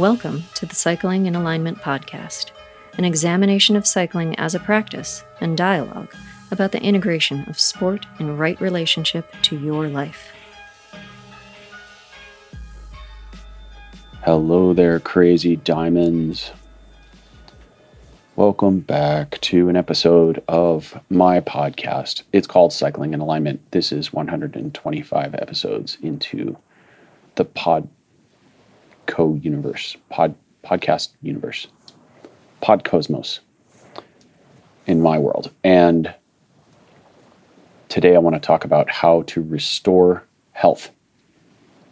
[0.00, 2.52] Welcome to the Cycling in Alignment podcast,
[2.96, 6.14] an examination of cycling as a practice and dialogue
[6.50, 10.32] about the integration of sport in right relationship to your life.
[14.24, 16.50] Hello there, crazy diamonds.
[18.36, 22.22] Welcome back to an episode of my podcast.
[22.32, 23.60] It's called Cycling in Alignment.
[23.72, 26.56] This is 125 episodes into
[27.34, 27.86] the pod
[29.06, 31.66] co universe, pod podcast universe,
[32.60, 33.40] pod cosmos
[34.86, 35.50] in my world.
[35.64, 36.14] And
[37.88, 40.90] today I want to talk about how to restore health,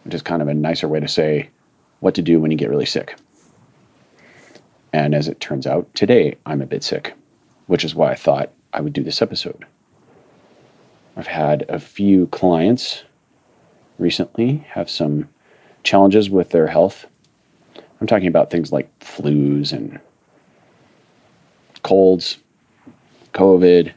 [0.04, 1.48] which is kind of a nicer way to say
[2.00, 3.16] what to do when you get really sick.
[4.92, 7.14] And as it turns out, today I'm a bit sick,
[7.66, 9.64] which is why I thought I would do this episode.
[11.16, 13.02] I've had a few clients
[13.98, 15.28] recently have some
[15.82, 17.06] challenges with their health.
[18.00, 19.98] I'm talking about things like flus and
[21.82, 22.38] colds,
[23.34, 23.92] COVID,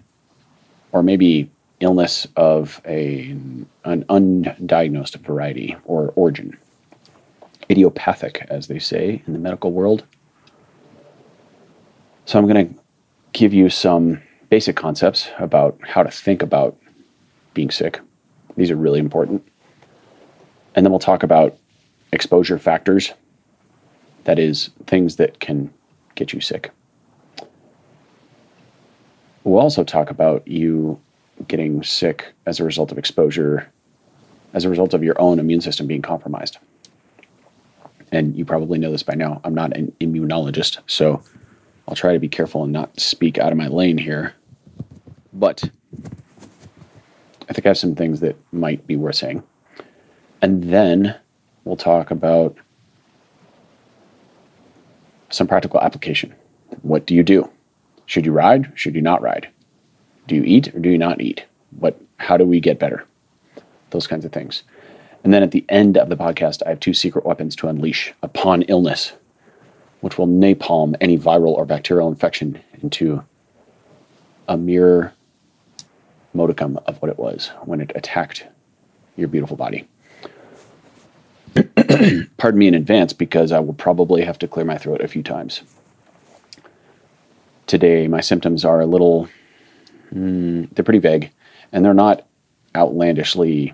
[0.91, 3.31] or maybe illness of a,
[3.83, 6.57] an undiagnosed variety or origin.
[7.69, 10.03] Idiopathic, as they say in the medical world.
[12.25, 12.81] So I'm going to
[13.33, 16.77] give you some basic concepts about how to think about
[17.53, 17.99] being sick.
[18.57, 19.45] These are really important.
[20.75, 21.57] And then we'll talk about
[22.11, 23.13] exposure factors,
[24.25, 25.73] that is, things that can
[26.15, 26.71] get you sick.
[29.43, 30.99] We'll also talk about you
[31.47, 33.71] getting sick as a result of exposure,
[34.53, 36.59] as a result of your own immune system being compromised.
[38.11, 39.41] And you probably know this by now.
[39.43, 41.23] I'm not an immunologist, so
[41.87, 44.33] I'll try to be careful and not speak out of my lane here.
[45.33, 45.63] But
[47.49, 49.44] I think I have some things that might be worth saying.
[50.41, 51.16] And then
[51.63, 52.55] we'll talk about
[55.29, 56.33] some practical application.
[56.81, 57.49] What do you do?
[58.05, 58.72] Should you ride?
[58.75, 59.49] Should you not ride?
[60.27, 61.45] Do you eat or do you not eat?
[61.79, 63.05] What how do we get better?
[63.91, 64.63] Those kinds of things.
[65.23, 68.13] And then at the end of the podcast, I have two secret weapons to unleash
[68.23, 69.13] upon illness,
[70.01, 73.23] which will napalm any viral or bacterial infection into
[74.47, 75.13] a mere
[76.33, 78.45] modicum of what it was when it attacked
[79.16, 79.88] your beautiful body.
[82.38, 85.24] pardon me in advance because I will probably have to clear my throat a few
[85.24, 85.62] times.
[87.68, 89.28] Today, my symptoms are a little,
[90.13, 91.31] mm, they're pretty vague,
[91.72, 92.28] and they're not
[92.75, 93.74] outlandishly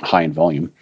[0.00, 0.72] high in volume,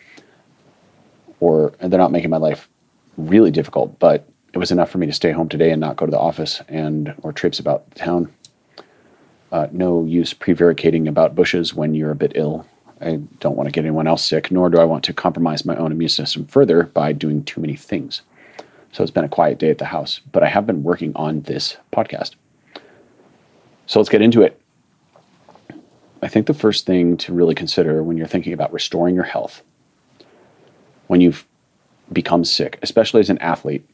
[1.40, 2.68] or they're not making my life
[3.16, 6.06] really difficult, but it was enough for me to stay home today and not go
[6.06, 8.32] to the office and or trips about town.
[9.50, 12.66] Uh, no use prevaricating about bushes when you're a bit ill
[13.02, 15.76] I don't want to get anyone else sick, nor do I want to compromise my
[15.76, 18.22] own immune system further by doing too many things.
[18.92, 21.42] So it's been a quiet day at the house, but I have been working on
[21.42, 22.34] this podcast.
[23.86, 24.60] So let's get into it.
[26.22, 29.62] I think the first thing to really consider when you're thinking about restoring your health,
[31.08, 31.46] when you've
[32.12, 33.84] become sick, especially as an athlete,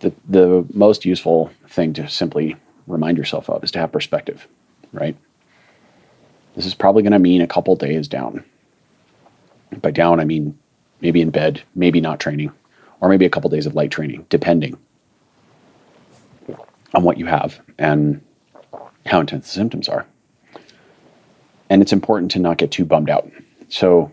[0.00, 2.56] the, the most useful thing to simply
[2.86, 4.46] remind yourself of is to have perspective,
[4.92, 5.16] right?
[6.54, 8.44] This is probably going to mean a couple days down.
[9.80, 10.56] By down, I mean
[11.00, 12.52] maybe in bed, maybe not training,
[13.00, 14.78] or maybe a couple days of light training, depending
[16.94, 18.20] on what you have and
[19.06, 20.06] how intense the symptoms are.
[21.68, 23.28] And it's important to not get too bummed out.
[23.68, 24.12] So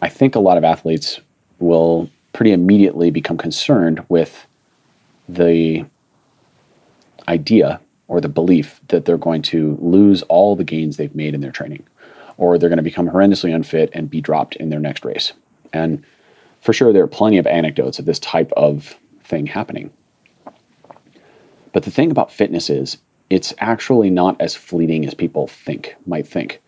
[0.00, 1.20] I think a lot of athletes
[1.58, 4.46] will pretty immediately become concerned with
[5.28, 5.84] the
[7.28, 11.40] idea or the belief that they're going to lose all the gains they've made in
[11.40, 11.84] their training,
[12.38, 15.32] or they're going to become horrendously unfit and be dropped in their next race.
[15.72, 16.04] And
[16.60, 19.92] for sure, there are plenty of anecdotes of this type of thing happening.
[21.72, 22.98] But the thing about fitness is,
[23.30, 26.60] it's actually not as fleeting as people think, might think.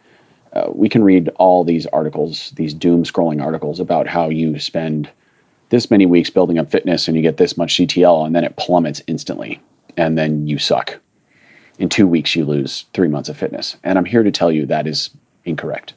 [0.52, 5.10] Uh, we can read all these articles, these doom scrolling articles about how you spend
[5.70, 8.54] this many weeks building up fitness and you get this much CTL and then it
[8.54, 9.60] plummets instantly
[9.96, 11.01] and then you suck
[11.78, 13.76] in two weeks you lose three months of fitness.
[13.82, 15.10] And I'm here to tell you that is
[15.44, 15.94] incorrect.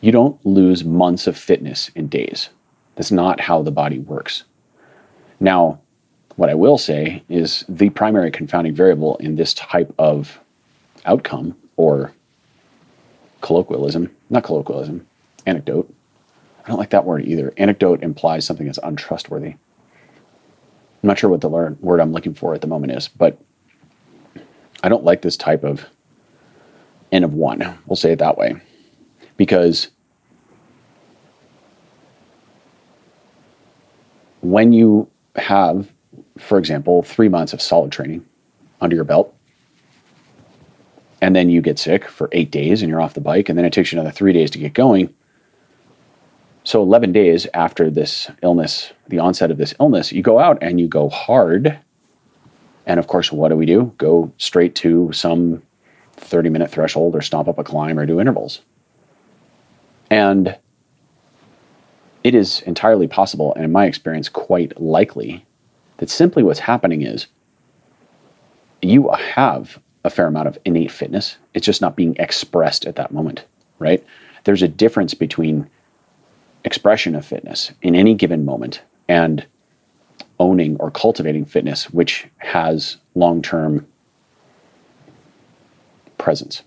[0.00, 2.48] You don't lose months of fitness in days.
[2.96, 4.44] That's not how the body works.
[5.38, 5.80] Now,
[6.36, 10.40] what I will say is the primary confounding variable in this type of
[11.04, 12.12] outcome or
[13.42, 15.06] colloquialism, not colloquialism,
[15.46, 15.92] anecdote.
[16.64, 17.52] I don't like that word either.
[17.56, 19.54] Anecdote implies something that's untrustworthy.
[21.02, 23.38] I'm not sure what the word I'm looking for at the moment is, but
[24.82, 25.86] I don't like this type of
[27.12, 27.78] N of one.
[27.86, 28.60] We'll say it that way.
[29.36, 29.88] Because
[34.40, 35.90] when you have,
[36.38, 38.26] for example, three months of solid training
[38.80, 39.34] under your belt,
[41.20, 43.64] and then you get sick for eight days and you're off the bike, and then
[43.64, 45.14] it takes you another three days to get going.
[46.64, 50.80] So, 11 days after this illness, the onset of this illness, you go out and
[50.80, 51.78] you go hard.
[52.86, 53.92] And of course, what do we do?
[53.98, 55.62] Go straight to some
[56.16, 58.60] 30 minute threshold or stomp up a climb or do intervals.
[60.10, 60.56] And
[62.24, 65.44] it is entirely possible, and in my experience, quite likely,
[65.96, 67.26] that simply what's happening is
[68.80, 71.36] you have a fair amount of innate fitness.
[71.54, 73.44] It's just not being expressed at that moment,
[73.78, 74.04] right?
[74.44, 75.68] There's a difference between
[76.64, 79.44] expression of fitness in any given moment and
[80.42, 83.86] owning or cultivating fitness, which has long term
[86.18, 86.62] presence.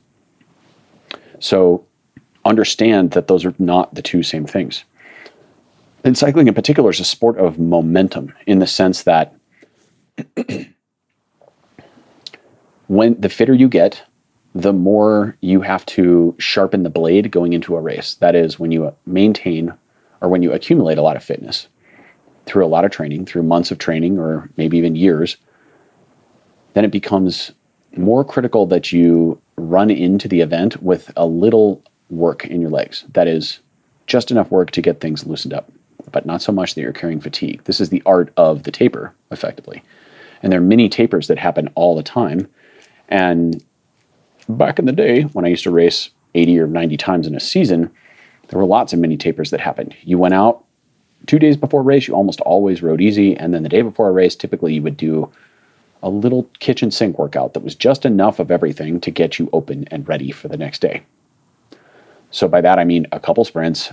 [1.40, 1.86] So
[2.46, 4.86] understand that those are not the two same things.
[6.06, 9.36] And cycling in particular is a sport of momentum in the sense that
[12.88, 14.02] when the fitter you get,
[14.54, 18.16] the more you have to sharpen the blade going into a race.
[18.16, 19.74] That is, when you maintain
[20.22, 21.68] or when you accumulate a lot of fitness
[22.46, 25.38] through a lot of training, through months of training, or maybe even years,
[26.74, 27.52] then it becomes
[27.96, 33.06] more critical that you run into the event with a little work in your legs.
[33.14, 33.60] That is,
[34.08, 35.72] just enough work to get things loosened up,
[36.12, 37.64] but not so much that you're carrying fatigue.
[37.64, 39.82] This is the art of the taper, effectively.
[40.44, 42.48] And there are many tapers that happen all the time.
[43.10, 43.64] And
[44.48, 47.40] back in the day, when I used to race 80 or 90 times in a
[47.40, 47.92] season,
[48.48, 49.96] there were lots of mini tapers that happened.
[50.04, 50.65] You went out
[51.26, 53.36] two days before race, you almost always rode easy.
[53.36, 55.32] And then the day before a race, typically you would do
[56.04, 59.86] a little kitchen sink workout that was just enough of everything to get you open
[59.90, 61.04] and ready for the next day.
[62.32, 63.92] So by that I mean a couple sprints,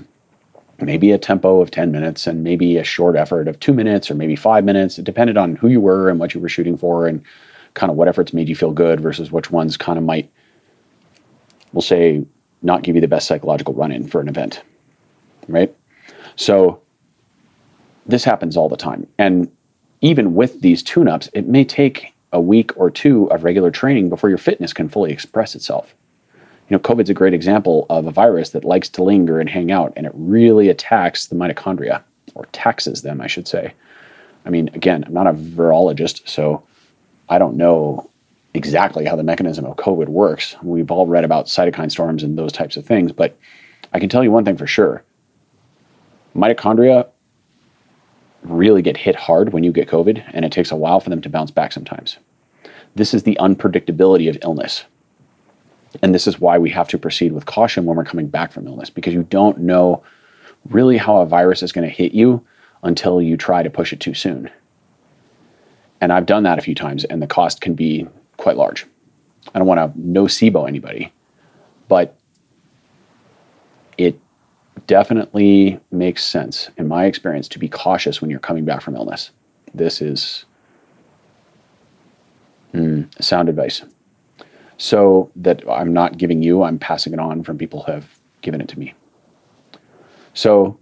[0.80, 4.14] maybe a tempo of 10 minutes, and maybe a short effort of two minutes or
[4.14, 4.98] maybe five minutes.
[4.98, 7.22] It depended on who you were and what you were shooting for and
[7.74, 10.30] kind of what efforts made you feel good versus which ones kind of might,
[11.72, 12.24] we'll say,
[12.62, 14.62] not give you the best psychological run in for an event.
[15.48, 15.74] Right?
[16.36, 16.81] So
[18.06, 19.06] this happens all the time.
[19.18, 19.50] And
[20.00, 24.08] even with these tune ups, it may take a week or two of regular training
[24.08, 25.94] before your fitness can fully express itself.
[26.68, 29.70] You know, COVID's a great example of a virus that likes to linger and hang
[29.70, 32.02] out, and it really attacks the mitochondria,
[32.34, 33.74] or taxes them, I should say.
[34.46, 36.62] I mean, again, I'm not a virologist, so
[37.28, 38.08] I don't know
[38.54, 40.56] exactly how the mechanism of COVID works.
[40.62, 43.36] We've all read about cytokine storms and those types of things, but
[43.92, 45.04] I can tell you one thing for sure
[46.34, 47.06] mitochondria
[48.42, 51.20] really get hit hard when you get COVID, and it takes a while for them
[51.22, 52.18] to bounce back sometimes.
[52.94, 54.84] This is the unpredictability of illness.
[56.02, 58.66] And this is why we have to proceed with caution when we're coming back from
[58.66, 60.02] illness, because you don't know
[60.68, 62.44] really how a virus is going to hit you
[62.82, 64.50] until you try to push it too soon.
[66.00, 68.86] And I've done that a few times, and the cost can be quite large.
[69.54, 71.12] I don't want to nocebo anybody,
[71.88, 72.16] but
[74.92, 79.30] definitely makes sense, in my experience, to be cautious when you're coming back from illness.
[79.72, 80.44] This is
[82.74, 83.82] mm, sound advice.
[84.76, 88.06] So that I'm not giving you, I'm passing it on from people who have
[88.42, 88.92] given it to me.
[90.34, 90.78] So,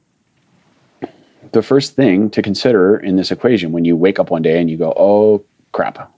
[1.52, 4.68] the first thing to consider in this equation when you wake up one day and
[4.68, 6.12] you go, oh crap,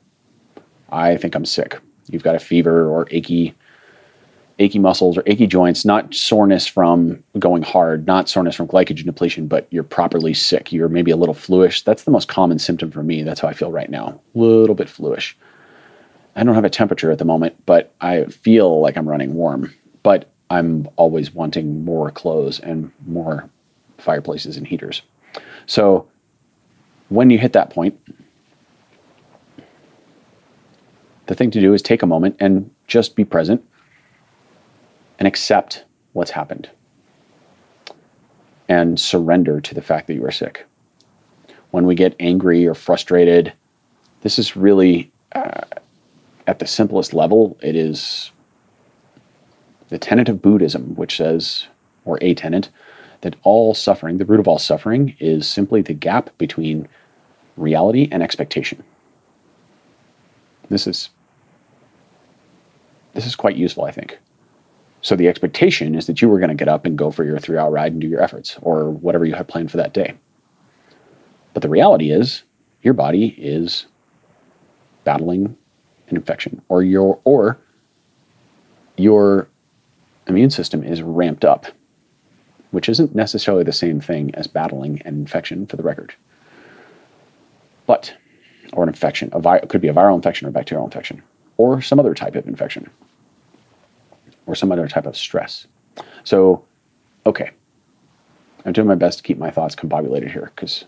[0.90, 1.78] I think I'm sick.
[2.08, 3.54] You've got a fever or achy
[4.58, 9.46] achy muscles or achy joints, not soreness from going hard, not soreness from glycogen depletion,
[9.46, 10.72] but you're properly sick.
[10.72, 11.82] You're maybe a little fluish.
[11.82, 13.22] That's the most common symptom for me.
[13.22, 14.20] That's how I feel right now.
[14.34, 15.36] A little bit fluish.
[16.36, 19.72] I don't have a temperature at the moment, but I feel like I'm running warm.
[20.02, 23.48] But I'm always wanting more clothes and more
[23.98, 25.02] fireplaces and heaters.
[25.66, 26.08] So
[27.08, 27.98] when you hit that point,
[31.26, 33.64] the thing to do is take a moment and just be present
[35.22, 36.68] and accept what's happened
[38.68, 40.66] and surrender to the fact that you are sick.
[41.70, 43.52] When we get angry or frustrated,
[44.22, 45.60] this is really, uh,
[46.48, 48.32] at the simplest level, it is
[49.90, 51.68] the tenet of Buddhism, which says,
[52.04, 52.68] or a tenet,
[53.20, 56.88] that all suffering, the root of all suffering, is simply the gap between
[57.56, 58.82] reality and expectation.
[60.68, 61.10] This is
[63.14, 64.18] this is quite useful, I think.
[65.02, 67.38] So the expectation is that you were going to get up and go for your
[67.38, 70.14] three hour ride and do your efforts or whatever you had planned for that day.
[71.54, 72.44] But the reality is
[72.82, 73.86] your body is
[75.04, 75.56] battling
[76.08, 77.58] an infection or your or
[78.96, 79.48] your
[80.28, 81.66] immune system is ramped up,
[82.70, 86.14] which isn't necessarily the same thing as battling an infection for the record.
[87.86, 88.14] But,
[88.72, 91.22] or an infection, a vi- it could be a viral infection or bacterial infection,
[91.56, 92.88] or some other type of infection,
[94.46, 95.66] or some other type of stress.
[96.24, 96.64] So,
[97.26, 97.50] okay,
[98.64, 100.84] I'm doing my best to keep my thoughts combobulated here because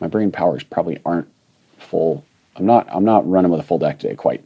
[0.00, 1.28] my brain powers probably aren't
[1.78, 2.24] full.
[2.56, 2.88] I'm not.
[2.90, 4.14] I'm not running with a full deck today.
[4.14, 4.44] Quite.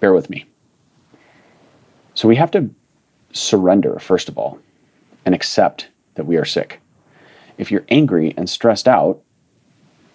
[0.00, 0.46] Bear with me.
[2.14, 2.70] So we have to
[3.32, 4.58] surrender first of all,
[5.24, 6.80] and accept that we are sick.
[7.58, 9.20] If you're angry and stressed out,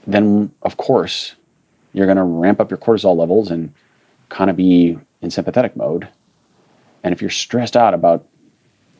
[0.08, 1.36] then of course
[1.94, 3.74] you're going to ramp up your cortisol levels and
[4.30, 6.08] kind of be in sympathetic mode.
[7.06, 8.28] And if you're stressed out about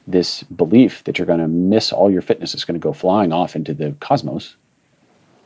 [0.06, 3.34] this belief that you're going to miss all your fitness is going to go flying
[3.34, 4.58] off into the cosmos,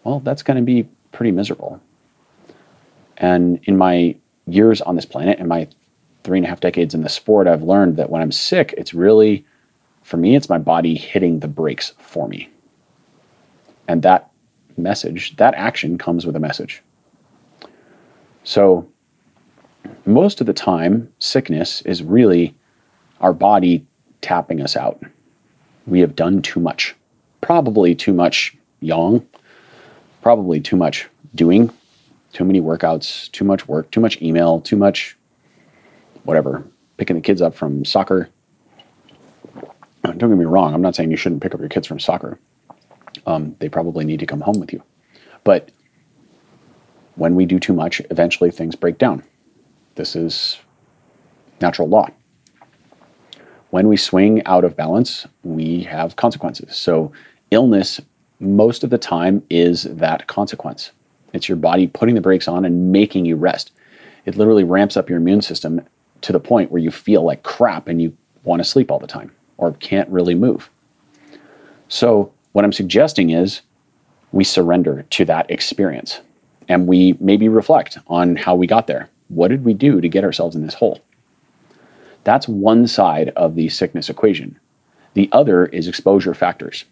[0.04, 1.80] well, that's going to be pretty miserable.
[3.16, 4.14] And in my
[4.46, 5.70] years on this planet, in my
[6.26, 8.94] three and a half decades in the sport, I've learned that when I'm sick, it's
[8.94, 9.46] really,
[10.04, 12.50] for me, it's my body hitting the brakes for me.
[13.88, 14.32] And that
[14.76, 16.84] message, that action comes with a message.
[18.44, 18.86] So,
[20.06, 22.56] most of the time, sickness is really
[23.22, 23.86] our body
[24.22, 25.02] tapping us out.
[25.88, 26.96] We have done too much,
[27.42, 29.26] probably too much yang,
[30.22, 31.72] probably too much doing,
[32.34, 35.18] too many workouts, too much work, too much email, too much
[36.24, 36.64] whatever,
[36.98, 38.30] picking the kids up from soccer.
[40.04, 42.40] Don't get me wrong, I'm not saying you shouldn't pick up your kids from soccer.
[43.26, 44.84] Um, they probably need to come home with you.
[45.44, 45.72] But
[47.16, 49.24] when we do too much, eventually things break down.
[50.00, 50.58] This is
[51.62, 52.10] natural law
[53.72, 56.76] when we swing out of balance, we have consequences.
[56.76, 57.12] So,
[57.52, 58.02] illness,
[58.40, 60.92] most of the time, is that consequence.
[61.34, 63.72] It's your body putting the brakes on and making you rest.
[64.26, 65.82] It literally ramps up your immune system
[66.22, 69.08] to the point where you feel like crap and you want to sleep all the
[69.08, 70.70] time or can't really move.
[71.90, 73.62] So, what I'm suggesting is
[74.32, 76.22] we surrender to that experience
[76.68, 79.10] and we maybe reflect on how we got there.
[79.30, 81.02] What did we do to get ourselves in this hole?
[82.24, 84.60] That's one side of the sickness equation.
[85.14, 86.86] The other is exposure factors.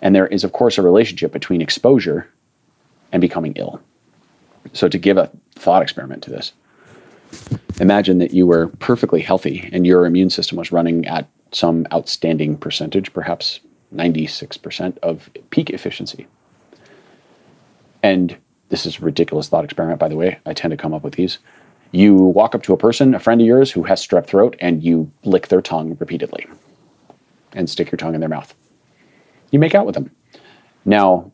[0.00, 2.28] And there is, of course, a relationship between exposure
[3.12, 3.80] and becoming ill.
[4.72, 6.52] So, to give a thought experiment to this,
[7.80, 12.56] imagine that you were perfectly healthy and your immune system was running at some outstanding
[12.56, 13.60] percentage, perhaps
[13.94, 16.26] 96% of peak efficiency.
[18.02, 18.36] And
[18.70, 20.38] this is a ridiculous thought experiment, by the way.
[20.46, 21.38] I tend to come up with these.
[21.92, 24.82] You walk up to a person, a friend of yours who has strep throat, and
[24.82, 26.46] you lick their tongue repeatedly
[27.52, 28.54] and stick your tongue in their mouth.
[29.50, 30.10] You make out with them.
[30.84, 31.32] Now,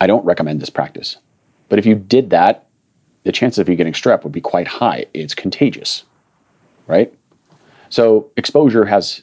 [0.00, 1.18] I don't recommend this practice,
[1.68, 2.66] but if you did that,
[3.24, 5.04] the chances of you getting strep would be quite high.
[5.12, 6.04] It's contagious,
[6.86, 7.12] right?
[7.90, 9.22] So, exposure has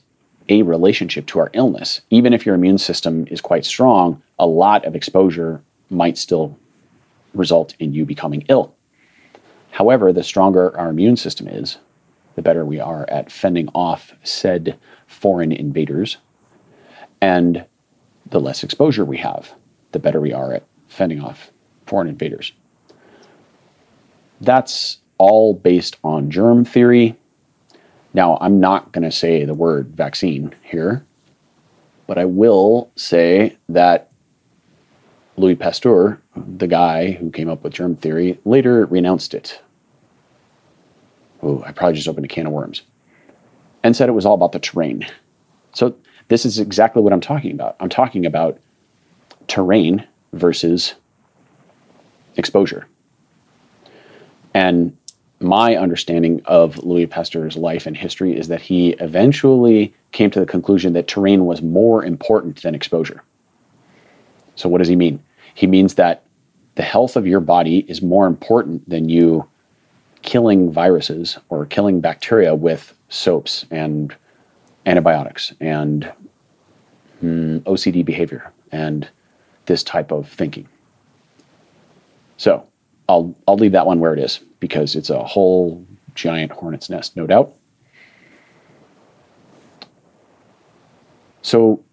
[0.49, 2.01] a relationship to our illness.
[2.11, 6.55] Even if your immune system is quite strong, a lot of exposure might still
[7.35, 8.75] result in you becoming ill.
[9.71, 11.77] However, the stronger our immune system is,
[12.35, 14.77] the better we are at fending off said
[15.07, 16.17] foreign invaders.
[17.21, 17.65] And
[18.25, 19.53] the less exposure we have,
[19.91, 21.51] the better we are at fending off
[21.85, 22.51] foreign invaders.
[24.41, 27.15] That's all based on germ theory.
[28.13, 31.05] Now, I'm not going to say the word vaccine here,
[32.07, 34.11] but I will say that
[35.37, 39.61] Louis Pasteur, the guy who came up with germ theory, later renounced it
[41.45, 42.81] oh, I probably just opened a can of worms,
[43.83, 45.07] and said it was all about the terrain.
[45.73, 45.95] So
[46.27, 47.75] this is exactly what I'm talking about.
[47.79, 48.59] I'm talking about
[49.47, 50.95] terrain versus
[52.35, 52.87] exposure.
[54.53, 54.97] And
[55.39, 60.45] my understanding of Louis Pasteur's life and history is that he eventually came to the
[60.45, 63.21] conclusion that terrain was more important than exposure.
[64.55, 65.21] So, what does he mean?
[65.53, 66.24] He means that
[66.75, 69.47] the health of your body is more important than you
[70.21, 74.15] killing viruses or killing bacteria with soaps and
[74.85, 76.11] antibiotics and
[77.23, 79.07] mm, OCD behavior and
[79.65, 80.67] this type of thinking.
[82.37, 82.67] So
[83.07, 87.15] I'll I'll leave that one where it is because it's a whole giant hornet's nest,
[87.15, 87.53] no doubt.
[91.41, 91.84] So,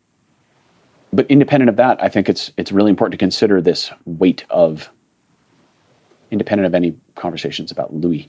[1.13, 4.91] but independent of that, I think it's it's really important to consider this weight of
[6.33, 8.29] independent of any conversations about Louis,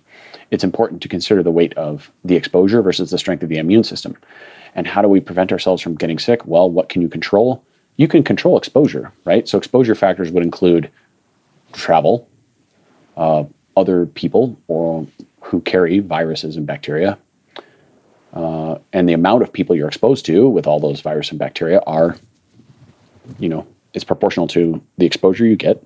[0.52, 3.84] it's important to consider the weight of the exposure versus the strength of the immune
[3.84, 4.16] system.
[4.76, 6.46] And how do we prevent ourselves from getting sick?
[6.46, 7.64] Well, what can you control?
[7.96, 9.48] You can control exposure, right?
[9.48, 10.90] So, exposure factors would include
[11.72, 12.28] travel,
[13.16, 13.46] uh,
[13.78, 15.08] other people or
[15.42, 17.18] who carry viruses and bacteria,
[18.34, 21.82] uh, and the amount of people you're exposed to with all those viruses and bacteria
[21.86, 22.18] are,
[23.40, 25.84] you know, it's proportional to the exposure you get.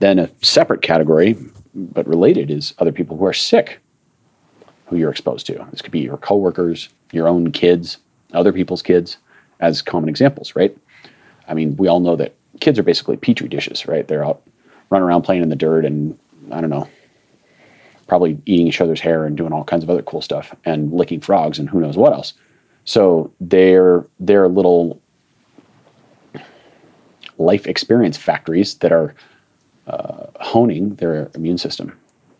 [0.00, 1.36] Then a separate category,
[1.74, 3.80] but related, is other people who are sick,
[4.86, 5.66] who you're exposed to.
[5.70, 7.98] This could be your coworkers, your own kids,
[8.32, 9.18] other people's kids,
[9.60, 10.76] as common examples, right?
[11.48, 14.06] I mean, we all know that kids are basically petri dishes, right?
[14.06, 14.42] They're out
[14.90, 16.18] running around playing in the dirt and
[16.52, 16.88] I don't know,
[18.06, 21.20] probably eating each other's hair and doing all kinds of other cool stuff and licking
[21.20, 22.34] frogs and who knows what else.
[22.84, 25.00] So they're they're little
[27.38, 29.14] life experience factories that are
[29.86, 31.96] uh, honing their immune system,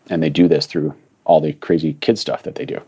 [0.09, 0.93] and they do this through
[1.25, 2.79] all the crazy kid stuff that they do.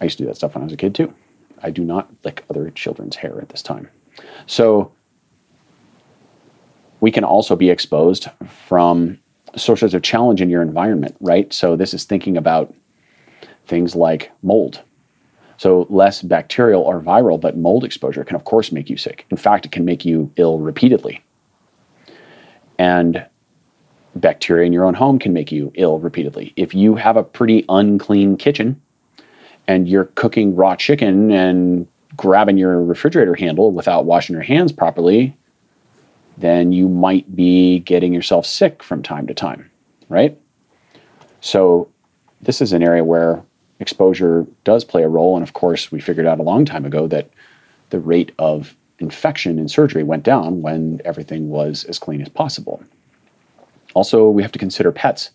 [0.00, 1.14] I used to do that stuff when I was a kid too.
[1.62, 3.88] I do not lick other children's hair at this time.
[4.46, 4.92] So
[7.00, 8.28] we can also be exposed
[8.66, 9.18] from
[9.56, 11.52] sources of challenge in your environment, right?
[11.52, 12.74] So this is thinking about
[13.66, 14.82] things like mold.
[15.56, 19.26] So less bacterial or viral, but mold exposure can of course make you sick.
[19.30, 21.22] In fact, it can make you ill repeatedly.
[22.78, 23.24] And
[24.16, 26.52] bacteria in your own home can make you ill repeatedly.
[26.56, 28.80] If you have a pretty unclean kitchen
[29.66, 35.36] and you're cooking raw chicken and grabbing your refrigerator handle without washing your hands properly,
[36.36, 39.70] then you might be getting yourself sick from time to time,
[40.08, 40.38] right?
[41.40, 41.88] So,
[42.40, 43.42] this is an area where
[43.80, 45.36] exposure does play a role.
[45.36, 47.30] And of course, we figured out a long time ago that
[47.90, 52.82] the rate of infection in surgery went down when everything was as clean as possible.
[53.94, 55.30] Also, we have to consider pets.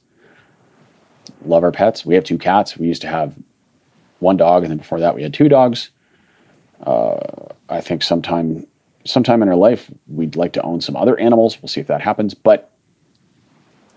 [1.45, 2.05] Love our pets.
[2.05, 2.77] We have two cats.
[2.77, 3.35] We used to have
[4.19, 5.89] one dog, and then before that, we had two dogs.
[6.83, 7.17] Uh,
[7.69, 8.65] I think sometime
[9.05, 11.61] sometime in our life, we'd like to own some other animals.
[11.61, 12.33] We'll see if that happens.
[12.33, 12.71] But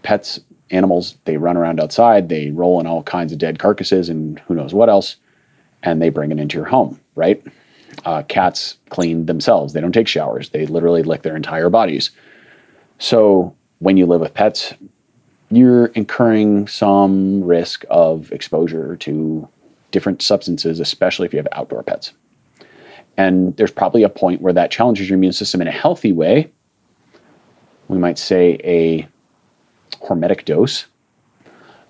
[0.02, 0.40] pets,
[0.72, 4.54] animals, they run around outside, they roll in all kinds of dead carcasses and who
[4.54, 5.16] knows what else,
[5.82, 7.44] and they bring it into your home, right?
[8.04, 9.72] Uh, cats clean themselves.
[9.72, 10.50] They don't take showers.
[10.50, 12.10] They literally lick their entire bodies.
[12.98, 14.74] So when you live with pets,
[15.50, 19.46] you're incurring some risk of exposure to
[19.90, 22.12] different substances, especially if you have outdoor pets.
[23.18, 26.50] And there's probably a point where that challenges your immune system in a healthy way.
[27.88, 29.06] We might say a
[30.00, 30.86] hormetic dose.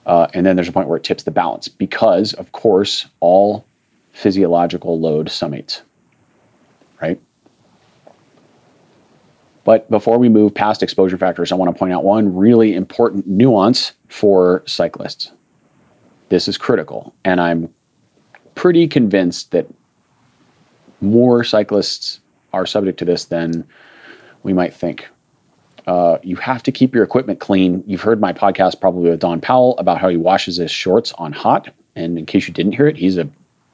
[0.04, 3.64] Uh, and then there's a point where it tips the balance because, of course, all
[4.12, 5.82] physiological load summates,
[7.00, 7.20] right?
[9.64, 13.26] But before we move past exposure factors, I want to point out one really important
[13.28, 15.30] nuance for cyclists.
[16.30, 17.72] This is critical, and I'm
[18.54, 19.66] pretty convinced that
[21.00, 22.20] more cyclists
[22.52, 23.64] are subject to this than
[24.42, 25.08] we might think.
[25.86, 27.82] Uh, you have to keep your equipment clean.
[27.86, 31.32] You've heard my podcast probably with Don Powell about how he washes his shorts on
[31.32, 31.72] hot.
[31.96, 33.28] And in case you didn't hear it, he's a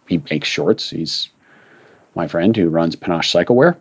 [0.08, 0.90] he makes shorts.
[0.90, 1.28] He's
[2.14, 3.76] my friend who runs Panache Cyclewear.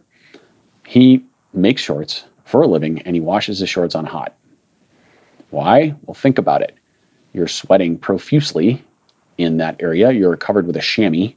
[0.86, 4.36] He makes shorts for a living and he washes his shorts on hot.
[5.50, 5.96] Why?
[6.04, 6.78] Well, think about it.
[7.34, 8.84] You're sweating profusely
[9.38, 10.12] in that area.
[10.12, 11.34] You're covered with a chamois.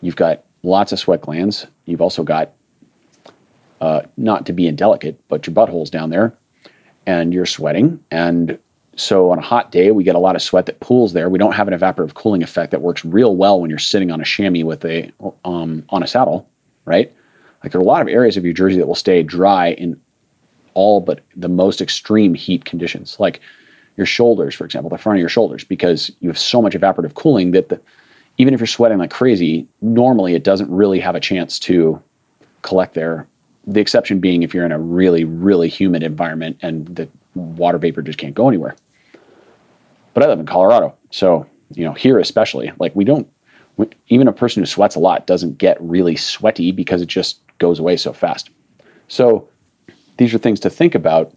[0.00, 1.66] You've got lots of sweat glands.
[1.86, 2.52] You've also got,
[3.82, 6.32] uh, not to be indelicate, but your butthole's down there
[7.04, 8.02] and you're sweating.
[8.12, 8.56] And
[8.94, 11.28] so on a hot day, we get a lot of sweat that pools there.
[11.28, 14.20] We don't have an evaporative cooling effect that works real well when you're sitting on
[14.20, 15.10] a chamois with a
[15.44, 16.48] um, on a saddle,
[16.84, 17.12] right?
[17.64, 20.00] Like there are a lot of areas of your jersey that will stay dry in
[20.74, 23.40] all but the most extreme heat conditions, like
[23.96, 27.14] your shoulders, for example, the front of your shoulders, because you have so much evaporative
[27.14, 27.80] cooling that the
[28.38, 32.00] even if you're sweating like crazy, normally it doesn't really have a chance to
[32.62, 33.26] collect there.
[33.66, 38.02] The exception being if you're in a really, really humid environment and the water vapor
[38.02, 38.74] just can't go anywhere.
[40.14, 40.96] But I live in Colorado.
[41.10, 43.28] So, you know, here especially, like we don't,
[43.76, 47.40] we, even a person who sweats a lot doesn't get really sweaty because it just
[47.58, 48.50] goes away so fast.
[49.08, 49.48] So,
[50.18, 51.34] these are things to think about.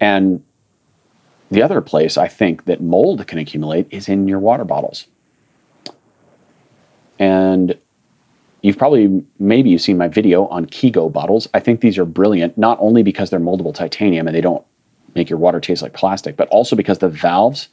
[0.00, 0.42] And
[1.50, 5.06] the other place I think that mold can accumulate is in your water bottles.
[7.18, 7.78] And
[8.66, 11.48] you've probably, maybe you've seen my video on Keego bottles.
[11.54, 14.64] I think these are brilliant, not only because they're moldable titanium and they don't
[15.14, 17.68] make your water taste like plastic, but also because the valves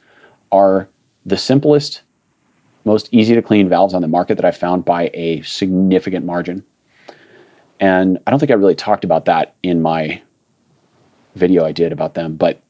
[0.52, 0.88] are
[1.26, 2.02] the simplest,
[2.84, 6.64] most easy to clean valves on the market that I found by a significant margin.
[7.80, 10.22] And I don't think I really talked about that in my
[11.34, 12.60] video I did about them, but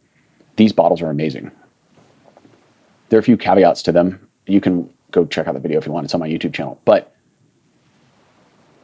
[0.56, 1.50] these bottles are amazing.
[3.10, 4.26] There are a few caveats to them.
[4.46, 6.04] You can go check out the video if you want.
[6.04, 6.80] It's on my YouTube channel.
[6.86, 7.13] But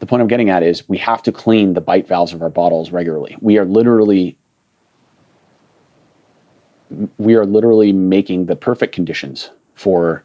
[0.01, 2.49] the point I'm getting at is we have to clean the bite valves of our
[2.51, 3.37] bottles regularly.
[3.41, 4.37] We are literally
[7.19, 10.25] we are literally making the perfect conditions for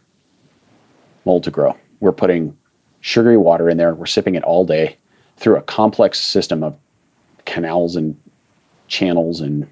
[1.24, 1.76] mold to grow.
[2.00, 2.56] We're putting
[3.02, 4.96] sugary water in there, we're sipping it all day
[5.36, 6.76] through a complex system of
[7.44, 8.18] canals and
[8.88, 9.68] channels and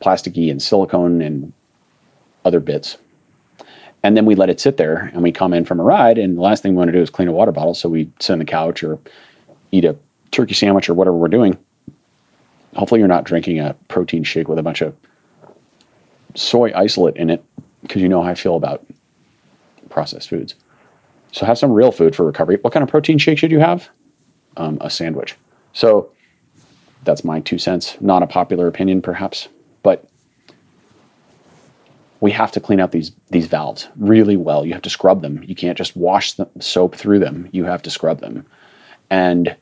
[0.00, 1.52] plasticky and silicone and
[2.44, 2.98] other bits.
[4.04, 6.18] And then we let it sit there and we come in from a ride.
[6.18, 7.72] And the last thing we want to do is clean a water bottle.
[7.72, 8.98] So we sit on the couch or
[9.72, 9.96] eat a
[10.30, 11.58] turkey sandwich or whatever we're doing.
[12.76, 14.94] Hopefully, you're not drinking a protein shake with a bunch of
[16.34, 17.42] soy isolate in it
[17.80, 18.84] because you know how I feel about
[19.88, 20.54] processed foods.
[21.32, 22.58] So have some real food for recovery.
[22.60, 23.88] What kind of protein shake should you have?
[24.58, 25.34] Um, a sandwich.
[25.72, 26.10] So
[27.04, 27.96] that's my two cents.
[28.00, 29.48] Not a popular opinion, perhaps,
[29.82, 30.06] but
[32.24, 34.64] we have to clean out these these valves really well.
[34.64, 35.44] You have to scrub them.
[35.46, 37.50] You can't just wash the soap through them.
[37.52, 38.46] You have to scrub them.
[39.10, 39.54] And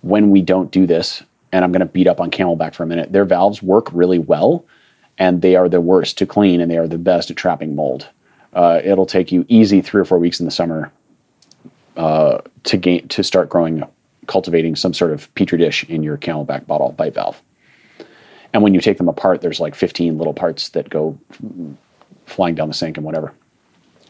[0.00, 2.86] when we don't do this, and I'm going to beat up on CamelBak for a
[2.86, 4.64] minute, their valves work really well,
[5.18, 8.08] and they are the worst to clean, and they are the best at trapping mold.
[8.54, 10.90] Uh, it'll take you easy three or four weeks in the summer
[11.98, 13.82] uh, to gain to start growing,
[14.28, 17.42] cultivating some sort of petri dish in your CamelBak bottle bite valve.
[18.54, 21.18] And when you take them apart, there's like 15 little parts that go
[22.28, 23.32] flying down the sink and whatever.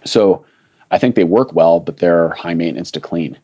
[0.04, 0.44] So
[0.90, 3.38] I think they work well, but they're high maintenance to clean.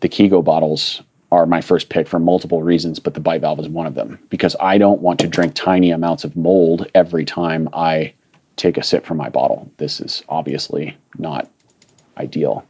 [0.00, 3.68] The Keego bottles are my first pick for multiple reasons, but the bite valve is
[3.68, 7.68] one of them because I don't want to drink tiny amounts of mold every time
[7.72, 8.12] I
[8.56, 9.70] take a sip from my bottle.
[9.76, 11.48] This is obviously not
[12.16, 12.64] ideal.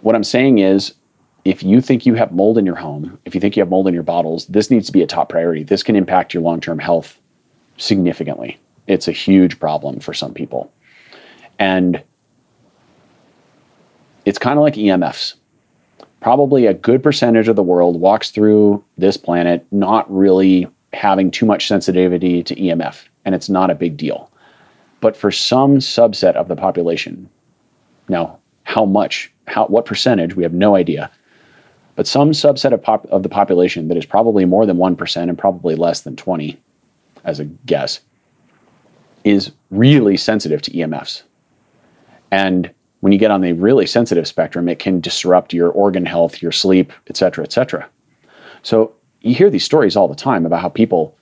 [0.00, 0.94] What I'm saying is,
[1.44, 3.88] if you think you have mold in your home, if you think you have mold
[3.88, 5.62] in your bottles, this needs to be a top priority.
[5.62, 7.18] This can impact your long term health
[7.76, 8.58] significantly.
[8.90, 10.72] It's a huge problem for some people.
[11.60, 12.02] And
[14.24, 15.34] it's kind of like EMFs.
[16.20, 21.46] Probably a good percentage of the world walks through this planet not really having too
[21.46, 24.28] much sensitivity to EMF, and it's not a big deal.
[25.00, 27.30] But for some subset of the population,
[28.08, 31.08] now how much, how what percentage, we have no idea.
[31.94, 35.38] But some subset of, pop, of the population that is probably more than 1% and
[35.38, 36.60] probably less than 20
[37.22, 38.00] as a guess
[39.24, 41.22] is really sensitive to EMFs.
[42.30, 46.42] And when you get on the really sensitive spectrum, it can disrupt your organ health,
[46.42, 47.88] your sleep, et cetera, et cetera.
[48.62, 51.16] So you hear these stories all the time about how people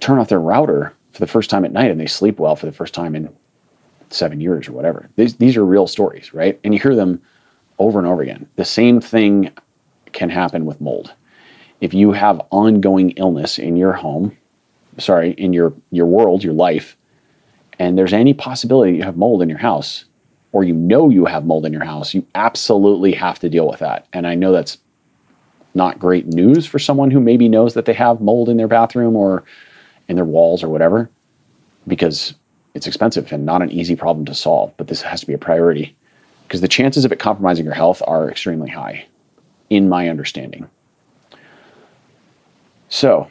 [0.00, 2.66] turn off their router for the first time at night and they sleep well for
[2.66, 3.28] the first time in
[4.10, 5.08] seven years or whatever.
[5.16, 6.58] These, these are real stories, right?
[6.64, 7.20] And you hear them
[7.78, 8.48] over and over again.
[8.56, 9.50] The same thing
[10.12, 11.12] can happen with mold.
[11.80, 14.36] If you have ongoing illness in your home,
[14.98, 16.96] sorry, in your, your world, your life,
[17.80, 20.04] and there's any possibility you have mold in your house,
[20.52, 23.80] or you know you have mold in your house, you absolutely have to deal with
[23.80, 24.06] that.
[24.12, 24.76] And I know that's
[25.72, 29.16] not great news for someone who maybe knows that they have mold in their bathroom
[29.16, 29.44] or
[30.08, 31.08] in their walls or whatever,
[31.86, 32.34] because
[32.74, 34.76] it's expensive and not an easy problem to solve.
[34.76, 35.96] But this has to be a priority
[36.42, 39.06] because the chances of it compromising your health are extremely high,
[39.70, 40.68] in my understanding.
[42.90, 43.30] So,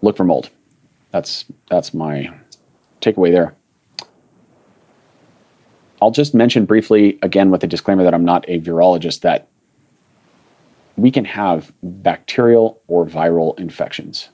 [0.00, 0.50] look for mold.
[1.16, 2.30] That's that's my
[3.00, 3.54] takeaway there.
[6.02, 9.48] I'll just mention briefly again with a disclaimer that I'm not a virologist that
[10.96, 14.28] we can have bacterial or viral infections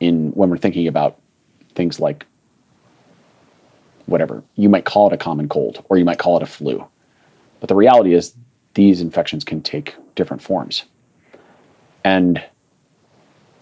[0.00, 1.16] in when we're thinking about
[1.76, 2.26] things like
[4.06, 4.42] whatever.
[4.56, 6.84] You might call it a common cold or you might call it a flu.
[7.60, 8.34] But the reality is
[8.74, 10.86] these infections can take different forms.
[12.02, 12.42] And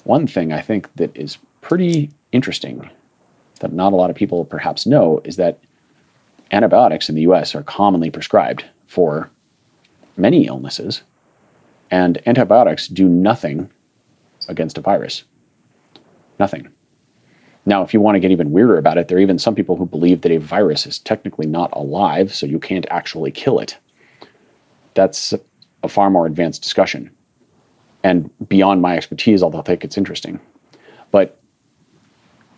[0.04, 2.90] one thing I think that is pretty interesting
[3.60, 5.60] that not a lot of people perhaps know is that
[6.50, 9.30] antibiotics in the US are commonly prescribed for
[10.16, 11.02] many illnesses,
[11.90, 13.70] and antibiotics do nothing
[14.48, 15.24] against a virus.
[16.38, 16.68] Nothing.
[17.66, 19.76] Now, if you want to get even weirder about it, there are even some people
[19.76, 23.78] who believe that a virus is technically not alive, so you can't actually kill it.
[24.94, 25.32] That's
[25.82, 27.10] a far more advanced discussion
[28.02, 30.38] and beyond my expertise, although I think it's interesting.
[31.10, 31.40] But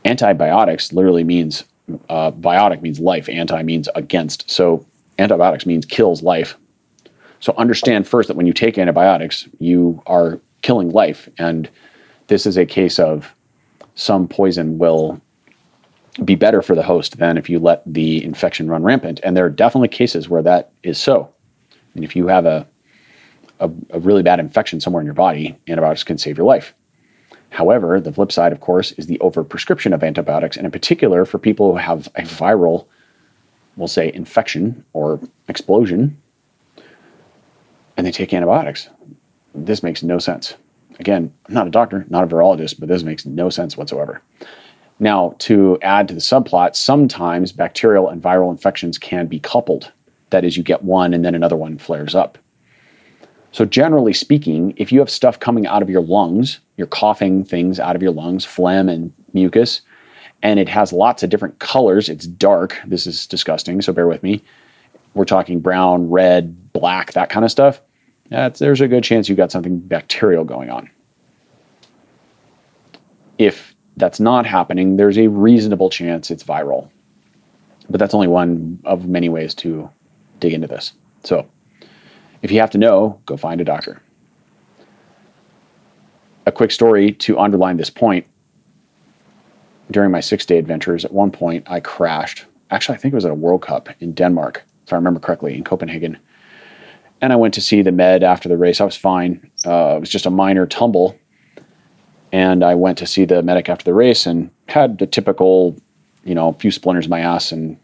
[0.07, 1.65] antibiotics literally means
[2.09, 4.51] uh, biotic means life, anti means against.
[4.51, 4.85] So
[5.19, 6.57] antibiotics means kills life.
[7.41, 11.29] So understand first that when you take antibiotics, you are killing life.
[11.39, 11.69] And
[12.29, 13.33] this is a case of
[13.95, 15.21] some poison will
[16.25, 19.21] be better for the host than if you let the infection run rampant.
[19.23, 21.33] And there are definitely cases where that is so.
[21.95, 22.67] And if you have a,
[23.61, 26.75] a, a really bad infection somewhere in your body, antibiotics can save your life.
[27.57, 31.39] However, the flip side, of course, is the overprescription of antibiotics, and in particular for
[31.39, 32.85] people who have a viral,
[33.79, 36.21] we'll say, infection or explosion,
[37.97, 38.91] and they take antibiotics.
[39.55, 40.55] This makes no sense.
[41.01, 44.21] Again, I'm not a doctor, not a virologist, but this makes no sense whatsoever.
[45.01, 49.91] Now, to add to the subplot, sometimes bacterial and viral infections can be coupled.
[50.29, 52.37] That is, you get one and then another one flares up.
[53.57, 57.81] So, generally speaking, if you have stuff coming out of your lungs, you're coughing things
[57.81, 59.81] out of your lungs, phlegm and mucus,
[60.43, 62.11] and it has lots of different colors.
[62.11, 62.79] It's dark.
[62.85, 64.43] This is disgusting, so bear with me.
[65.15, 67.81] We're talking brown, red, black, that kind of stuff.
[68.29, 70.91] That's, there's a good chance you've got something bacterial going on.
[73.39, 76.91] If that's not happening, there's a reasonable chance it's viral.
[77.89, 79.89] But that's only one of many ways to
[80.41, 80.93] dig into this.
[81.25, 81.49] So,
[82.47, 84.01] if you have to know, go find a doctor.
[86.47, 88.25] A quick story to underline this point.
[89.91, 92.45] During my six day adventures, at one point I crashed.
[92.71, 95.57] Actually, I think it was at a World Cup in Denmark, if I remember correctly,
[95.57, 96.17] in Copenhagen.
[97.21, 98.81] And I went to see the med after the race.
[98.81, 99.51] I was fine.
[99.67, 101.19] Uh, it was just a minor tumble.
[102.31, 105.75] And I went to see the medic after the race and had the typical,
[106.23, 107.77] you know, a few splinters in my ass and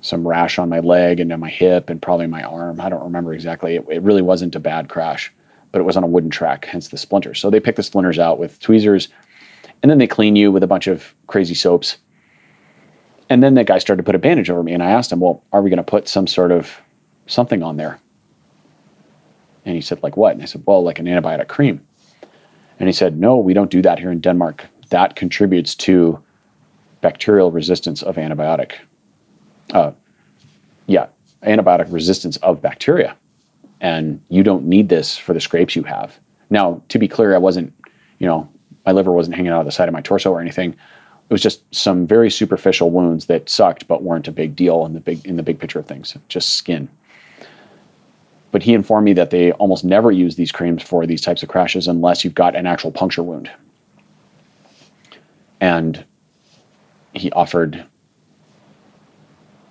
[0.00, 2.80] some rash on my leg and on my hip and probably my arm.
[2.80, 3.76] I don't remember exactly.
[3.76, 5.32] It, it, really wasn't a bad crash,
[5.72, 7.40] but it was on a wooden track, hence the splinters.
[7.40, 9.08] So they pick the splinters out with tweezers
[9.82, 11.98] and then they clean you with a bunch of crazy soaps.
[13.28, 15.20] And then that guy started to put a bandage over me and I asked him,
[15.20, 16.80] well, are we going to put some sort of
[17.26, 18.00] something on there?
[19.64, 20.32] And he said, like what?
[20.32, 21.84] And I said, well, like an antibiotic cream.
[22.78, 24.66] And he said, no, we don't do that here in Denmark.
[24.90, 26.22] That contributes to
[27.00, 28.76] bacterial resistance of antibiotic
[29.72, 29.92] uh,
[30.86, 31.06] yeah,
[31.42, 33.16] antibiotic resistance of bacteria.
[33.80, 36.18] And you don't need this for the scrapes you have.
[36.50, 37.72] Now, to be clear, I wasn't,
[38.18, 38.48] you know,
[38.86, 40.70] my liver wasn't hanging out of the side of my torso or anything.
[40.70, 44.94] It was just some very superficial wounds that sucked but weren't a big deal in
[44.94, 46.88] the big in the big picture of things, just skin.
[48.50, 51.50] But he informed me that they almost never use these creams for these types of
[51.50, 53.50] crashes unless you've got an actual puncture wound.
[55.60, 56.02] And
[57.12, 57.84] he offered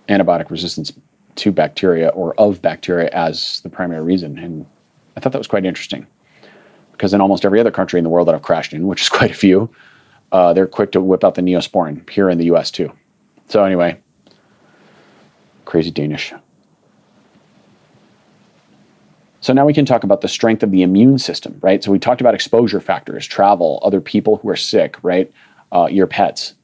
[0.10, 0.92] antibiotic resistance
[1.36, 4.38] to bacteria or of bacteria as the primary reason.
[4.38, 4.66] And
[5.16, 6.08] I thought that was quite interesting
[6.92, 9.10] because in almost every other country in the world that I've crashed in, which is
[9.10, 9.74] quite a few,
[10.32, 12.92] uh, they're quick to whip out the neosporin here in the US too.
[13.48, 13.98] So, anyway,
[15.66, 16.34] crazy Danish.
[19.40, 21.82] So, now we can talk about the strength of the immune system, right?
[21.82, 25.32] So, we talked about exposure factors, travel, other people who are sick, right?
[25.72, 26.56] Uh, your pets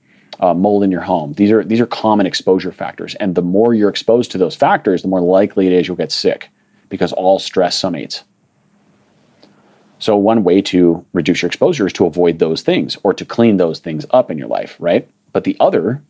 [0.44, 1.32] uh, mold in your home.
[1.34, 5.02] These are these are common exposure factors, and the more you're exposed to those factors,
[5.02, 6.50] the more likely it is you'll get sick,
[6.90, 8.24] because all stress summates.
[10.00, 13.56] So one way to reduce your exposure is to avoid those things or to clean
[13.56, 15.08] those things up in your life, right?
[15.32, 16.04] But the other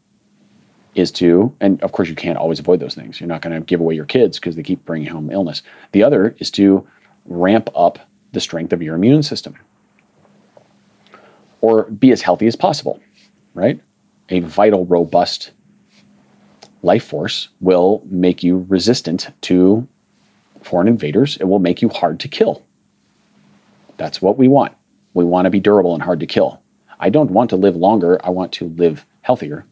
[0.95, 3.19] is to, and of course you can't always avoid those things.
[3.19, 5.61] You're not going to give away your kids because they keep bringing home illness.
[5.91, 6.87] The other is to
[7.25, 7.99] ramp up
[8.31, 9.55] the strength of your immune system
[11.61, 12.99] or be as healthy as possible,
[13.53, 13.79] right?
[14.29, 15.51] A vital, robust
[16.81, 19.87] life force will make you resistant to
[20.61, 21.37] foreign invaders.
[21.37, 22.63] It will make you hard to kill.
[23.97, 24.73] That's what we want.
[25.13, 26.61] We want to be durable and hard to kill.
[26.99, 28.19] I don't want to live longer.
[28.23, 29.65] I want to live healthier.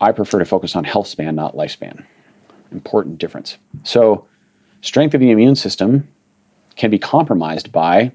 [0.00, 2.04] I prefer to focus on health span, not lifespan.
[2.72, 3.58] Important difference.
[3.84, 4.26] So,
[4.80, 6.08] strength of the immune system
[6.74, 8.12] can be compromised by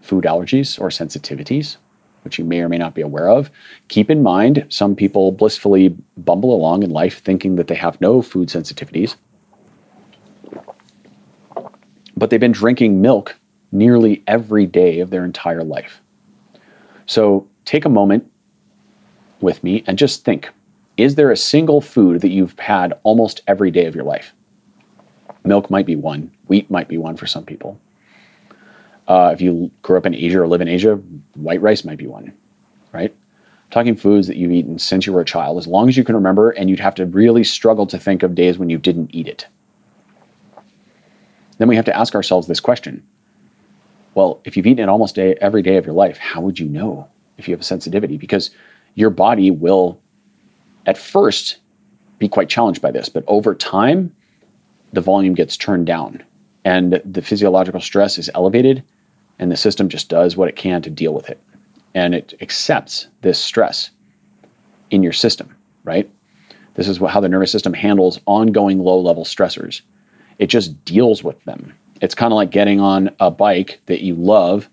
[0.00, 1.76] food allergies or sensitivities,
[2.26, 3.52] which you may or may not be aware of.
[3.86, 8.20] Keep in mind, some people blissfully bumble along in life thinking that they have no
[8.20, 9.14] food sensitivities,
[12.16, 13.36] but they've been drinking milk
[13.70, 16.00] nearly every day of their entire life.
[17.06, 18.28] So take a moment
[19.40, 20.50] with me and just think
[20.96, 24.34] is there a single food that you've had almost every day of your life?
[25.44, 27.78] Milk might be one, wheat might be one for some people.
[29.08, 30.96] Uh, if you grew up in Asia or live in Asia,
[31.34, 32.36] white rice might be one,
[32.92, 33.14] right?
[33.70, 36.14] talking foods that you've eaten since you were a child, as long as you can
[36.14, 39.26] remember, and you'd have to really struggle to think of days when you didn't eat
[39.26, 39.46] it.
[41.58, 43.06] Then we have to ask ourselves this question
[44.14, 46.66] well, if you've eaten it almost day, every day of your life, how would you
[46.66, 48.16] know if you have a sensitivity?
[48.16, 48.50] Because
[48.94, 50.00] your body will,
[50.86, 51.58] at first,
[52.18, 54.16] be quite challenged by this, but over time,
[54.94, 56.24] the volume gets turned down
[56.64, 58.82] and the physiological stress is elevated
[59.38, 61.40] and the system just does what it can to deal with it.
[61.94, 63.90] And it accepts this stress
[64.90, 66.10] in your system, right?
[66.74, 69.80] This is how the nervous system handles ongoing low level stressors.
[70.38, 71.72] It just deals with them.
[72.02, 74.68] It's kind of like getting on a bike that you love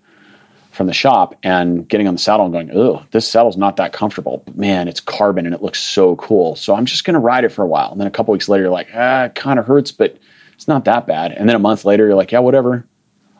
[0.74, 3.92] from the shop and getting on the saddle and going, oh, this saddle's not that
[3.92, 4.42] comfortable.
[4.44, 6.56] But man, it's carbon and it looks so cool.
[6.56, 7.92] So I'm just going to ride it for a while.
[7.92, 10.18] And then a couple weeks later, you're like, ah, it kind of hurts, but
[10.52, 11.32] it's not that bad.
[11.32, 12.86] And then a month later, you're like, yeah, whatever.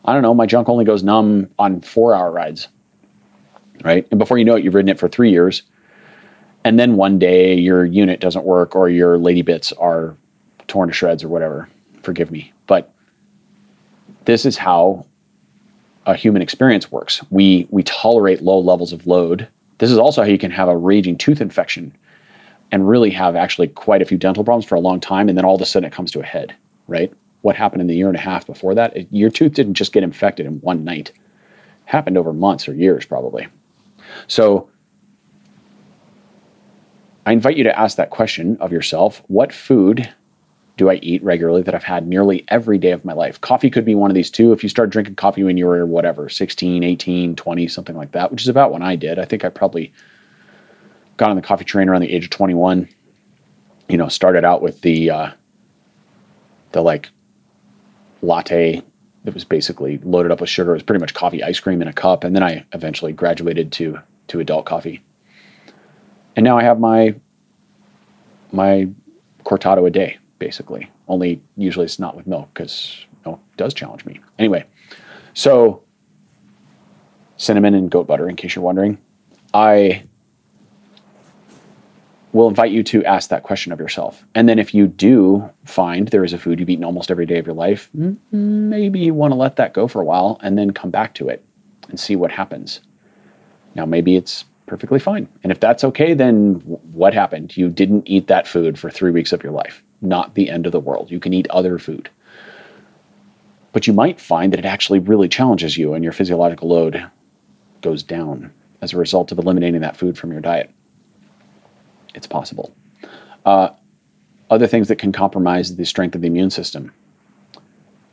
[0.05, 2.69] I don't know, my junk only goes numb on four hour rides.
[3.83, 4.07] Right.
[4.11, 5.63] And before you know it, you've ridden it for three years.
[6.65, 10.17] And then one day your unit doesn't work or your lady bits are
[10.69, 11.69] torn to shreds or whatever.
[12.03, 12.53] Forgive me.
[12.67, 12.95] But
[14.25, 15.07] this is how
[16.07, 17.23] a human experience works.
[17.31, 19.49] We we tolerate low levels of load.
[19.79, 21.95] This is also how you can have a raging tooth infection
[22.71, 25.45] and really have actually quite a few dental problems for a long time, and then
[25.45, 26.55] all of a sudden it comes to a head,
[26.89, 27.13] right?
[27.45, 28.97] What happened in the year and a half before that?
[28.97, 31.17] It, your tooth didn't just get infected in one night; it
[31.85, 33.49] happened over months or years, probably.
[34.29, 34.71] So,
[37.27, 40.11] I invite you to ask that question of yourself: What food
[40.79, 43.39] do I eat regularly that I've had nearly every day of my life?
[43.43, 44.55] Coffee could be one of these too.
[44.55, 48.31] If you start drinking coffee when you were whatever, 16, 18, 20, something like that,
[48.31, 49.19] which is about when I did.
[49.19, 49.93] I think I probably
[51.19, 52.89] got on the coffee train around the age of 21.
[53.91, 55.31] You know, started out with the uh,
[56.73, 57.11] the like
[58.25, 58.83] latte
[59.25, 60.71] that was basically loaded up with sugar.
[60.71, 63.73] It was pretty much coffee ice cream in a cup, and then I eventually graduated
[63.73, 65.03] to to adult coffee.
[66.37, 67.15] And now I have my
[68.53, 68.89] my
[69.45, 70.91] cortado a day, basically.
[71.09, 74.21] Only usually it's not with milk because milk does challenge me.
[74.39, 74.65] Anyway,
[75.35, 75.83] so
[77.37, 78.99] cinnamon and goat butter, in case you're wondering.
[79.53, 80.05] I
[82.35, 84.25] will invite you to ask that question of yourself.
[84.35, 87.39] And then if you do find there is a food you've eaten almost every day
[87.39, 87.89] of your life,
[88.33, 91.29] maybe you want to let that go for a while and then come back to
[91.29, 91.45] it
[91.89, 92.81] and see what happens.
[93.77, 95.29] Now, maybe it's perfectly fine.
[95.45, 96.55] And if that's okay, then
[96.93, 97.57] what happened?
[97.57, 99.83] You didn't eat that food for three weeks of your life.
[100.01, 101.13] Not the end of the world.
[101.13, 102.11] You can eat other food.
[103.73, 107.09] But you might find that it actually really challenges you and your physiological load
[107.81, 110.71] goes down as a result of eliminating that food from your diet
[112.15, 112.75] it's possible.
[113.45, 113.71] Uh,
[114.51, 116.93] other things that can compromise the strength of the immune system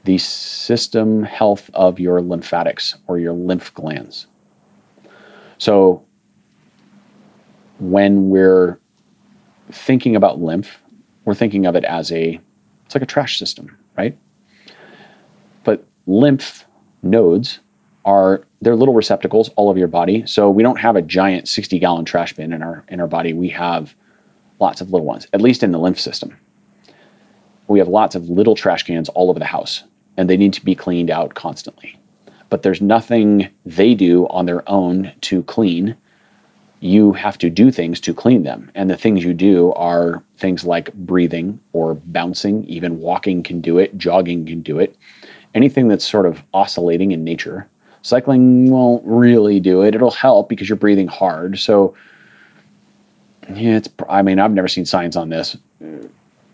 [0.03, 4.27] the system health of your lymphatics or your lymph glands.
[5.57, 6.03] So,
[7.79, 8.79] when we're
[9.71, 10.81] thinking about lymph,
[11.25, 12.39] we're thinking of it as a
[12.85, 14.17] it's like a trash system, right?
[15.63, 16.65] But lymph
[17.03, 17.59] nodes
[18.05, 20.25] are they're little receptacles all over your body.
[20.25, 23.33] So we don't have a giant 60 gallon trash bin in our in our body.
[23.33, 23.95] We have
[24.59, 26.37] lots of little ones, at least in the lymph system.
[27.67, 29.83] We have lots of little trash cans all over the house,
[30.17, 31.97] and they need to be cleaned out constantly.
[32.49, 35.95] But there's nothing they do on their own to clean.
[36.81, 38.69] You have to do things to clean them.
[38.75, 43.77] And the things you do are things like breathing or bouncing, even walking can do
[43.77, 44.97] it, jogging can do it.
[45.53, 47.67] Anything that's sort of oscillating in nature
[48.03, 49.93] Cycling won't really do it.
[49.93, 51.59] It'll help because you're breathing hard.
[51.59, 51.95] So,
[53.49, 53.89] yeah, it's.
[54.09, 55.57] I mean, I've never seen science on this.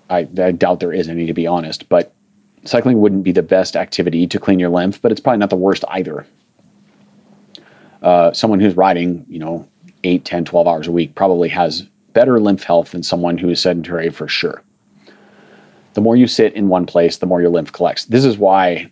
[0.09, 1.87] I, I doubt there is any, to be honest.
[1.89, 2.13] But
[2.65, 5.55] cycling wouldn't be the best activity to clean your lymph, but it's probably not the
[5.55, 6.25] worst either.
[8.01, 9.67] Uh, someone who's riding, you know,
[10.03, 11.81] 8, 10, 12 hours a week probably has
[12.13, 14.63] better lymph health than someone who is sedentary for sure.
[15.93, 18.05] The more you sit in one place, the more your lymph collects.
[18.05, 18.91] This is why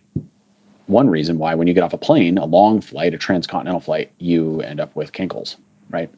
[0.86, 4.12] one reason why when you get off a plane, a long flight, a transcontinental flight,
[4.18, 5.56] you end up with kinkles,
[5.90, 6.10] right?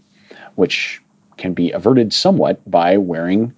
[0.57, 1.00] Which
[1.37, 3.54] can be averted somewhat by wearing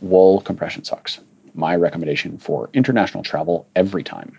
[0.00, 1.20] wool compression socks.
[1.54, 4.36] My recommendation for international travel every time.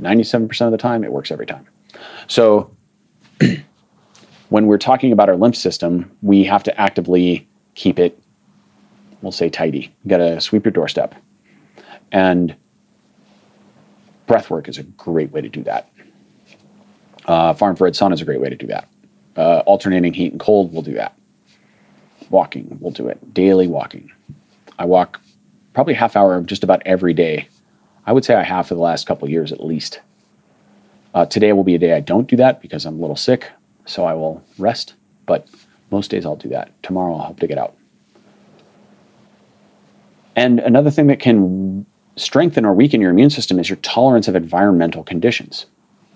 [0.00, 1.66] 97% of the time, it works every time.
[2.26, 2.74] So,
[4.48, 8.18] when we're talking about our lymph system, we have to actively keep it,
[9.20, 9.94] we'll say, tidy.
[10.02, 11.14] You got to sweep your doorstep.
[12.10, 12.56] And
[14.32, 15.90] breath work is a great way to do that.
[17.26, 18.88] Uh, far infrared sun is a great way to do that.
[19.36, 21.14] Uh, alternating heat and cold will do that.
[22.30, 23.34] Walking will do it.
[23.34, 24.10] Daily walking.
[24.78, 25.20] I walk
[25.74, 27.46] probably half hour just about every day.
[28.06, 30.00] I would say I have for the last couple years at least.
[31.12, 33.50] Uh, today will be a day I don't do that because I'm a little sick,
[33.84, 34.94] so I will rest.
[35.26, 35.46] But
[35.90, 36.72] most days I'll do that.
[36.82, 37.76] Tomorrow I'll hope to get out.
[40.36, 41.84] And another thing that can
[42.16, 45.66] strengthen or weaken your immune system is your tolerance of environmental conditions,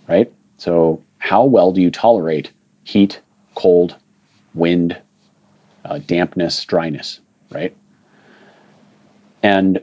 [0.08, 0.32] right?
[0.58, 2.52] So, how well do you tolerate
[2.84, 3.20] heat,
[3.54, 3.96] cold,
[4.54, 4.96] wind,
[5.84, 7.20] uh, dampness, dryness,
[7.50, 7.76] right?
[9.42, 9.80] And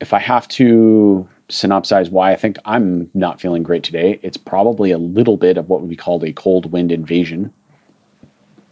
[0.00, 4.90] if I have to synopsize why I think I'm not feeling great today, it's probably
[4.90, 7.52] a little bit of what would be called a cold wind invasion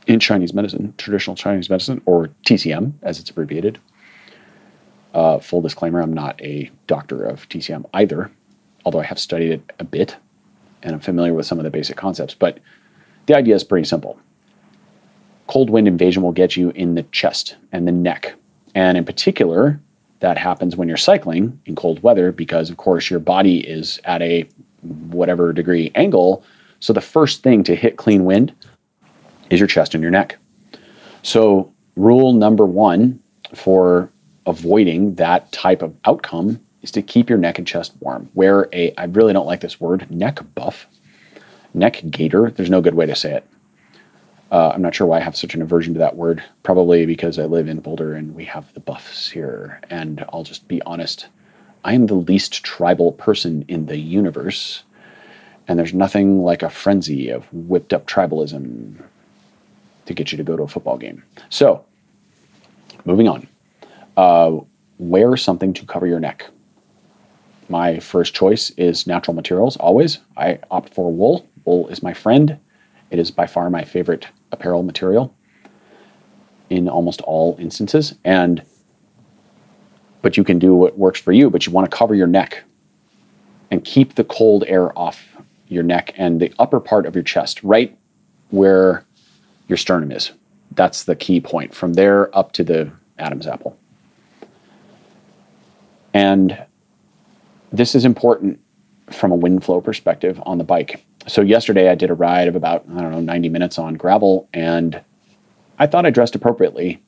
[0.07, 3.79] in Chinese medicine, traditional Chinese medicine, or TCM as it's abbreviated.
[5.15, 8.31] Uh, full disclaimer, I'm not a doctor of TCM either,
[8.85, 10.17] although I have studied it a bit
[10.85, 12.35] and I'm familiar with some of the basic concepts.
[12.35, 12.59] But
[13.27, 14.21] the idea is pretty simple.
[15.47, 18.35] Cold wind invasion will get you in the chest and the neck.
[18.75, 19.81] And in particular,
[20.21, 24.23] that happens when you're cycling in cold weather because, of course, your body is at
[24.23, 24.49] a
[24.83, 26.45] whatever degree angle.
[26.81, 28.55] So the first thing to hit clean wind
[29.51, 30.37] is your chest and your neck.
[31.23, 33.21] So, rule number one
[33.55, 34.11] for
[34.47, 38.29] avoiding that type of outcome is to keep your neck and chest warm.
[38.35, 40.87] Wear a, I really don't like this word, neck buff,
[41.73, 42.51] neck gaiter.
[42.51, 43.47] There's no good way to say it.
[44.51, 46.45] Uh, I'm not sure why I have such an aversion to that word.
[46.63, 49.81] Probably because I live in Boulder and we have the buffs here.
[49.91, 51.27] And I'll just be honest,
[51.85, 54.85] I am the least tribal person in the universe.
[55.67, 59.03] And there's nothing like a frenzy of whipped up tribalism
[60.07, 61.23] to get you to go to a football game.
[61.49, 61.85] So,
[63.07, 63.49] moving on.
[64.17, 64.59] Uh,
[64.99, 66.47] wear something to cover your neck.
[67.69, 70.19] My first choice is natural materials, always.
[70.37, 71.49] I opt for wool.
[71.65, 72.59] Wool is my friend.
[73.11, 75.35] It is by far my favorite apparel material
[76.71, 78.15] in almost all instances.
[78.25, 78.63] And
[80.23, 82.65] but you can do what works for you, but you want to cover your neck
[83.71, 85.37] and keep the cold air off
[85.69, 87.97] your neck and the upper part of your chest, right
[88.51, 89.05] where
[89.69, 90.33] your sternum is.
[90.73, 91.75] That's the key point.
[91.75, 93.79] From there up to the Adam's apple.
[96.15, 96.59] And
[97.73, 98.59] this is important
[99.11, 102.57] from a wind flow perspective on the bike so yesterday I did a ride of
[102.57, 105.01] about, I don't know, 90 minutes on gravel and
[105.79, 107.03] I thought I dressed appropriately.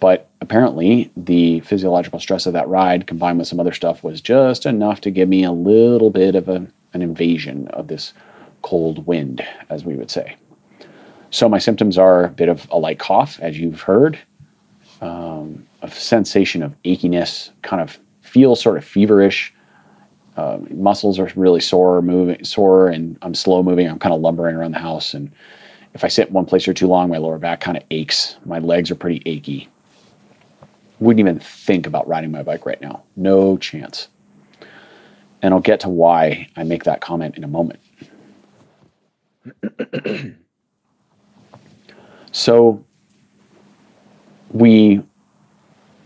[0.00, 4.66] But apparently, the physiological stress of that ride combined with some other stuff was just
[4.66, 8.12] enough to give me a little bit of a, an invasion of this
[8.60, 10.36] cold wind, as we would say.
[11.30, 14.18] So, my symptoms are a bit of a light cough, as you've heard,
[15.00, 17.98] um, a sensation of achiness, kind of
[18.34, 19.54] feel sort of feverish,
[20.36, 23.88] uh, muscles are really sore, moving sore, and I'm slow moving.
[23.88, 25.30] I'm kind of lumbering around the house, and
[25.94, 28.36] if I sit one place for too long, my lower back kind of aches.
[28.44, 29.68] My legs are pretty achy.
[30.98, 33.04] Wouldn't even think about riding my bike right now.
[33.14, 34.08] No chance.
[35.40, 37.78] And I'll get to why I make that comment in a moment.
[42.32, 42.84] so
[44.50, 45.04] we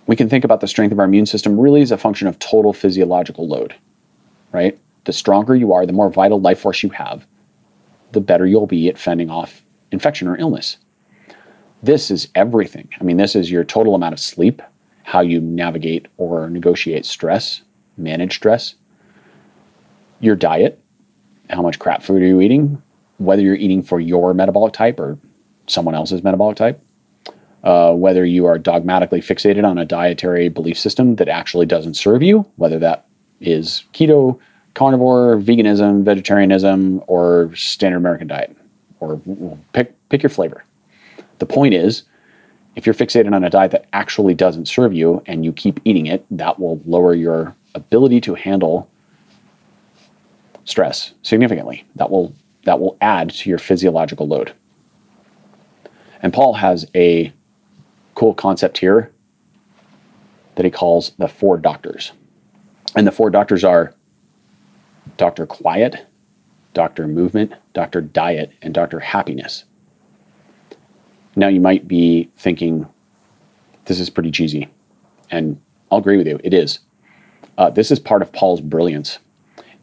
[0.09, 2.39] we can think about the strength of our immune system really as a function of
[2.41, 3.77] total physiological load
[4.53, 4.79] right?
[5.05, 7.27] The stronger you are, the more vital life force you have,
[8.13, 10.79] the better you'll be at fending off infection or illness.
[11.83, 12.89] This is everything.
[13.01, 14.63] I mean, this is your total amount of sleep,
[15.05, 17.63] how you navigate or negotiate stress,
[17.97, 18.75] manage stress,
[20.21, 20.83] your diet,
[21.51, 22.83] how much crap food are you eating,
[23.19, 25.19] whether you're eating for your metabolic type or
[25.67, 26.83] someone else's metabolic type,
[27.65, 32.23] uh, whether you are dogmatically fixated on a dietary belief system that actually doesn't serve
[32.23, 33.07] you, whether that
[33.41, 34.39] is keto,
[34.75, 38.57] carnivore, veganism, vegetarianism, or standard American diet,
[39.01, 39.21] or
[39.73, 40.65] pick pick your flavor.
[41.39, 42.05] The point is,
[42.77, 46.07] if you're fixated on a diet that actually doesn't serve you and you keep eating
[46.07, 48.89] it, that will lower your ability to handle
[50.65, 51.85] stress significantly.
[51.97, 52.33] That will
[52.65, 54.53] that will add to your physiological load.
[56.23, 57.33] And Paul has a
[58.19, 59.12] cool concept here
[60.57, 62.11] that he calls the four doctors.
[62.97, 63.95] And the four doctors are
[65.16, 65.47] Dr.
[65.47, 66.05] Quiet,
[66.75, 67.07] Dr.
[67.07, 68.01] Movement, Dr.
[68.01, 68.99] Diet, and Dr.
[68.99, 69.62] Happiness.
[71.37, 72.89] Now you might be thinking,
[73.85, 74.69] this is pretty cheesy.
[75.31, 75.61] And
[75.93, 76.81] I'll agree with you, it is.
[77.57, 79.21] Uh, this is part of Paul's brilliance,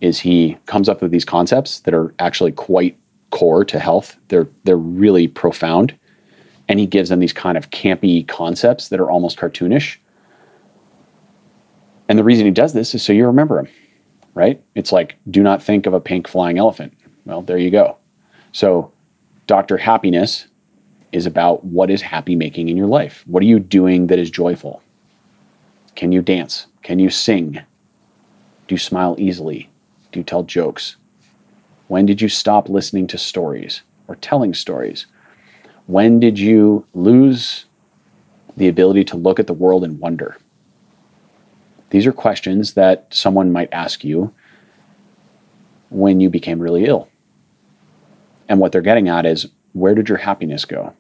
[0.02, 2.98] is he comes up with these concepts that are actually quite
[3.30, 4.18] core to health.
[4.28, 5.98] They're they're really profound.
[6.68, 9.98] And he gives them these kind of campy concepts that are almost cartoonish
[12.08, 13.68] and the reason he does this is so you remember him,
[14.34, 14.62] right?
[14.76, 16.94] It's like, do not think of a pink flying elephant.
[17.26, 17.98] Well, there you go.
[18.52, 18.92] So,
[19.48, 19.78] Dr.
[19.78, 20.48] Happiness
[21.12, 23.24] is about what is happy making in your life.
[23.26, 24.82] What are you doing that is joyful?
[25.96, 26.68] Can you dance?
[26.84, 27.54] Can you sing?
[27.54, 29.70] Do you smile easily?
[30.12, 30.98] Do you tell jokes?
[31.88, 35.06] When did you stop listening to stories or telling stories?
[35.88, 37.66] When did you lose
[38.58, 40.38] the ability to look at the world and wonder?
[41.92, 44.34] These are questions that someone might ask you
[45.90, 47.08] when you became really ill.
[48.50, 50.94] And what they're getting at is where did your happiness go?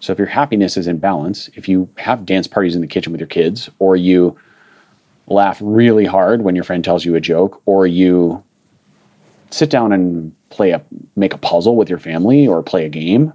[0.00, 3.12] So if your happiness is in balance, if you have dance parties in the kitchen
[3.12, 4.38] with your kids, or you
[5.26, 8.42] laugh really hard when your friend tells you a joke, or you
[9.50, 10.82] sit down and play a
[11.16, 13.32] make a puzzle with your family or play a game,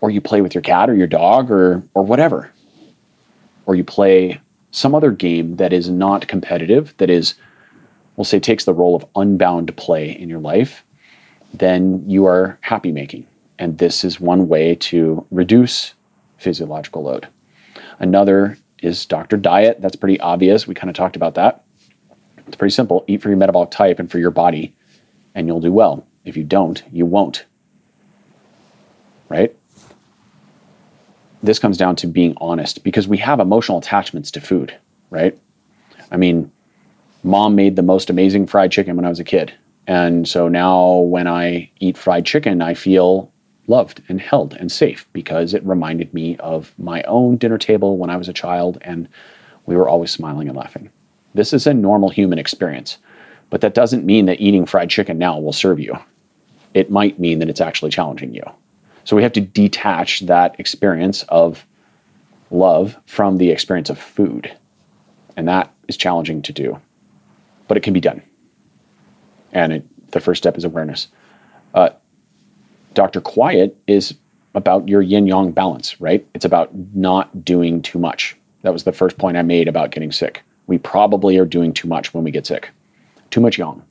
[0.00, 2.52] or you play with your cat or your dog or or whatever.
[3.66, 7.34] Or you play some other game that is not competitive, that is,
[8.16, 10.84] we'll say, takes the role of unbound play in your life,
[11.54, 13.26] then you are happy making.
[13.58, 15.94] And this is one way to reduce
[16.38, 17.26] physiological load.
[17.98, 19.80] Another is doctor diet.
[19.80, 20.66] That's pretty obvious.
[20.66, 21.64] We kind of talked about that.
[22.46, 23.04] It's pretty simple.
[23.06, 24.74] Eat for your metabolic type and for your body,
[25.34, 26.06] and you'll do well.
[26.28, 27.44] If you don't, you won't.
[29.28, 29.54] Right?
[31.42, 34.76] this comes down to being honest because we have emotional attachments to food,
[35.10, 35.38] right?
[36.10, 36.50] I mean,
[37.22, 39.52] mom made the most amazing fried chicken when I was a kid.
[39.86, 43.32] And so now when I eat fried chicken, I feel
[43.68, 48.10] loved and held and safe because it reminded me of my own dinner table when
[48.10, 49.08] I was a child and
[49.66, 50.90] we were always smiling and laughing.
[51.34, 52.98] This is a normal human experience,
[53.50, 55.96] but that doesn't mean that eating fried chicken now will serve you.
[56.74, 58.42] It might mean that it's actually challenging you.
[59.04, 61.66] So we have to detach that experience of
[62.50, 64.54] love from the experience of food.
[65.36, 66.78] And that is challenging to do,
[67.68, 68.22] but it can be done.
[69.52, 71.08] And it, the first step is awareness.
[71.74, 71.90] Uh,
[72.94, 73.20] Dr.
[73.20, 74.14] Quiet is
[74.54, 76.26] about your yin yang balance, right?
[76.34, 78.36] It's about not doing too much.
[78.62, 80.42] That was the first point I made about getting sick.
[80.66, 82.70] We probably are doing too much when we get sick.
[83.30, 83.82] Too much yang,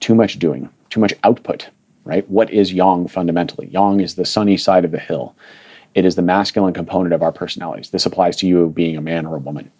[0.00, 1.68] too much doing, too much output,
[2.04, 2.28] right?
[2.30, 3.68] What is yang fundamentally?
[3.68, 5.34] Yang is the sunny side of the hill.
[5.94, 7.90] It is the masculine component of our personalities.
[7.90, 9.70] This applies to you being a man or a woman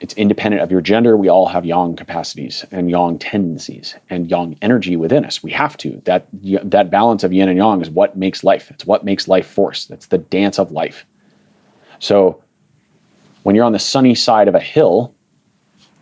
[0.00, 1.16] it's independent of your gender.
[1.16, 5.42] We all have yang capacities and yang tendencies and yang energy within us.
[5.42, 6.00] We have to.
[6.04, 6.28] That
[6.70, 8.70] that balance of yin and yang is what makes life.
[8.70, 9.86] It's what makes life force.
[9.86, 11.04] That's the dance of life.
[11.98, 12.42] So
[13.42, 15.14] when you're on the sunny side of a hill,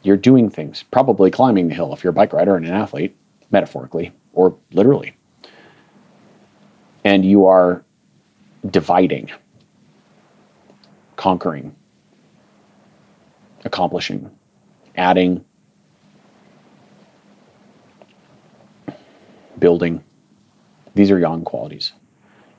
[0.02, 3.16] you're doing things, probably climbing the hill if you're a bike rider and an athlete,
[3.50, 5.16] metaphorically or literally.
[7.04, 7.84] And you are
[8.70, 9.30] dividing,
[11.16, 11.74] conquering,
[13.64, 14.30] accomplishing,
[14.96, 15.44] adding,
[19.58, 20.04] building.
[20.94, 21.92] These are yang qualities.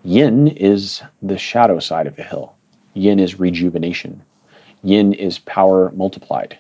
[0.04, 2.56] Yin is the shadow side of the hill.
[2.94, 4.24] Yin is rejuvenation.
[4.84, 6.58] Yin is power multiplied.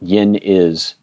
[0.00, 0.94] Yin is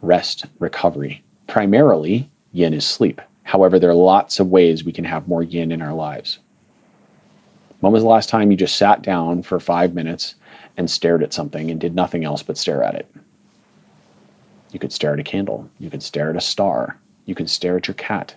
[0.00, 1.22] rest, recovery.
[1.46, 3.20] Primarily, yin is sleep.
[3.44, 6.40] However, there are lots of ways we can have more yin in our lives.
[7.80, 10.34] When was the last time you just sat down for five minutes
[10.76, 13.10] and stared at something and did nothing else but stare at it.
[14.72, 15.70] You could stare at a candle.
[15.78, 16.98] You could stare at a star.
[17.26, 18.34] You could stare at your cat.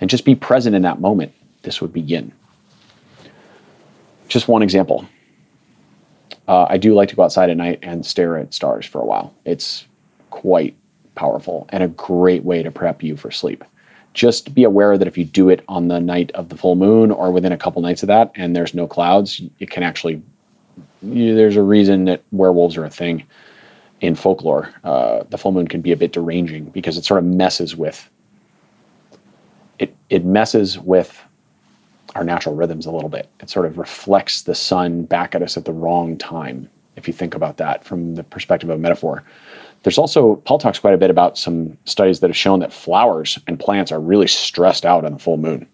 [0.00, 1.32] And just be present in that moment.
[1.62, 2.32] This would be yin.
[4.28, 5.06] Just one example.
[6.48, 9.06] Uh, I do like to go outside at night and stare at stars for a
[9.06, 9.32] while.
[9.44, 9.86] It's
[10.30, 10.76] quite
[11.14, 13.64] powerful and a great way to prep you for sleep.
[14.14, 17.10] Just be aware that if you do it on the night of the full moon
[17.10, 20.22] or within a couple nights of that and there's no clouds, it can actually
[21.02, 23.24] there's a reason that werewolves are a thing
[24.00, 24.72] in folklore.
[24.84, 28.08] Uh, the full moon can be a bit deranging because it sort of messes with
[29.78, 29.94] it.
[30.10, 31.22] It messes with
[32.14, 33.28] our natural rhythms a little bit.
[33.40, 36.68] It sort of reflects the sun back at us at the wrong time.
[36.96, 39.24] If you think about that from the perspective of metaphor,
[39.82, 43.38] there's also Paul talks quite a bit about some studies that have shown that flowers
[43.46, 45.68] and plants are really stressed out on the full moon.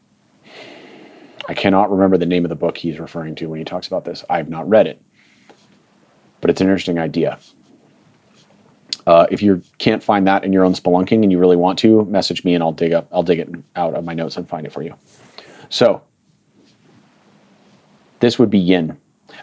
[1.49, 4.05] I cannot remember the name of the book he's referring to when he talks about
[4.05, 4.25] this.
[4.29, 5.01] I've not read it
[6.41, 7.39] but it's an interesting idea.
[9.07, 12.05] Uh, if you can't find that in your own spelunking and you really want to,
[12.07, 14.67] message me and I'll dig up I'll dig it out of my notes and find
[14.67, 14.95] it for you.
[15.71, 16.03] So
[18.21, 18.99] this would be yin.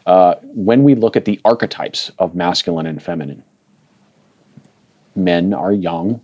[0.06, 3.44] Uh, when we look at the archetypes of masculine and feminine,
[5.16, 6.22] men are yang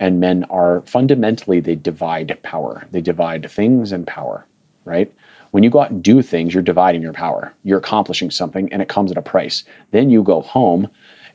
[0.00, 2.86] and men are fundamentally they divide power.
[2.90, 4.44] They divide things and power,
[4.84, 5.12] right?
[5.52, 7.52] When you go out and do things, you're dividing your power.
[7.62, 9.64] You're accomplishing something and it comes at a price.
[9.90, 10.90] Then you go home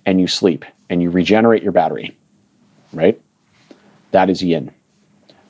[0.05, 2.17] and you sleep and you regenerate your battery,
[2.93, 3.19] right?
[4.11, 4.73] That is yin.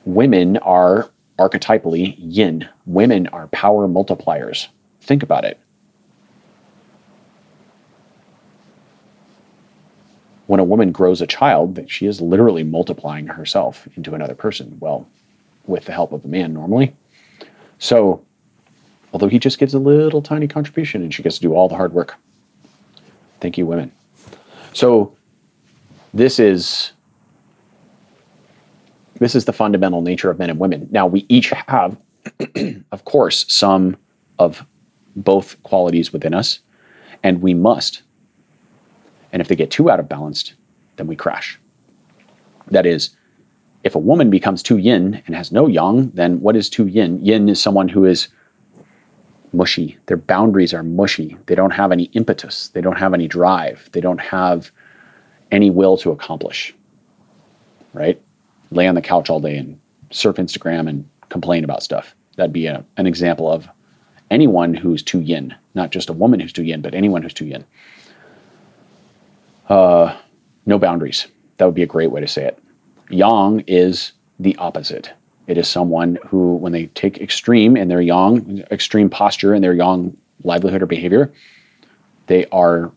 [0.05, 1.09] Women are
[1.39, 2.67] archetypally yin.
[2.85, 4.67] Women are power multipliers.
[5.01, 5.59] Think about it.
[10.47, 14.77] When a woman grows a child, that she is literally multiplying herself into another person.
[14.79, 15.07] Well,
[15.65, 16.95] with the help of a man normally.
[17.79, 18.25] So
[19.13, 21.75] although he just gives a little tiny contribution and she gets to do all the
[21.75, 22.15] hard work.
[23.39, 23.91] Thank you, women.
[24.73, 25.15] So
[26.13, 26.93] this is
[29.19, 30.87] this is the fundamental nature of men and women.
[30.91, 31.97] Now we each have,
[32.91, 33.97] of course, some
[34.37, 34.65] of
[35.15, 36.59] both qualities within us,
[37.23, 38.03] and we must.
[39.37, 40.55] And if they get too out of balance,
[40.95, 41.59] then we crash.
[42.71, 43.11] That is,
[43.83, 47.23] if a woman becomes too yin and has no yang, then what is too yin?
[47.23, 48.29] Yin is someone who is
[49.53, 49.95] mushy.
[50.07, 51.37] Their boundaries are mushy.
[51.45, 52.69] They don't have any impetus.
[52.69, 53.87] They don't have any drive.
[53.91, 54.71] They don't have
[55.51, 56.73] any will to accomplish.
[57.93, 58.19] Right?
[58.71, 59.79] Lay on the couch all day and
[60.09, 62.15] surf Instagram and complain about stuff.
[62.37, 63.69] That'd be a, an example of
[64.31, 67.45] anyone who's too yin, not just a woman who's too yin, but anyone who's too
[67.45, 67.63] yin.
[69.67, 70.15] Uh,
[70.65, 71.27] no boundaries.
[71.57, 72.59] That would be a great way to say it.
[73.09, 75.11] Yang is the opposite.
[75.47, 79.73] It is someone who, when they take extreme in their yang, extreme posture in their
[79.73, 81.31] yang livelihood or behavior,
[82.27, 82.91] they are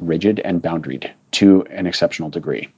[0.00, 2.68] rigid and boundaried to an exceptional degree.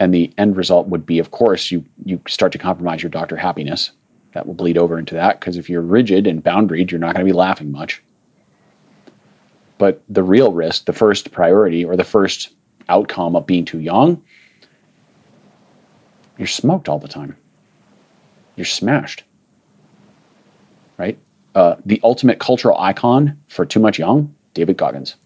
[0.00, 3.36] And the end result would be, of course, you, you start to compromise your doctor
[3.36, 3.92] happiness.
[4.32, 7.26] That will bleed over into that because if you're rigid and boundaried, you're not going
[7.26, 8.02] to be laughing much.
[9.78, 12.50] But the real risk, the first priority or the first
[12.88, 14.22] outcome of being too yang,
[16.36, 17.36] you're smoked all the time.
[18.56, 19.24] You're smashed.
[20.96, 21.18] Right?
[21.54, 25.16] Uh, the ultimate cultural icon for too much yang, David Goggins.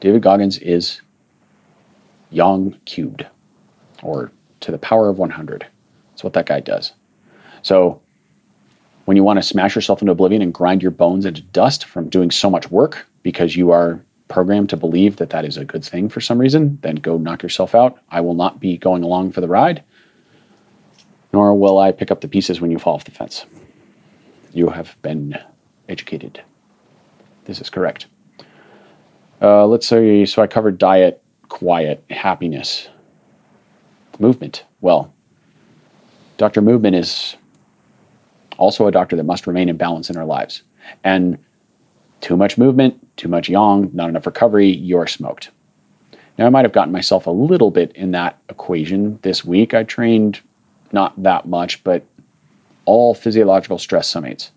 [0.00, 1.00] David Goggins is
[2.30, 3.26] yang cubed
[4.02, 5.66] or to the power of 100.
[6.10, 6.92] That's what that guy does.
[7.62, 8.00] So
[9.06, 12.08] when you want to smash yourself into oblivion and grind your bones into dust from
[12.08, 15.84] doing so much work because you are programmed to believe that that is a good
[15.84, 17.98] thing for some reason, then go knock yourself out.
[18.10, 19.82] I will not be going along for the ride,
[21.32, 23.46] nor will I pick up the pieces when you fall off the fence.
[24.52, 25.38] You have been
[25.88, 26.42] educated.
[27.44, 28.06] This is correct.
[29.40, 32.88] Uh, let's say, so I covered diet, quiet, happiness,
[34.18, 34.64] movement.
[34.80, 35.14] Well,
[36.38, 36.60] Dr.
[36.60, 37.36] Movement is
[38.58, 40.62] also a doctor that must remain in balance in our lives.
[41.04, 41.38] And
[42.20, 45.50] too much movement, too much yang, not enough recovery, you're smoked.
[46.38, 49.74] Now, I might have gotten myself a little bit in that equation this week.
[49.74, 50.40] I trained
[50.92, 52.04] not that much, but
[52.84, 54.50] all physiological stress summates.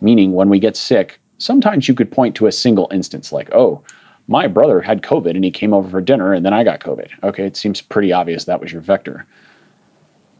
[0.00, 3.82] Meaning, when we get sick, sometimes you could point to a single instance like, oh,
[4.28, 7.10] my brother had COVID and he came over for dinner and then I got COVID.
[7.24, 9.26] Okay, it seems pretty obvious that was your vector.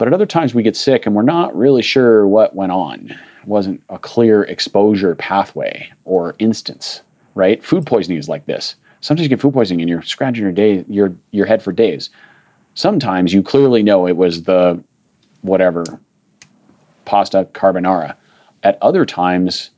[0.02, 3.10] But at other times we get sick and we're not really sure what went on.
[3.12, 7.02] It wasn't a clear exposure pathway or instance,
[7.36, 7.62] right?
[7.62, 8.74] Food poisoning is like this.
[9.00, 12.10] Sometimes you get food poisoning and you're scratching your day your your head for days.
[12.74, 14.82] Sometimes you clearly know it was the
[15.42, 15.84] whatever
[17.04, 18.16] pasta carbonara.
[18.64, 19.70] At other times,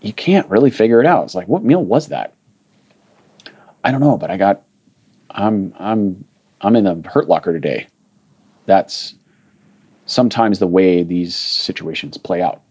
[0.00, 1.24] you can't really figure it out.
[1.24, 2.32] It's like, what meal was that?
[3.84, 4.62] I don't know, but I got
[5.32, 6.24] I'm I'm
[6.62, 7.88] I'm in the hurt locker today.
[8.64, 9.16] That's
[10.10, 12.62] sometimes the way these situations play out.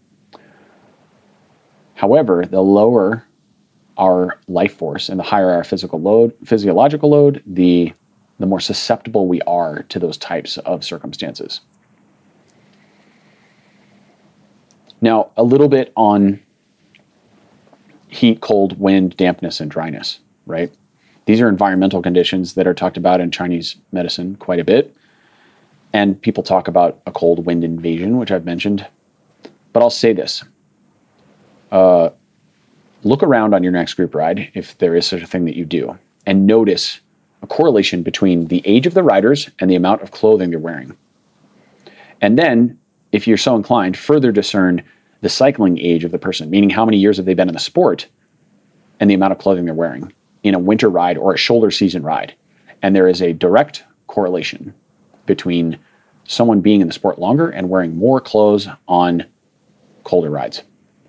[1.94, 3.24] However, the lower
[3.96, 7.92] our life force and the higher our physical load, physiological load, the
[8.38, 11.60] the more susceptible we are to those types of circumstances.
[15.02, 16.40] Now, a little bit on
[18.08, 20.72] heat, cold, wind, dampness, and dryness, right?
[21.26, 24.96] These are environmental conditions that are talked about in Chinese medicine quite a bit.
[25.92, 28.86] And people talk about a cold wind invasion, which I've mentioned.
[29.72, 30.44] But I'll say this
[31.72, 32.10] uh,
[33.04, 35.64] look around on your next group ride, if there is such a thing that you
[35.64, 37.00] do, and notice
[37.42, 40.96] a correlation between the age of the riders and the amount of clothing they're wearing.
[42.20, 42.78] And then,
[43.12, 44.82] if you're so inclined, further discern
[45.22, 47.60] the cycling age of the person, meaning how many years have they been in the
[47.60, 48.06] sport
[48.98, 50.12] and the amount of clothing they're wearing
[50.42, 52.34] in a winter ride or a shoulder season ride.
[52.82, 54.74] And there is a direct correlation
[55.30, 55.78] between
[56.24, 59.24] someone being in the sport longer and wearing more clothes on
[60.02, 60.62] colder rides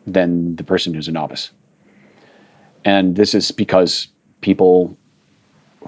[0.06, 1.50] than the person who's a novice.
[2.86, 4.08] And this is because
[4.42, 4.96] people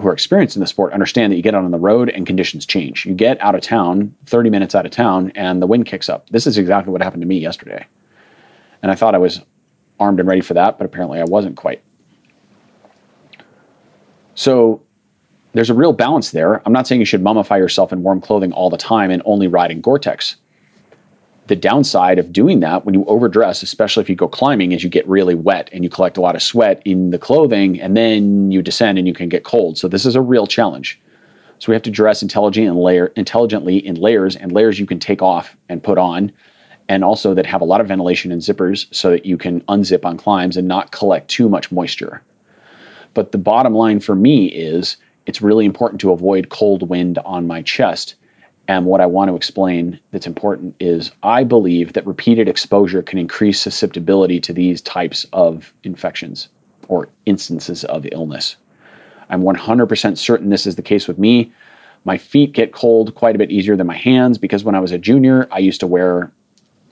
[0.00, 2.26] who are experienced in the sport understand that you get out on the road and
[2.26, 3.06] conditions change.
[3.06, 6.28] You get out of town, 30 minutes out of town, and the wind kicks up.
[6.30, 7.86] This is exactly what happened to me yesterday.
[8.82, 9.40] And I thought I was
[10.00, 11.82] armed and ready for that, but apparently I wasn't quite.
[14.34, 14.82] So
[15.54, 16.60] there's a real balance there.
[16.66, 19.46] I'm not saying you should mummify yourself in warm clothing all the time and only
[19.46, 20.36] ride in Gore-Tex.
[21.46, 24.90] The downside of doing that when you overdress, especially if you go climbing, is you
[24.90, 28.50] get really wet and you collect a lot of sweat in the clothing and then
[28.50, 29.78] you descend and you can get cold.
[29.78, 31.00] So this is a real challenge.
[31.58, 34.98] So we have to dress intelligently and layer intelligently in layers and layers you can
[34.98, 36.32] take off and put on
[36.88, 40.04] and also that have a lot of ventilation and zippers so that you can unzip
[40.04, 42.22] on climbs and not collect too much moisture.
[43.14, 44.96] But the bottom line for me is
[45.26, 48.14] it's really important to avoid cold wind on my chest.
[48.66, 53.18] And what I want to explain that's important is I believe that repeated exposure can
[53.18, 56.48] increase susceptibility to these types of infections
[56.88, 58.56] or instances of illness.
[59.28, 61.52] I'm 100% certain this is the case with me.
[62.04, 64.92] My feet get cold quite a bit easier than my hands because when I was
[64.92, 66.32] a junior, I used to wear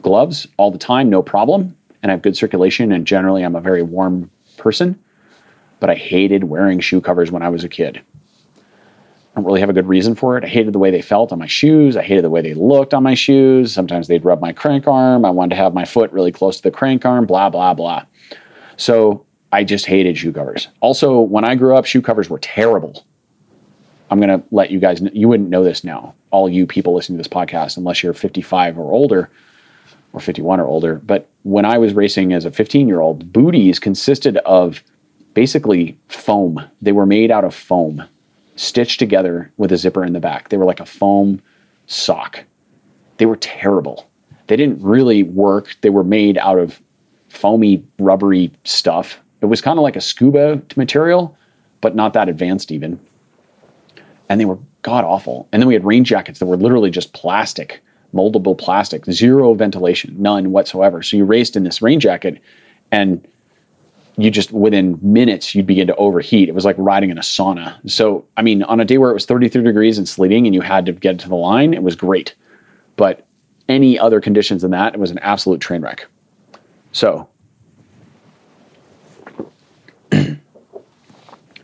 [0.00, 1.76] gloves all the time, no problem.
[2.02, 4.98] And I have good circulation, and generally, I'm a very warm person
[5.82, 8.00] but I hated wearing shoe covers when I was a kid.
[9.32, 10.44] I don't really have a good reason for it.
[10.44, 11.96] I hated the way they felt on my shoes.
[11.96, 13.72] I hated the way they looked on my shoes.
[13.72, 15.24] Sometimes they'd rub my crank arm.
[15.24, 18.04] I wanted to have my foot really close to the crank arm, blah, blah, blah.
[18.76, 20.68] So I just hated shoe covers.
[20.80, 23.06] Also, when I grew up, shoe covers were terrible.
[24.10, 26.94] I'm going to let you guys know, you wouldn't know this now, all you people
[26.94, 29.30] listening to this podcast, unless you're 55 or older
[30.12, 30.96] or 51 or older.
[30.96, 34.82] But when I was racing as a 15 year old, booties consisted of
[35.32, 36.62] basically foam.
[36.82, 38.04] They were made out of foam,
[38.62, 40.48] stitched together with a zipper in the back.
[40.48, 41.42] They were like a foam
[41.86, 42.44] sock.
[43.16, 44.08] They were terrible.
[44.46, 45.76] They didn't really work.
[45.80, 46.80] They were made out of
[47.28, 49.18] foamy, rubbery stuff.
[49.40, 51.36] It was kind of like a scuba material,
[51.80, 53.00] but not that advanced even.
[54.28, 55.48] And they were god awful.
[55.52, 57.82] And then we had rain jackets that were literally just plastic,
[58.14, 61.02] moldable plastic, zero ventilation, none whatsoever.
[61.02, 62.40] So you raced in this rain jacket
[62.92, 63.26] and
[64.22, 66.48] you just within minutes you'd begin to overheat.
[66.48, 67.78] It was like riding in a sauna.
[67.90, 70.60] So, I mean, on a day where it was 33 degrees and sleeting and you
[70.60, 72.34] had to get to the line, it was great.
[72.96, 73.26] But
[73.68, 76.06] any other conditions than that, it was an absolute train wreck.
[76.92, 77.28] So,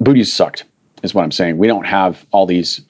[0.00, 0.64] booties sucked,
[1.02, 1.58] is what I'm saying.
[1.58, 2.80] We don't have all these,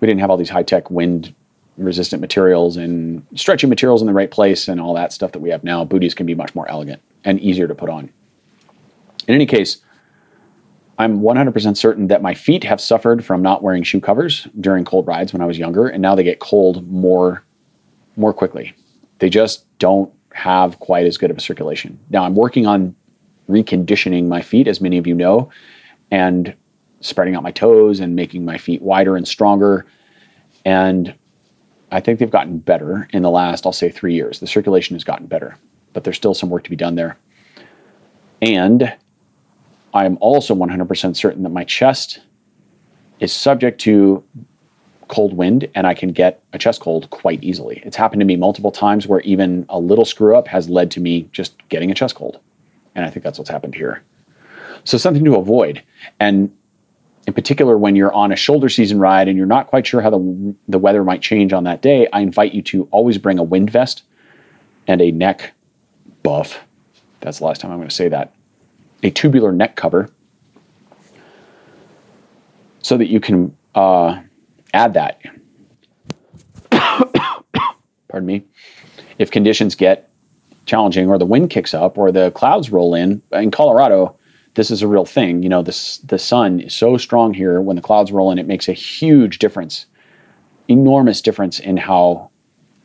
[0.00, 1.34] we didn't have all these high tech wind
[1.76, 5.50] resistant materials and stretchy materials in the right place and all that stuff that we
[5.50, 5.84] have now.
[5.84, 8.12] Booties can be much more elegant and easier to put on.
[9.28, 9.78] In any case,
[10.98, 15.06] I'm 100% certain that my feet have suffered from not wearing shoe covers during cold
[15.06, 17.42] rides when I was younger, and now they get cold more,
[18.16, 18.74] more quickly.
[19.18, 21.98] They just don't have quite as good of a circulation.
[22.10, 22.94] Now I'm working on
[23.48, 25.50] reconditioning my feet, as many of you know,
[26.10, 26.54] and
[27.00, 29.86] spreading out my toes and making my feet wider and stronger.
[30.64, 31.14] And
[31.90, 34.40] I think they've gotten better in the last, I'll say, three years.
[34.40, 35.56] The circulation has gotten better,
[35.92, 37.16] but there's still some work to be done there.
[38.40, 38.94] And
[39.94, 42.20] I am also 100% certain that my chest
[43.20, 44.24] is subject to
[45.08, 47.82] cold wind and I can get a chest cold quite easily.
[47.84, 51.00] It's happened to me multiple times where even a little screw up has led to
[51.00, 52.40] me just getting a chest cold.
[52.94, 54.02] And I think that's what's happened here.
[54.84, 55.82] So, something to avoid.
[56.18, 56.54] And
[57.26, 60.10] in particular, when you're on a shoulder season ride and you're not quite sure how
[60.10, 63.42] the, the weather might change on that day, I invite you to always bring a
[63.42, 64.02] wind vest
[64.88, 65.52] and a neck
[66.22, 66.58] buff.
[67.20, 68.34] That's the last time I'm going to say that
[69.02, 70.08] a tubular neck cover
[72.80, 74.20] so that you can uh,
[74.74, 75.20] add that.
[78.08, 78.44] Pardon me.
[79.18, 80.10] If conditions get
[80.66, 84.16] challenging or the wind kicks up or the clouds roll in, in Colorado,
[84.54, 85.42] this is a real thing.
[85.42, 88.46] You know, this, the sun is so strong here when the clouds roll in, it
[88.46, 89.86] makes a huge difference,
[90.68, 92.30] enormous difference in how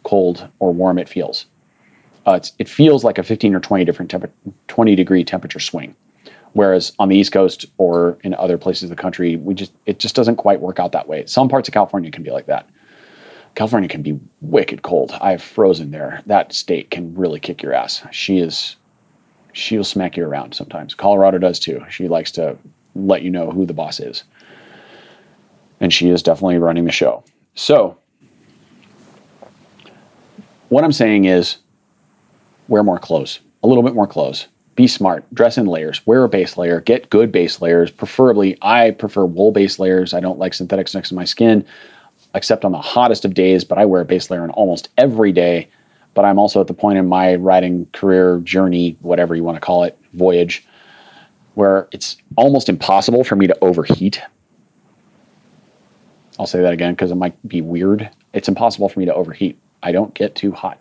[0.03, 1.45] cold or warm it feels.
[2.25, 4.33] Uh, it feels like a 15 or 20 different temp-
[4.67, 5.95] 20 degree temperature swing.
[6.53, 9.99] Whereas on the East Coast or in other places of the country, we just it
[9.99, 11.25] just doesn't quite work out that way.
[11.25, 12.69] Some parts of California can be like that.
[13.55, 15.11] California can be wicked cold.
[15.19, 16.21] I've frozen there.
[16.27, 18.03] That state can really kick your ass.
[18.11, 18.75] She is
[19.53, 20.93] she'll smack you around sometimes.
[20.93, 21.83] Colorado does too.
[21.89, 22.57] She likes to
[22.95, 24.23] let you know who the boss is.
[25.79, 27.23] And she is definitely running the show.
[27.55, 27.97] So,
[30.69, 31.57] what I'm saying is
[32.67, 36.29] wear more clothes, a little bit more clothes be smart, dress in layers, wear a
[36.29, 37.89] base layer, get good base layers.
[37.89, 40.13] Preferably, I prefer wool base layers.
[40.13, 41.65] I don't like synthetics next to my skin,
[42.35, 45.31] except on the hottest of days, but I wear a base layer on almost every
[45.31, 45.67] day.
[46.13, 49.61] But I'm also at the point in my riding career journey, whatever you want to
[49.61, 50.63] call it, voyage,
[51.55, 54.21] where it's almost impossible for me to overheat.
[56.39, 58.11] I'll say that again because it might be weird.
[58.33, 59.59] It's impossible for me to overheat.
[59.81, 60.79] I don't get too hot.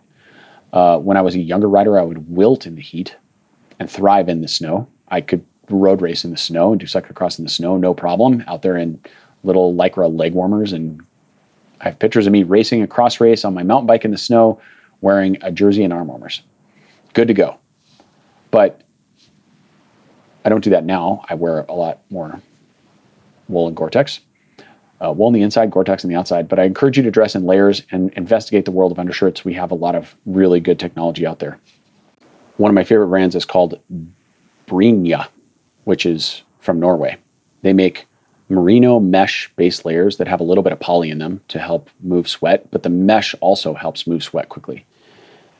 [0.71, 3.15] Uh, when I was a younger rider, I would wilt in the heat
[3.79, 4.87] and thrive in the snow.
[5.09, 8.43] I could road race in the snow and do cyclocross in the snow, no problem.
[8.47, 9.01] Out there in
[9.43, 11.01] little lycra leg warmers, and
[11.81, 14.17] I have pictures of me racing a cross race on my mountain bike in the
[14.17, 14.59] snow,
[15.01, 16.41] wearing a jersey and arm warmers.
[17.13, 17.59] Good to go.
[18.51, 18.81] But
[20.45, 21.23] I don't do that now.
[21.29, 22.41] I wear a lot more
[23.49, 24.21] wool and Gore-Tex.
[24.99, 26.47] Uh, wool on the inside, Gore-Tex on the outside.
[26.47, 29.45] But I encourage you to dress in layers and investigate the world of undershirts.
[29.45, 31.59] We have a lot of really good technology out there.
[32.57, 33.79] One of my favorite brands is called
[34.67, 35.27] Brynje,
[35.85, 37.17] which is from Norway.
[37.61, 38.07] They make
[38.49, 41.89] merino mesh base layers that have a little bit of poly in them to help
[42.01, 44.85] move sweat, but the mesh also helps move sweat quickly.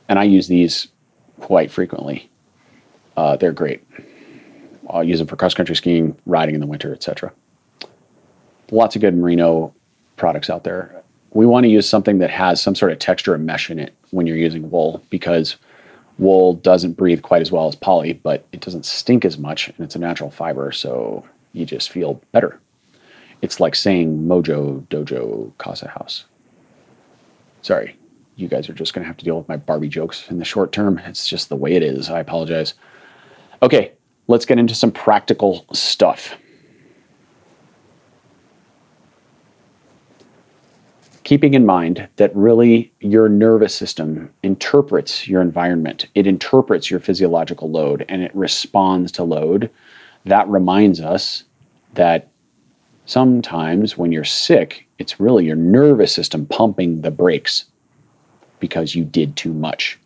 [0.09, 0.87] And I use these
[1.39, 2.29] quite frequently.
[3.15, 3.85] Uh, they're great.
[4.89, 7.31] I'll use them for cross country skiing, riding in the winter, etc.
[8.71, 9.73] Lots of good merino
[10.15, 11.03] products out there.
[11.31, 13.93] We want to use something that has some sort of texture and mesh in it
[14.11, 15.57] when you're using wool because
[16.19, 19.79] Wool doesn't breathe quite as well as poly, but it doesn't stink as much, and
[19.79, 22.59] it's a natural fiber, so you just feel better.
[23.41, 26.25] It's like saying Mojo Dojo Casa House.
[27.61, 27.95] Sorry,
[28.35, 30.45] you guys are just going to have to deal with my Barbie jokes in the
[30.45, 30.97] short term.
[30.99, 32.09] It's just the way it is.
[32.09, 32.73] I apologize.
[33.61, 33.91] Okay,
[34.27, 36.35] let's get into some practical stuff.
[41.27, 47.69] Keeping in mind that really your nervous system interprets your environment, it interprets your physiological
[47.69, 49.69] load, and it responds to load
[50.23, 51.43] that reminds us
[51.95, 52.29] that
[53.07, 57.65] sometimes when you're sick, it's really your nervous system pumping the brakes
[58.61, 59.99] because you did too much.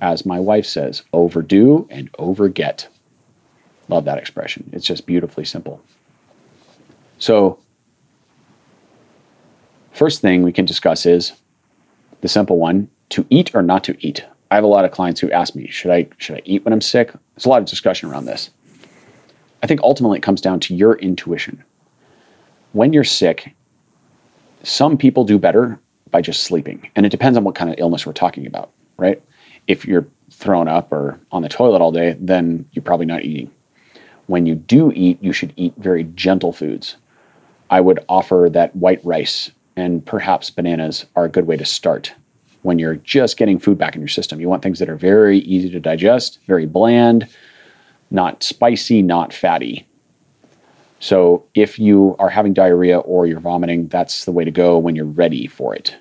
[0.00, 2.88] As my wife says, overdo and overget.
[3.88, 4.68] Love that expression.
[4.72, 5.80] It's just beautifully simple.
[7.20, 7.60] So,
[10.00, 11.34] first thing we can discuss is
[12.22, 14.24] the simple one to eat or not to eat.
[14.50, 16.72] I have a lot of clients who ask me, should I should I eat when
[16.72, 17.12] I'm sick?
[17.12, 18.48] There's a lot of discussion around this.
[19.62, 21.62] I think ultimately it comes down to your intuition.
[22.72, 23.54] When you're sick,
[24.62, 25.78] some people do better
[26.10, 26.88] by just sleeping.
[26.96, 29.22] And it depends on what kind of illness we're talking about, right?
[29.66, 33.50] If you're thrown up or on the toilet all day, then you're probably not eating.
[34.28, 36.96] When you do eat, you should eat very gentle foods.
[37.68, 39.50] I would offer that white rice
[39.80, 42.12] and perhaps bananas are a good way to start
[42.62, 44.40] when you're just getting food back in your system.
[44.40, 47.26] You want things that are very easy to digest, very bland,
[48.10, 49.86] not spicy, not fatty.
[50.98, 54.94] So if you are having diarrhea or you're vomiting, that's the way to go when
[54.94, 55.96] you're ready for it.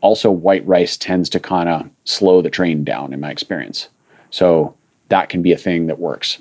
[0.00, 3.88] Also, white rice tends to kind of slow the train down in my experience.
[4.30, 4.74] So
[5.08, 6.40] that can be a thing that works.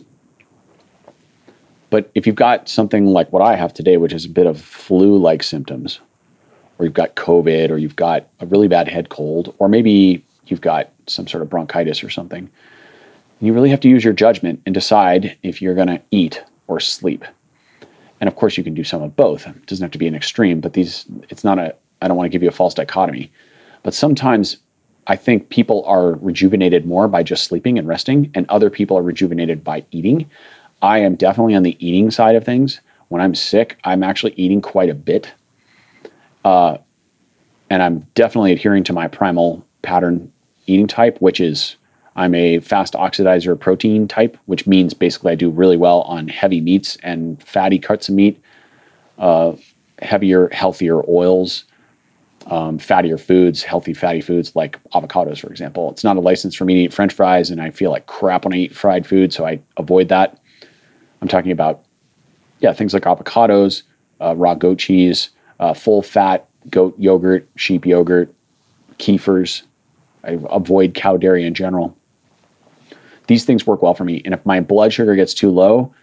[1.89, 4.59] But if you've got something like what I have today, which is a bit of
[4.59, 5.99] flu like symptoms,
[6.77, 10.61] or you've got COVID, or you've got a really bad head cold, or maybe you've
[10.61, 12.49] got some sort of bronchitis or something,
[13.41, 16.79] you really have to use your judgment and decide if you're going to eat or
[16.79, 17.25] sleep.
[18.21, 19.45] And of course, you can do some of both.
[19.45, 22.25] It doesn't have to be an extreme, but these, it's not a, I don't want
[22.25, 23.31] to give you a false dichotomy.
[23.83, 24.57] But sometimes
[25.07, 29.03] I think people are rejuvenated more by just sleeping and resting, and other people are
[29.03, 30.29] rejuvenated by eating.
[30.81, 32.79] I am definitely on the eating side of things.
[33.09, 35.31] When I'm sick, I'm actually eating quite a bit.
[36.43, 36.77] Uh,
[37.69, 40.31] and I'm definitely adhering to my primal pattern
[40.67, 41.75] eating type, which is
[42.15, 46.61] I'm a fast oxidizer protein type, which means basically I do really well on heavy
[46.61, 48.41] meats and fatty cuts of meat,
[49.17, 49.53] uh,
[50.01, 51.65] heavier, healthier oils,
[52.47, 55.89] um, fattier foods, healthy fatty foods like avocados, for example.
[55.91, 58.45] It's not a license for me to eat French fries, and I feel like crap
[58.45, 60.39] when I eat fried food, so I avoid that.
[61.21, 61.85] I'm talking about,
[62.59, 63.83] yeah, things like avocados,
[64.19, 65.29] uh, raw goat cheese,
[65.63, 68.33] uh, full fat goat yogurt, sheep yogurt,
[68.97, 69.63] kefirs.
[70.23, 71.97] I avoid cow dairy in general
[73.27, 74.21] these things work well for me.
[74.25, 75.93] And if my blood sugar gets too low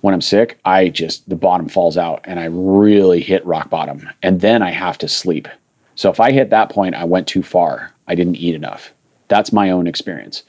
[0.00, 4.08] when I'm sick, I just, the bottom falls out and I really hit rock bottom.
[4.22, 5.48] And then I have to sleep.
[5.94, 7.92] So if I hit that point, I went too far.
[8.08, 8.92] I didn't eat enough.
[9.28, 10.42] That's my own experience.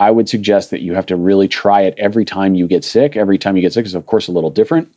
[0.00, 3.16] I would suggest that you have to really try it every time you get sick.
[3.16, 4.92] Every time you get sick is, of course, a little different,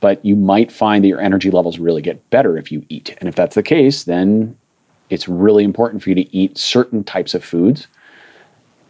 [0.00, 3.16] but you might find that your energy levels really get better if you eat.
[3.18, 4.56] And if that's the case, then
[5.10, 7.88] it's really important for you to eat certain types of foods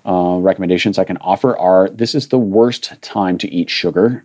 [0.09, 4.25] uh, recommendations I can offer are this is the worst time to eat sugar.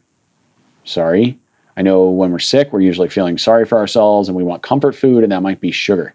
[0.86, 1.38] Sorry.
[1.76, 4.96] I know when we're sick, we're usually feeling sorry for ourselves and we want comfort
[4.96, 6.14] food, and that might be sugar,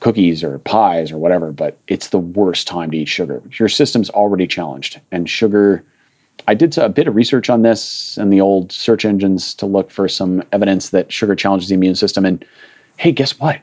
[0.00, 3.42] cookies or pies or whatever, but it's the worst time to eat sugar.
[3.58, 5.84] Your system's already challenged, and sugar.
[6.46, 9.90] I did a bit of research on this and the old search engines to look
[9.90, 12.24] for some evidence that sugar challenges the immune system.
[12.24, 12.44] And
[12.96, 13.60] hey, guess what?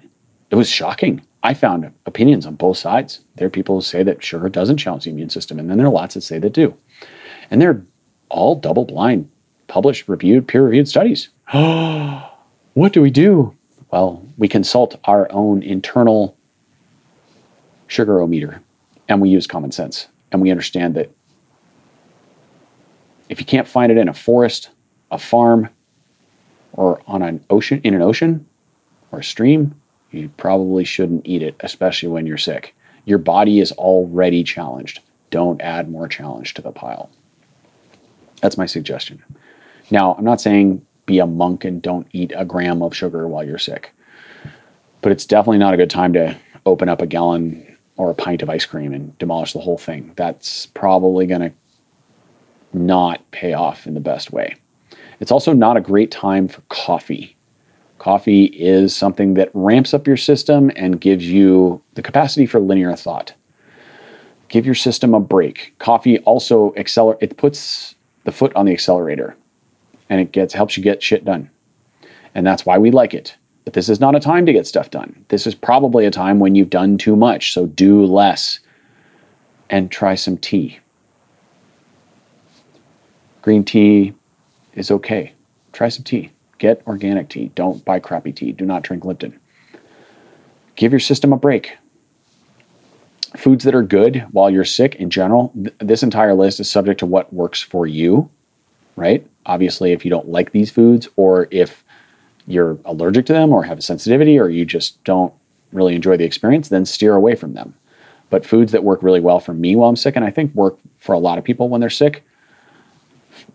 [0.49, 1.21] It was shocking.
[1.43, 3.21] I found opinions on both sides.
[3.35, 5.87] There are people who say that sugar doesn't challenge the immune system, and then there
[5.87, 6.75] are lots that say that do.
[7.51, 7.81] And they're
[8.29, 9.29] all double blind,
[9.67, 11.29] published, reviewed, peer reviewed studies.
[11.51, 13.55] what do we do?
[13.91, 16.37] Well, we consult our own internal
[17.87, 18.59] sugarometer
[19.07, 20.07] and we use common sense.
[20.31, 21.09] And we understand that
[23.29, 24.69] if you can't find it in a forest,
[25.11, 25.69] a farm,
[26.73, 28.45] or on an ocean, in an ocean
[29.11, 29.79] or a stream,
[30.11, 32.75] you probably shouldn't eat it, especially when you're sick.
[33.05, 34.99] Your body is already challenged.
[35.29, 37.09] Don't add more challenge to the pile.
[38.41, 39.23] That's my suggestion.
[39.91, 43.43] Now, I'm not saying be a monk and don't eat a gram of sugar while
[43.43, 43.93] you're sick,
[45.01, 48.41] but it's definitely not a good time to open up a gallon or a pint
[48.41, 50.13] of ice cream and demolish the whole thing.
[50.15, 51.51] That's probably going to
[52.77, 54.55] not pay off in the best way.
[55.19, 57.35] It's also not a great time for coffee.
[57.97, 62.95] Coffee is something that ramps up your system and gives you the capacity for linear
[62.95, 63.33] thought.
[64.49, 65.73] Give your system a break.
[65.79, 69.35] Coffee also accelerate it puts the foot on the accelerator
[70.09, 71.49] and it gets helps you get shit done.
[72.35, 73.35] And that's why we like it.
[73.65, 75.25] But this is not a time to get stuff done.
[75.27, 78.59] This is probably a time when you've done too much, so do less
[79.69, 80.79] and try some tea.
[83.47, 84.13] Green tea
[84.73, 85.31] is okay.
[85.71, 86.31] Try some tea.
[86.57, 87.49] Get organic tea.
[87.55, 88.51] Don't buy crappy tea.
[88.51, 89.39] Do not drink Lipton.
[90.75, 91.77] Give your system a break.
[93.37, 96.99] foods that are good while you're sick in general, th- this entire list is subject
[96.99, 98.29] to what works for you,
[98.97, 99.25] right?
[99.45, 101.85] Obviously, if you don't like these foods or if
[102.47, 105.33] you're allergic to them or have a sensitivity or you just don't
[105.71, 107.73] really enjoy the experience, then steer away from them.
[108.29, 110.77] But foods that work really well for me while I'm sick, and I think work
[110.97, 112.25] for a lot of people when they're sick,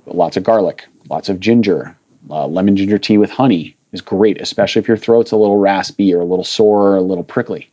[0.06, 1.96] lots of garlic, lots of ginger,
[2.30, 6.14] uh, lemon ginger tea with honey is great, especially if your throat's a little raspy
[6.14, 7.70] or a little sore or a little prickly.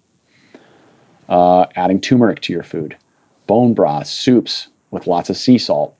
[1.27, 2.97] Uh, adding turmeric to your food,
[3.47, 5.95] bone broth, soups with lots of sea salt.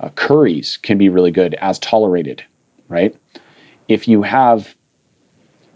[0.00, 2.42] Uh, curries can be really good as tolerated,
[2.88, 3.14] right?
[3.88, 4.74] If you have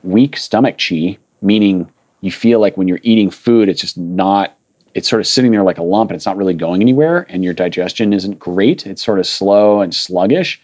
[0.03, 1.91] weak stomach chi, meaning
[2.23, 4.56] you feel like when you're eating food, it's just not,
[4.97, 7.45] it's sort of sitting there like a lump and it's not really going anywhere, and
[7.45, 10.59] your digestion isn't great, it's sort of slow and sluggish,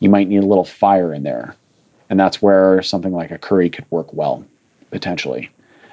[0.00, 1.54] you might need a little fire in there.
[2.10, 4.44] And that's where something like a curry could work well,
[4.90, 5.48] potentially.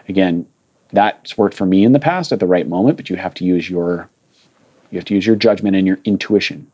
[0.09, 0.43] Again,
[0.91, 3.45] that's worked for me in the past at the right moment, but you have to
[3.45, 4.09] use your
[4.89, 6.71] you have to use your judgment and your intuition.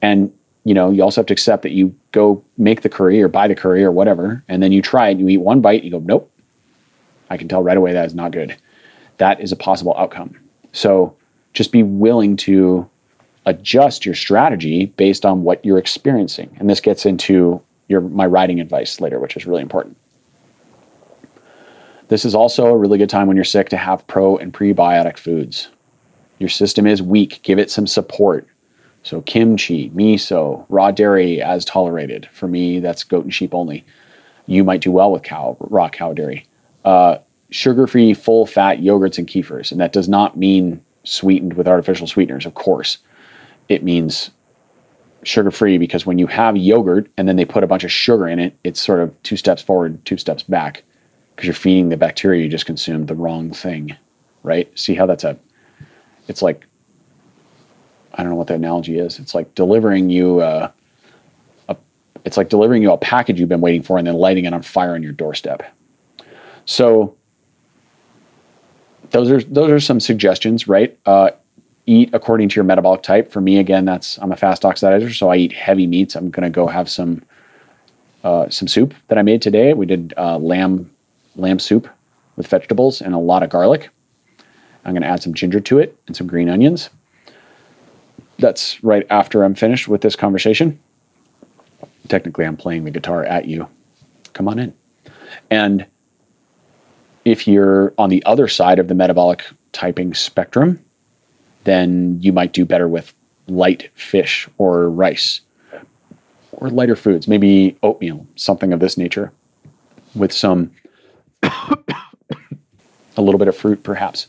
[0.00, 0.32] And
[0.64, 3.46] you know, you also have to accept that you go make the curry or buy
[3.46, 5.98] the curry or whatever, and then you try it, you eat one bite, you go,
[5.98, 6.30] nope.
[7.28, 8.56] I can tell right away that is not good.
[9.20, 10.34] That is a possible outcome.
[10.72, 11.14] So
[11.52, 12.88] just be willing to
[13.44, 16.56] adjust your strategy based on what you're experiencing.
[16.58, 19.98] And this gets into your my writing advice later, which is really important.
[22.08, 25.18] This is also a really good time when you're sick to have pro and prebiotic
[25.18, 25.68] foods.
[26.38, 28.48] Your system is weak, give it some support.
[29.02, 32.26] So kimchi, miso, raw dairy as tolerated.
[32.32, 33.84] For me, that's goat and sheep only.
[34.46, 36.46] You might do well with cow, raw cow dairy.
[36.86, 37.18] Uh,
[37.50, 42.54] sugar-free, full-fat yogurts and kefirs, and that does not mean sweetened with artificial sweeteners, of
[42.54, 42.98] course.
[43.68, 44.30] It means
[45.22, 48.26] sugar free because when you have yogurt and then they put a bunch of sugar
[48.26, 50.82] in it, it's sort of two steps forward, two steps back
[51.34, 53.96] because you're feeding the bacteria you just consumed the wrong thing,
[54.42, 54.70] right?
[54.78, 55.38] See how that's a,
[56.28, 56.66] it's like,
[58.14, 59.18] I don't know what the analogy is.
[59.18, 60.72] It's like delivering you a,
[61.68, 61.76] a
[62.24, 64.62] it's like delivering you a package you've been waiting for and then lighting it on
[64.62, 65.62] fire on your doorstep.
[66.64, 67.16] So
[69.10, 70.98] those are those are some suggestions, right?
[71.06, 71.30] Uh,
[71.86, 73.30] eat according to your metabolic type.
[73.30, 76.14] For me, again, that's I'm a fast oxidizer, so I eat heavy meats.
[76.14, 77.22] I'm gonna go have some
[78.24, 79.74] uh, some soup that I made today.
[79.74, 80.90] We did uh, lamb
[81.36, 81.88] lamb soup
[82.36, 83.90] with vegetables and a lot of garlic.
[84.84, 86.90] I'm gonna add some ginger to it and some green onions.
[88.38, 90.80] That's right after I'm finished with this conversation.
[92.08, 93.68] Technically, I'm playing the guitar at you.
[94.32, 94.74] Come on in.
[95.50, 95.86] And
[97.30, 100.84] if you're on the other side of the metabolic typing spectrum,
[101.62, 103.14] then you might do better with
[103.46, 105.40] light fish or rice
[106.50, 109.32] or lighter foods, maybe oatmeal, something of this nature,
[110.16, 110.72] with some
[111.42, 111.52] a
[113.16, 114.26] little bit of fruit, perhaps.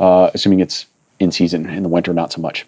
[0.00, 0.86] Uh, assuming it's
[1.20, 2.66] in season in the winter, not so much.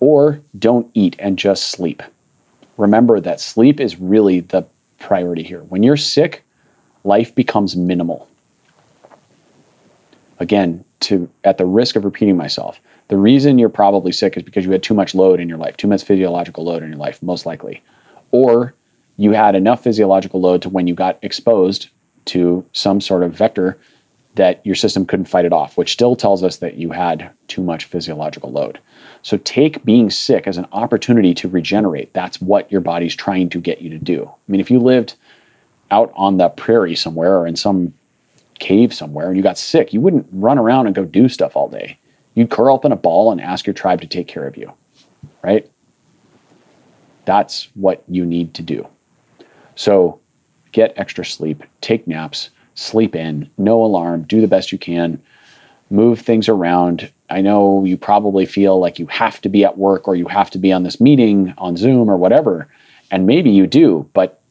[0.00, 2.02] Or don't eat and just sleep.
[2.78, 4.66] Remember that sleep is really the
[4.98, 5.60] priority here.
[5.64, 6.45] When you're sick,
[7.06, 8.28] life becomes minimal.
[10.38, 14.64] Again, to at the risk of repeating myself, the reason you're probably sick is because
[14.64, 17.22] you had too much load in your life, too much physiological load in your life,
[17.22, 17.82] most likely.
[18.32, 18.74] Or
[19.16, 21.88] you had enough physiological load to when you got exposed
[22.26, 23.78] to some sort of vector
[24.34, 27.62] that your system couldn't fight it off, which still tells us that you had too
[27.62, 28.78] much physiological load.
[29.22, 32.12] So take being sick as an opportunity to regenerate.
[32.12, 34.26] That's what your body's trying to get you to do.
[34.26, 35.14] I mean, if you lived
[35.90, 37.92] out on the prairie somewhere or in some
[38.58, 41.68] cave somewhere and you got sick, you wouldn't run around and go do stuff all
[41.68, 41.98] day.
[42.34, 44.72] You'd curl up in a ball and ask your tribe to take care of you,
[45.42, 45.70] right?
[47.24, 48.86] That's what you need to do.
[49.74, 50.20] So
[50.72, 55.20] get extra sleep, take naps, sleep in, no alarm, do the best you can,
[55.90, 57.10] move things around.
[57.30, 60.50] I know you probably feel like you have to be at work or you have
[60.50, 62.68] to be on this meeting on Zoom or whatever.
[63.10, 64.42] And maybe you do, but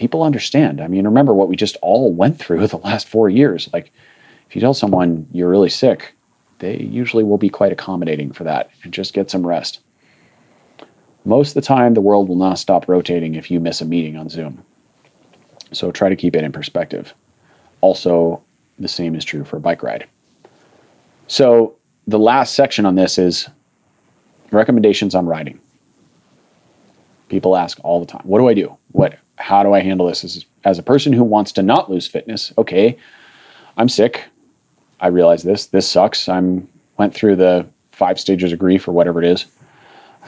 [0.00, 0.80] people understand.
[0.80, 3.68] I mean, remember what we just all went through the last four years.
[3.72, 3.92] Like,
[4.48, 6.14] if you tell someone you're really sick,
[6.58, 9.80] they usually will be quite accommodating for that and just get some rest.
[11.26, 14.16] Most of the time, the world will not stop rotating if you miss a meeting
[14.16, 14.64] on Zoom.
[15.72, 17.14] So try to keep it in perspective.
[17.82, 18.42] Also,
[18.78, 20.06] the same is true for a bike ride.
[21.26, 21.76] So,
[22.06, 23.48] the last section on this is
[24.50, 25.60] recommendations on riding.
[27.28, 28.76] People ask all the time, what do I do?
[28.92, 32.06] What how do I handle this as, as a person who wants to not lose
[32.06, 32.52] fitness?
[32.58, 32.96] Okay,
[33.76, 34.24] I'm sick.
[35.00, 35.66] I realize this.
[35.66, 36.28] This sucks.
[36.28, 36.68] I'm
[36.98, 39.46] went through the five stages of grief or whatever it is.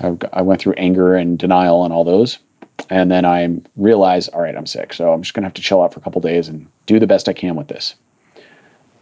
[0.00, 2.38] I've, I went through anger and denial and all those,
[2.88, 4.94] and then I realize, all right, I'm sick.
[4.94, 7.06] So I'm just gonna have to chill out for a couple days and do the
[7.06, 7.94] best I can with this.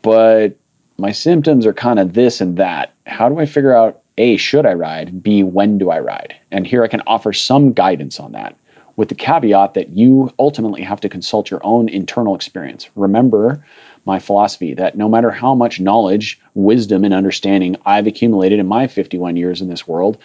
[0.02, 0.56] But
[0.98, 2.92] my symptoms are kind of this and that.
[3.06, 5.22] How do I figure out A, should I ride?
[5.22, 6.34] B, when do I ride?
[6.50, 8.56] And here I can offer some guidance on that
[9.00, 12.90] with the caveat that you ultimately have to consult your own internal experience.
[12.96, 13.64] Remember
[14.04, 18.86] my philosophy that no matter how much knowledge, wisdom, and understanding I've accumulated in my
[18.86, 20.18] 51 years in this world,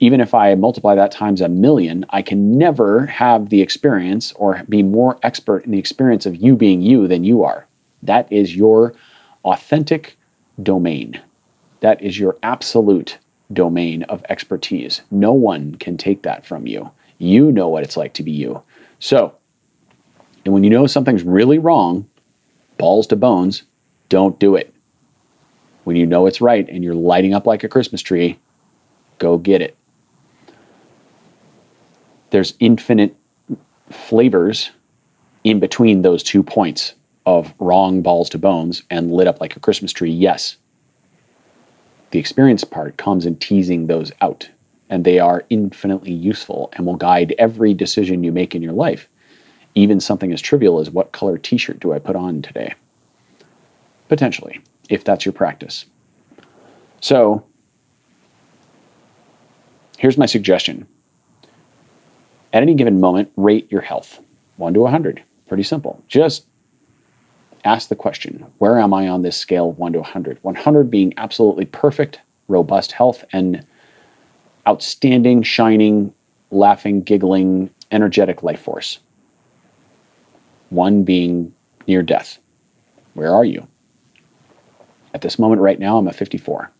[0.00, 4.60] even if I multiply that times a million, I can never have the experience or
[4.68, 7.64] be more expert in the experience of you being you than you are.
[8.02, 8.92] That is your
[9.44, 10.16] authentic
[10.60, 11.20] domain.
[11.78, 13.18] That is your absolute
[13.52, 15.02] domain of expertise.
[15.12, 16.90] No one can take that from you.
[17.18, 18.62] You know what it's like to be you.
[18.98, 19.34] So,
[20.44, 22.08] and when you know something's really wrong,
[22.78, 23.62] balls to bones,
[24.08, 24.72] don't do it.
[25.84, 28.38] When you know it's right and you're lighting up like a Christmas tree,
[29.18, 29.76] go get it.
[32.30, 33.16] There's infinite
[33.90, 34.70] flavors
[35.44, 36.94] in between those two points
[37.24, 40.56] of wrong balls to bones and lit up like a Christmas tree, yes.
[42.10, 44.48] The experience part comes in teasing those out,
[44.88, 49.08] and they are infinitely useful and will guide every decision you make in your life,
[49.74, 52.74] even something as trivial as what color t shirt do I put on today?
[54.08, 55.84] Potentially, if that's your practice.
[57.00, 57.44] So,
[59.98, 60.86] here's my suggestion.
[62.52, 64.20] At any given moment, rate your health
[64.56, 65.22] 1 to 100.
[65.48, 66.02] Pretty simple.
[66.08, 66.46] Just
[67.64, 70.38] ask the question where am I on this scale of 1 to 100?
[70.42, 73.66] 100 being absolutely perfect, robust health, and
[74.68, 76.12] outstanding, shining,
[76.50, 78.98] laughing, giggling, energetic life force.
[80.70, 81.54] One being
[81.86, 82.38] near death.
[83.14, 83.66] Where are you?
[85.14, 86.70] At this moment right now, I'm at 54.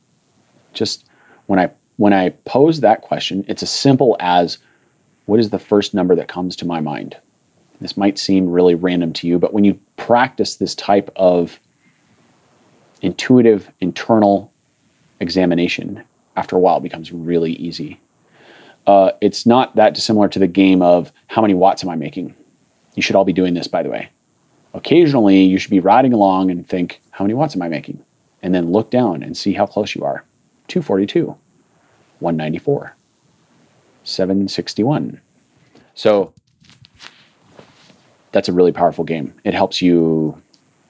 [0.73, 1.07] Just
[1.47, 4.59] when I when I pose that question, it's as simple as
[5.25, 7.17] what is the first number that comes to my mind?
[7.81, 11.59] This might seem really random to you, but when you practice this type of
[13.03, 14.53] intuitive internal
[15.21, 16.03] examination,
[16.37, 18.01] after a while it becomes really easy.
[18.87, 22.35] Uh, it's not that dissimilar to the game of how many watts am I making?
[22.95, 24.09] You should all be doing this, by the way.
[24.75, 28.05] Occasionally, you should be riding along and think, how many watts am I making?
[28.43, 30.25] And then look down and see how close you are
[30.69, 31.37] 242,
[32.21, 32.95] 194,
[34.05, 35.21] 761.
[35.95, 36.33] So
[38.33, 39.35] that's a really powerful game.
[39.45, 40.41] It helps you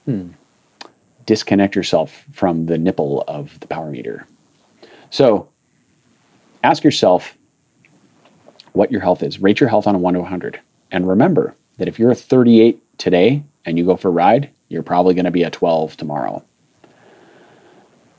[0.05, 0.29] hmm,
[1.25, 4.27] disconnect yourself from the nipple of the power meter.
[5.09, 5.49] So
[6.63, 7.37] ask yourself
[8.73, 9.41] what your health is.
[9.41, 10.59] Rate your health on a 1 to 100.
[10.91, 14.83] And remember that if you're a 38 today and you go for a ride, you're
[14.83, 16.43] probably going to be a 12 tomorrow.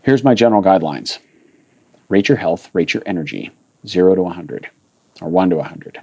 [0.02, 1.18] Here's my general guidelines
[2.08, 3.50] rate your health, rate your energy
[3.86, 4.68] 0 to 100
[5.20, 6.00] or 1 to 100.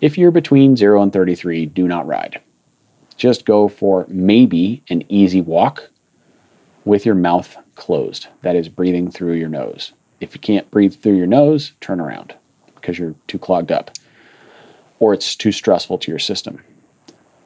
[0.00, 2.40] If you're between 0 and 33, do not ride
[3.20, 5.90] just go for maybe an easy walk
[6.86, 8.28] with your mouth closed.
[8.40, 9.92] That is breathing through your nose.
[10.20, 12.34] If you can't breathe through your nose, turn around
[12.74, 13.90] because you're too clogged up
[15.00, 16.62] or it's too stressful to your system.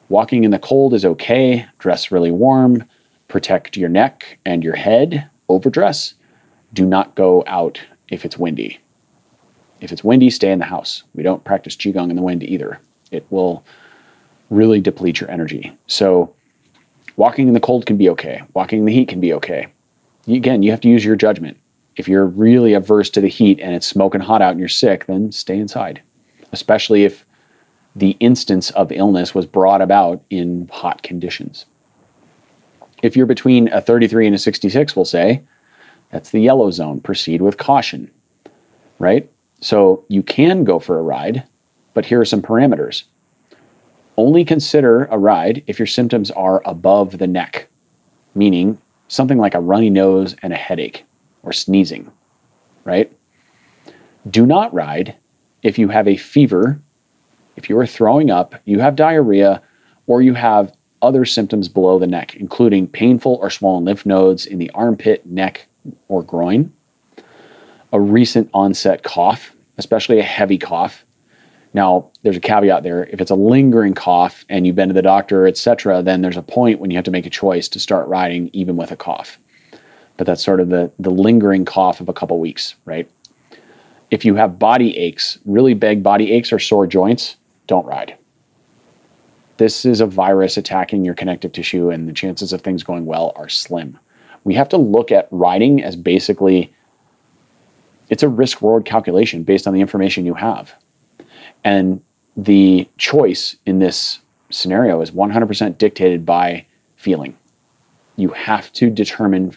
[0.09, 1.65] Walking in the cold is okay.
[1.79, 2.83] Dress really warm.
[3.27, 5.29] Protect your neck and your head.
[5.49, 6.13] Overdress.
[6.73, 8.79] Do not go out if it's windy.
[9.81, 11.03] If it's windy, stay in the house.
[11.15, 12.79] We don't practice Qigong in the wind either.
[13.11, 13.63] It will
[14.49, 15.75] really deplete your energy.
[15.87, 16.35] So,
[17.15, 18.43] walking in the cold can be okay.
[18.53, 19.67] Walking in the heat can be okay.
[20.27, 21.57] Again, you have to use your judgment.
[21.95, 25.05] If you're really averse to the heat and it's smoking hot out and you're sick,
[25.05, 26.01] then stay inside,
[26.51, 27.25] especially if
[27.95, 31.65] the instance of illness was brought about in hot conditions.
[33.01, 35.41] If you're between a 33 and a 66, we'll say,
[36.11, 36.99] that's the yellow zone.
[36.99, 38.11] Proceed with caution,
[38.99, 39.29] right?
[39.61, 41.43] So you can go for a ride,
[41.93, 43.03] but here are some parameters.
[44.17, 47.67] Only consider a ride if your symptoms are above the neck,
[48.33, 48.77] meaning
[49.07, 51.05] something like a runny nose and a headache
[51.45, 52.11] or sneezing,
[52.83, 53.11] right?
[54.29, 55.15] Do not ride
[55.63, 56.79] if you have a fever,
[57.55, 59.61] if you are throwing up, you have diarrhea,
[60.07, 64.57] or you have other symptoms below the neck, including painful or swollen lymph nodes in
[64.57, 65.67] the armpit, neck,
[66.07, 66.73] or groin,
[67.93, 71.05] a recent onset cough, especially a heavy cough,
[71.75, 73.03] now, there's a caveat there.
[73.07, 76.41] If it's a lingering cough and you've been to the doctor, etc., then there's a
[76.41, 79.37] point when you have to make a choice to start riding even with a cough.
[80.17, 83.09] But that's sort of the the lingering cough of a couple weeks, right?
[84.11, 87.37] If you have body aches, really big body aches or sore joints,
[87.67, 88.15] don't ride.
[89.57, 93.33] This is a virus attacking your connective tissue, and the chances of things going well
[93.35, 93.97] are slim.
[94.43, 96.73] We have to look at riding as basically
[98.09, 100.73] it's a risk reward calculation based on the information you have.
[101.63, 102.01] And
[102.37, 104.19] the choice in this
[104.51, 106.65] scenario is 100% dictated by
[106.95, 107.35] feeling.
[108.17, 109.55] You have to determine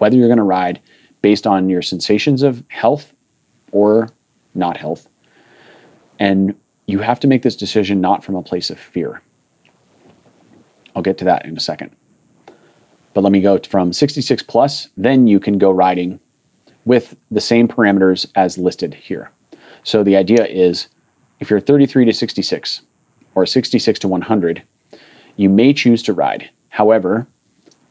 [0.00, 0.80] whether you're going to ride
[1.22, 3.12] based on your sensations of health
[3.72, 4.08] or
[4.54, 5.08] not health.
[6.18, 6.54] And
[6.86, 9.22] you have to make this decision not from a place of fear.
[10.94, 11.94] I'll get to that in a second.
[13.14, 16.20] But let me go from 66 plus, then you can go riding
[16.84, 19.30] with the same parameters as listed here.
[19.82, 20.88] So the idea is
[21.40, 22.82] if you're 33 to 66
[23.34, 24.62] or 66 to 100,
[25.36, 26.50] you may choose to ride.
[26.68, 27.26] However,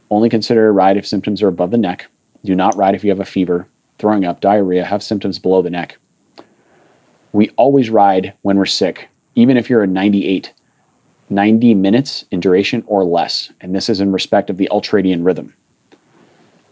[0.10, 2.08] only consider a ride if symptoms are above the neck.
[2.44, 3.68] Do not ride if you have a fever,
[3.98, 5.98] throwing up, diarrhea, have symptoms below the neck.
[7.32, 10.54] We always ride when we're sick, even if you're a 98,
[11.30, 13.52] 90 minutes in duration or less.
[13.62, 15.54] And this is in respect of the ultradian rhythm.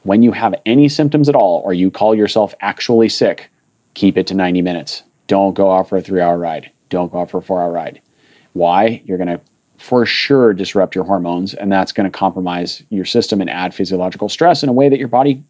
[0.03, 3.49] When you have any symptoms at all, or you call yourself actually sick,
[3.93, 5.03] keep it to 90 minutes.
[5.27, 6.71] Don't go out for a three hour ride.
[6.89, 8.01] Don't go out for a four hour ride.
[8.53, 9.01] Why?
[9.05, 9.41] You're going to
[9.77, 14.29] for sure disrupt your hormones, and that's going to compromise your system and add physiological
[14.29, 15.43] stress in a way that your body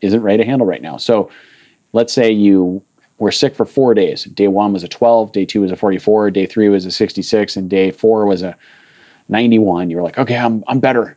[0.00, 0.96] isn't ready to handle right now.
[0.96, 1.30] So,
[1.92, 2.82] let's say you
[3.18, 4.24] were sick for four days.
[4.24, 7.56] Day one was a 12, day two was a 44, day three was a 66,
[7.56, 8.56] and day four was a
[9.28, 9.90] 91.
[9.90, 11.16] You're like, okay, I'm, I'm better.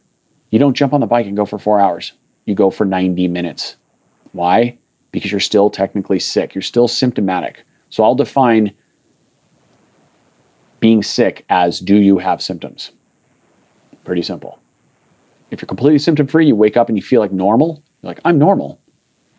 [0.49, 2.13] You don't jump on the bike and go for four hours,
[2.45, 3.75] you go for 90 minutes.
[4.33, 4.77] Why?
[5.11, 7.63] Because you're still technically sick, you're still symptomatic.
[7.89, 8.73] So, I'll define
[10.81, 12.91] being sick as do you have symptoms?
[14.03, 14.59] Pretty simple.
[15.51, 18.19] If you're completely symptom free, you wake up and you feel like normal, you're like,
[18.25, 18.81] I'm normal,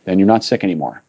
[0.05, 1.03] then you're not sick anymore.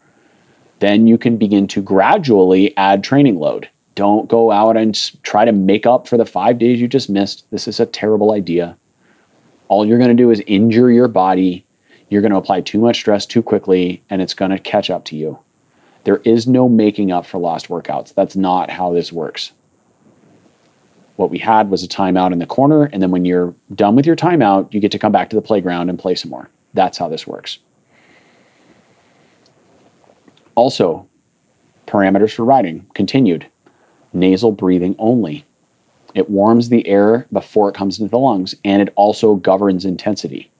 [0.79, 3.69] Then you can begin to gradually add training load.
[3.95, 4.93] Don't go out and
[5.23, 7.45] try to make up for the five days you just missed.
[7.51, 8.75] This is a terrible idea.
[9.67, 11.65] All you're going to do is injure your body.
[12.09, 15.05] You're going to apply too much stress too quickly, and it's going to catch up
[15.05, 15.39] to you.
[16.05, 18.13] There is no making up for lost workouts.
[18.13, 19.51] That's not how this works.
[21.15, 24.05] What we had was a timeout in the corner, and then when you're done with
[24.05, 26.49] your timeout, you get to come back to the playground and play some more.
[26.73, 27.59] That's how this works.
[30.55, 31.07] Also,
[31.87, 33.47] parameters for riding continued
[34.13, 35.43] nasal breathing only.
[36.13, 40.51] It warms the air before it comes into the lungs, and it also governs intensity.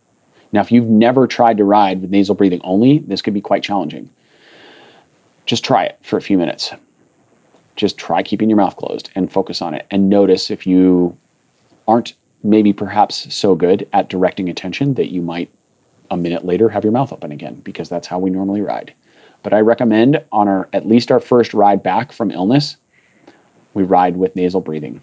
[0.51, 3.63] Now, if you've never tried to ride with nasal breathing only, this could be quite
[3.63, 4.09] challenging.
[5.45, 6.73] Just try it for a few minutes
[7.75, 9.85] just try keeping your mouth closed and focus on it.
[9.91, 11.17] And notice if you
[11.87, 12.13] aren't
[12.43, 15.49] maybe perhaps so good at directing attention that you might
[16.11, 18.93] a minute later have your mouth open again because that's how we normally ride.
[19.41, 22.77] But i recommend on our at least our first ride back from illness
[23.73, 25.01] we ride with nasal breathing.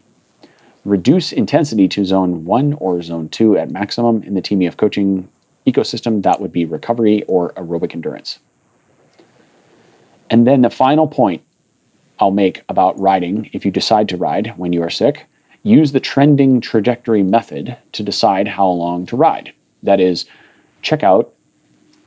[0.84, 5.28] Reduce intensity to zone 1 or zone 2 at maximum in the tmef coaching
[5.66, 6.22] ecosystem.
[6.22, 8.38] That would be recovery or aerobic endurance.
[10.30, 11.42] And then the final point
[12.20, 15.26] I'll make about riding if you decide to ride when you are sick.
[15.62, 19.52] Use the trending trajectory method to decide how long to ride.
[19.82, 20.26] That is,
[20.82, 21.32] check out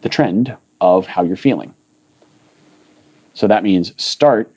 [0.02, 1.74] the trend of how you're feeling.
[3.34, 4.54] So that means start.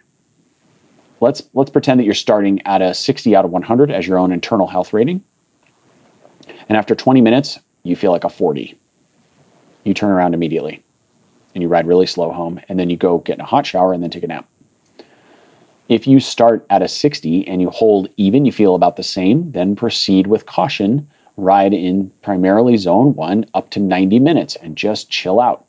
[1.20, 4.32] Let's let's pretend that you're starting at a 60 out of 100 as your own
[4.32, 5.24] internal health rating.
[6.68, 8.78] And after 20 minutes, you feel like a 40.
[9.84, 10.82] You turn around immediately
[11.54, 13.94] and you ride really slow home and then you go get in a hot shower
[13.94, 14.46] and then take a nap.
[15.88, 19.52] If you start at a 60 and you hold even, you feel about the same,
[19.52, 21.08] then proceed with caution.
[21.36, 25.64] Ride in primarily zone one up to 90 minutes and just chill out.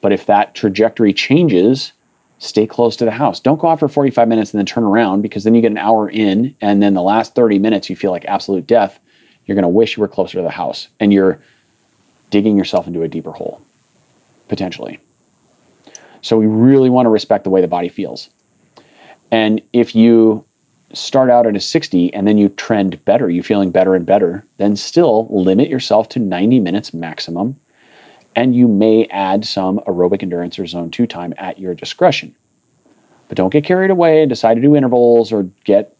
[0.00, 1.92] But if that trajectory changes,
[2.38, 3.40] stay close to the house.
[3.40, 5.78] Don't go out for 45 minutes and then turn around because then you get an
[5.78, 9.00] hour in and then the last 30 minutes you feel like absolute death.
[9.46, 11.40] You're going to wish you were closer to the house and you're
[12.30, 13.62] digging yourself into a deeper hole,
[14.48, 15.00] potentially.
[16.20, 18.28] So we really want to respect the way the body feels.
[19.30, 20.44] And if you
[20.92, 24.44] start out at a 60 and then you trend better, you're feeling better and better,
[24.56, 27.58] then still limit yourself to 90 minutes maximum.
[28.34, 32.34] And you may add some aerobic endurance or zone two time at your discretion.
[33.28, 35.96] But don't get carried away and decide to do intervals or get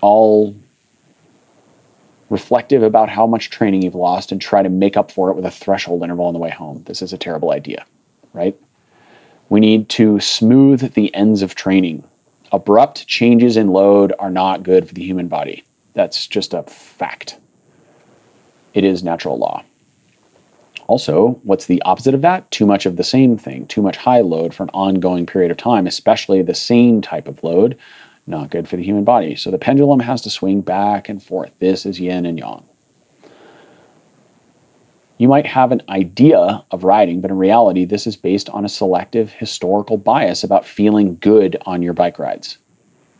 [0.00, 0.54] all
[2.28, 5.44] reflective about how much training you've lost and try to make up for it with
[5.44, 6.82] a threshold interval on the way home.
[6.84, 7.84] This is a terrible idea,
[8.32, 8.58] right?
[9.52, 12.04] We need to smooth the ends of training.
[12.52, 15.62] Abrupt changes in load are not good for the human body.
[15.92, 17.36] That's just a fact.
[18.72, 19.62] It is natural law.
[20.86, 22.50] Also, what's the opposite of that?
[22.50, 25.58] Too much of the same thing, too much high load for an ongoing period of
[25.58, 27.76] time, especially the same type of load,
[28.26, 29.36] not good for the human body.
[29.36, 31.52] So the pendulum has to swing back and forth.
[31.58, 32.64] This is yin and yang
[35.18, 38.68] you might have an idea of riding, but in reality, this is based on a
[38.68, 42.58] selective historical bias about feeling good on your bike rides,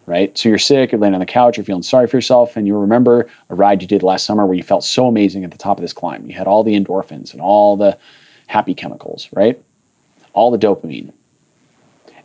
[0.07, 0.37] right?
[0.37, 2.77] So you're sick, you're laying on the couch, you're feeling sorry for yourself, and you
[2.77, 5.79] remember a ride you did last summer where you felt so amazing at the top
[5.79, 6.27] of this climb.
[6.27, 7.97] You had all the endorphins and all the
[8.49, 9.63] happy chemicals, right?
[10.33, 11.13] All the dopamine.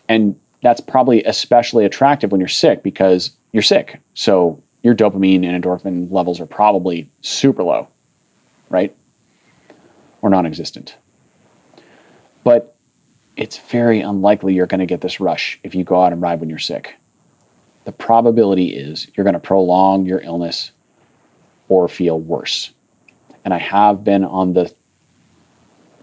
[0.09, 3.99] And that's probably especially attractive when you're sick because you're sick.
[4.13, 7.87] So your dopamine and endorphin levels are probably super low,
[8.69, 8.95] right?
[10.21, 10.97] Or non existent.
[12.43, 12.75] But
[13.35, 16.39] it's very unlikely you're going to get this rush if you go out and ride
[16.39, 16.95] when you're sick.
[17.85, 20.71] The probability is you're going to prolong your illness
[21.69, 22.71] or feel worse.
[23.45, 24.73] And I have been on the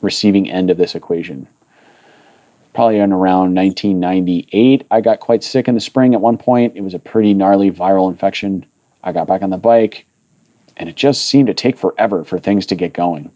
[0.01, 1.49] receiving end of this equation.
[2.73, 6.77] Probably in around 1998, I got quite sick in the spring at one point.
[6.77, 8.67] It was a pretty gnarly viral infection.
[9.03, 10.07] I got back on the bike,
[10.77, 13.31] and it just seemed to take forever for things to get going.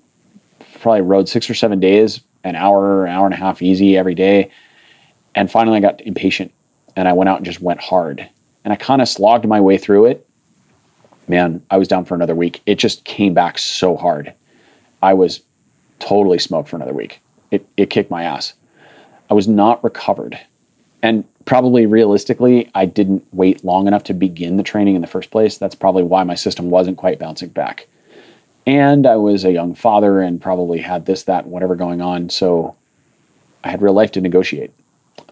[0.80, 4.14] Probably rode six or seven days, an hour, an hour and a half easy every
[4.14, 4.50] day.
[5.34, 6.52] And finally, I got impatient
[6.96, 8.28] and I went out and just went hard.
[8.64, 10.26] And I kind of slogged my way through it.
[11.26, 12.62] Man, I was down for another week.
[12.66, 14.32] It just came back so hard.
[15.02, 15.42] I was
[15.98, 17.20] totally smoked for another week.
[17.50, 18.54] It, it kicked my ass.
[19.30, 20.38] I was not recovered.
[21.02, 25.30] And probably realistically, I didn't wait long enough to begin the training in the first
[25.30, 25.58] place.
[25.58, 27.86] That's probably why my system wasn't quite bouncing back.
[28.68, 32.28] And I was a young father and probably had this, that, whatever going on.
[32.28, 32.76] So
[33.64, 34.72] I had real life to negotiate.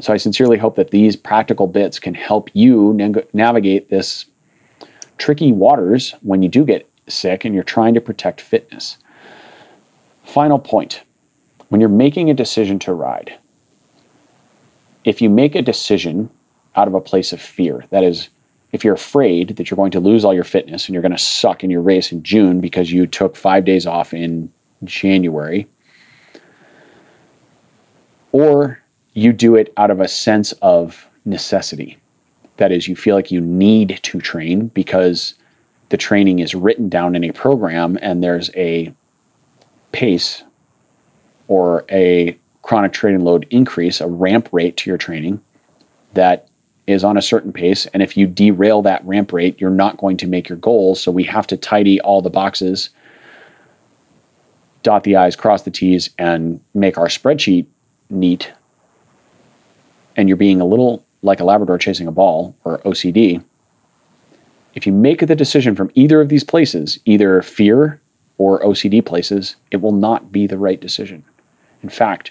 [0.00, 4.24] So I sincerely hope that these practical bits can help you neg- navigate this
[5.18, 8.96] tricky waters when you do get sick and you're trying to protect fitness.
[10.24, 11.02] Final point
[11.68, 13.36] when you're making a decision to ride,
[15.04, 16.30] if you make a decision
[16.74, 18.30] out of a place of fear, that is,
[18.72, 21.18] if you're afraid that you're going to lose all your fitness and you're going to
[21.18, 24.52] suck in your race in June because you took five days off in
[24.84, 25.66] January,
[28.32, 28.82] or
[29.14, 31.96] you do it out of a sense of necessity.
[32.58, 35.34] That is, you feel like you need to train because
[35.88, 38.92] the training is written down in a program and there's a
[39.92, 40.42] pace
[41.48, 45.40] or a chronic training load increase, a ramp rate to your training
[46.14, 46.48] that
[46.86, 47.86] is on a certain pace.
[47.86, 51.00] And if you derail that ramp rate, you're not going to make your goals.
[51.00, 52.90] So we have to tidy all the boxes,
[54.82, 57.66] dot the I's, cross the T's, and make our spreadsheet
[58.08, 58.52] neat.
[60.16, 63.42] And you're being a little like a Labrador chasing a ball or OCD.
[64.74, 68.00] If you make the decision from either of these places, either fear
[68.38, 71.24] or OCD places, it will not be the right decision.
[71.82, 72.30] In fact,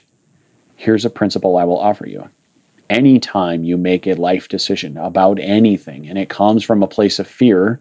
[0.76, 2.30] here's a principle I will offer you
[2.90, 7.28] anytime you make a life decision about anything and it comes from a place of
[7.28, 7.80] fear,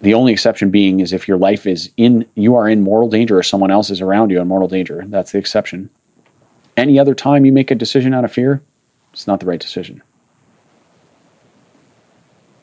[0.00, 3.38] the only exception being is if your life is in, you are in mortal danger
[3.38, 5.04] or someone else is around you in mortal danger.
[5.06, 5.90] That's the exception.
[6.76, 8.62] Any other time you make a decision out of fear,
[9.12, 10.02] it's not the right decision.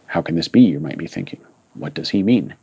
[0.07, 0.61] How can this be?
[0.61, 1.41] You might be thinking.
[1.73, 2.53] What does he mean?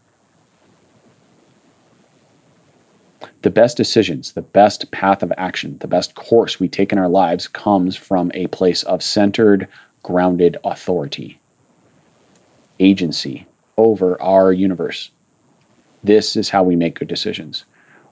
[3.42, 7.08] The best decisions, the best path of action, the best course we take in our
[7.08, 9.68] lives comes from a place of centered,
[10.02, 11.40] grounded authority,
[12.78, 13.46] agency
[13.76, 15.10] over our universe.
[16.04, 17.64] This is how we make good decisions.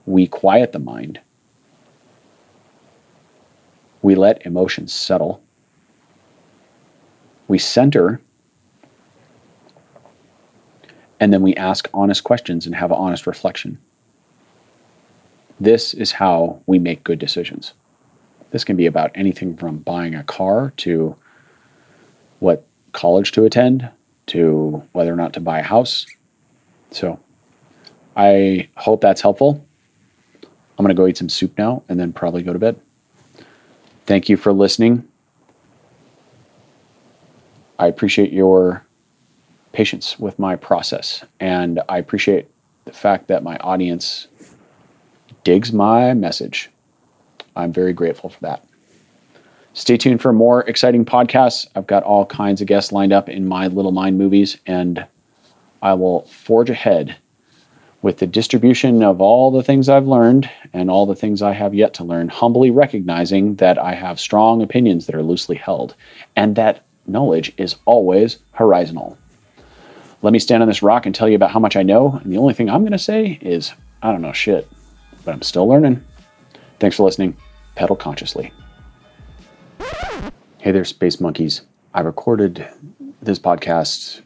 [0.06, 1.20] We quiet the mind.
[4.02, 5.42] We let emotions settle.
[7.48, 8.20] We center.
[11.18, 13.78] And then we ask honest questions and have honest reflection.
[15.58, 17.72] This is how we make good decisions.
[18.50, 21.16] This can be about anything from buying a car to
[22.40, 23.88] what college to attend
[24.26, 26.06] to whether or not to buy a house.
[26.90, 27.18] So
[28.16, 29.64] I hope that's helpful.
[30.42, 32.80] I'm going to go eat some soup now and then probably go to bed.
[34.04, 35.06] Thank you for listening.
[37.78, 38.84] I appreciate your
[39.72, 42.48] patience with my process, and I appreciate
[42.86, 44.28] the fact that my audience
[45.46, 46.70] digs my message.
[47.54, 48.64] I'm very grateful for that.
[49.74, 51.68] Stay tuned for more exciting podcasts.
[51.76, 55.06] I've got all kinds of guests lined up in my Little Mind movies, and
[55.82, 57.14] I will forge ahead
[58.02, 61.76] with the distribution of all the things I've learned and all the things I have
[61.76, 65.94] yet to learn, humbly recognizing that I have strong opinions that are loosely held
[66.34, 69.16] and that knowledge is always horizontal.
[70.22, 72.32] Let me stand on this rock and tell you about how much I know, and
[72.32, 74.68] the only thing I'm going to say is, I don't know shit
[75.26, 76.02] but I'm still learning.
[76.78, 77.36] Thanks for listening.
[77.74, 78.52] Pedal consciously.
[80.58, 81.62] Hey there, Space Monkeys.
[81.92, 82.66] I recorded
[83.20, 84.22] this podcast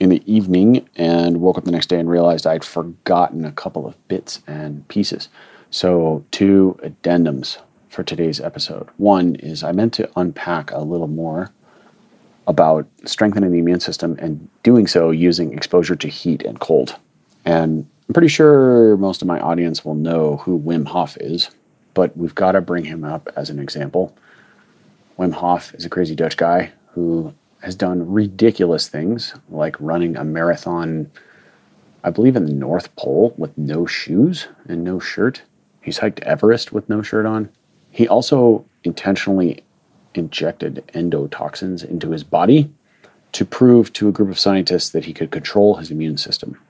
[0.00, 3.86] in the evening and woke up the next day and realized I'd forgotten a couple
[3.86, 5.28] of bits and pieces.
[5.70, 7.58] So, two addendums
[7.88, 8.88] for today's episode.
[8.96, 11.50] One is I meant to unpack a little more
[12.46, 16.96] about strengthening the immune system and doing so using exposure to heat and cold.
[17.44, 21.50] And I'm pretty sure most of my audience will know who Wim Hof is,
[21.94, 24.14] but we've got to bring him up as an example.
[25.18, 27.32] Wim Hof is a crazy Dutch guy who
[27.62, 31.10] has done ridiculous things like running a marathon,
[32.02, 35.40] I believe, in the North Pole with no shoes and no shirt.
[35.80, 37.48] He's hiked Everest with no shirt on.
[37.90, 39.64] He also intentionally
[40.14, 42.70] injected endotoxins into his body
[43.32, 46.60] to prove to a group of scientists that he could control his immune system.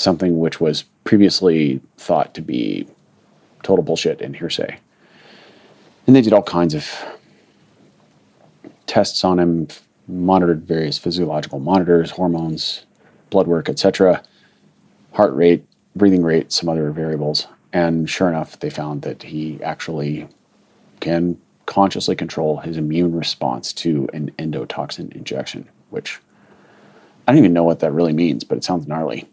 [0.00, 2.88] Something which was previously thought to be
[3.62, 4.78] total bullshit and hearsay.
[6.06, 6.90] And they did all kinds of
[8.86, 9.68] tests on him,
[10.08, 12.86] monitored various physiological monitors, hormones,
[13.28, 14.22] blood work, etc.,
[15.12, 17.46] heart rate, breathing rate, some other variables.
[17.74, 20.26] And sure enough, they found that he actually
[21.00, 26.18] can consciously control his immune response to an endotoxin injection, which
[27.28, 29.28] I don't even know what that really means, but it sounds gnarly.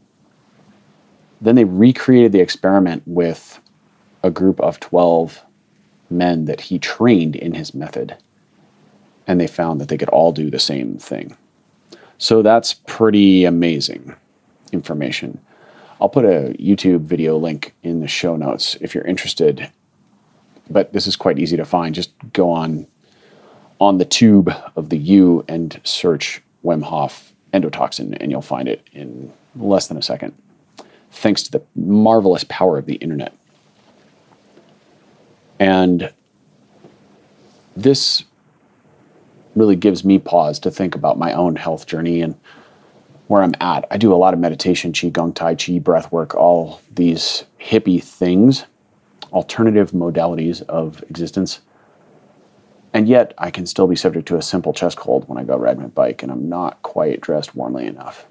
[1.41, 3.59] Then they recreated the experiment with
[4.23, 5.43] a group of 12
[6.09, 8.15] men that he trained in his method,
[9.27, 11.37] and they found that they could all do the same thing.
[12.17, 14.15] So that's pretty amazing
[14.71, 15.39] information.
[16.01, 19.71] I'll put a YouTube video link in the show notes if you're interested
[20.69, 21.95] but this is quite easy to find.
[21.95, 22.87] Just go on
[23.79, 28.87] on the tube of the U and search Wim Hof endotoxin, and you'll find it
[28.91, 30.35] in less than a second,
[31.11, 33.33] thanks to the marvelous power of the internet.
[35.59, 36.11] And
[37.75, 38.23] this
[39.55, 42.35] really gives me pause to think about my own health journey and
[43.27, 43.85] where I'm at.
[43.89, 48.65] I do a lot of meditation, qigong, tai chi, breath work, all these hippie things
[49.33, 51.61] alternative modalities of existence.
[52.93, 55.57] And yet, I can still be subject to a simple chest cold when I go
[55.57, 58.26] ride my bike, and I'm not quite dressed warmly enough.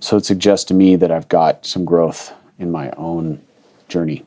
[0.00, 3.42] So it suggests to me that I've got some growth in my own
[3.88, 4.24] journey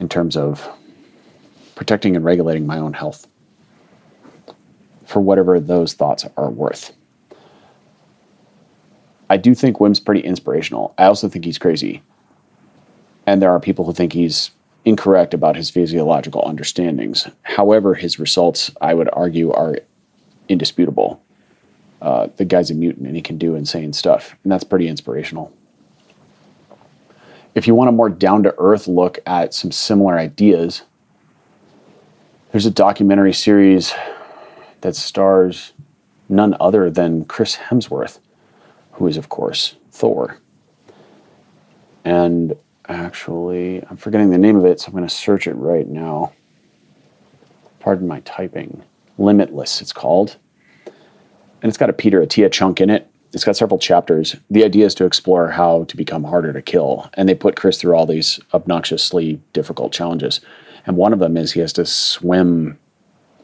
[0.00, 0.68] in terms of
[1.74, 3.26] protecting and regulating my own health
[5.04, 6.92] for whatever those thoughts are worth.
[9.28, 10.94] I do think Wim's pretty inspirational.
[10.98, 12.02] I also think he's crazy.
[13.26, 14.50] And there are people who think he's
[14.84, 17.28] incorrect about his physiological understandings.
[17.42, 19.78] However, his results, I would argue, are
[20.48, 21.22] indisputable.
[22.02, 25.56] Uh, the guy's a mutant and he can do insane stuff, and that's pretty inspirational.
[27.54, 30.82] If you want a more down to earth look at some similar ideas,
[32.50, 33.94] there's a documentary series
[34.80, 35.74] that stars
[36.28, 38.18] none other than Chris Hemsworth,
[38.92, 40.38] who is, of course, Thor.
[42.04, 42.56] And
[42.88, 46.32] actually, I'm forgetting the name of it, so I'm going to search it right now.
[47.78, 48.82] Pardon my typing.
[49.18, 50.36] Limitless, it's called.
[51.62, 53.08] And it's got a Peter Attia chunk in it.
[53.32, 54.36] It's got several chapters.
[54.50, 57.08] The idea is to explore how to become harder to kill.
[57.14, 60.40] And they put Chris through all these obnoxiously difficult challenges.
[60.86, 62.78] And one of them is he has to swim,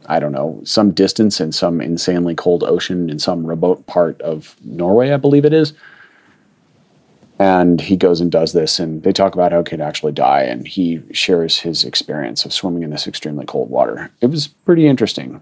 [0.06, 4.56] I don't know, some distance in some insanely cold ocean in some remote part of
[4.62, 5.72] Norway, I believe it is
[7.38, 10.42] and he goes and does this, and they talk about how he could actually die,
[10.42, 14.10] and he shares his experience of swimming in this extremely cold water.
[14.20, 15.40] It was pretty interesting.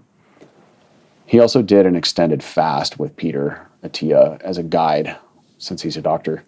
[1.27, 5.17] He also did an extended fast with Peter Attia as a guide,
[5.57, 6.45] since he's a doctor.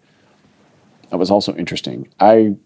[1.10, 2.08] That was also interesting.
[2.18, 2.56] I,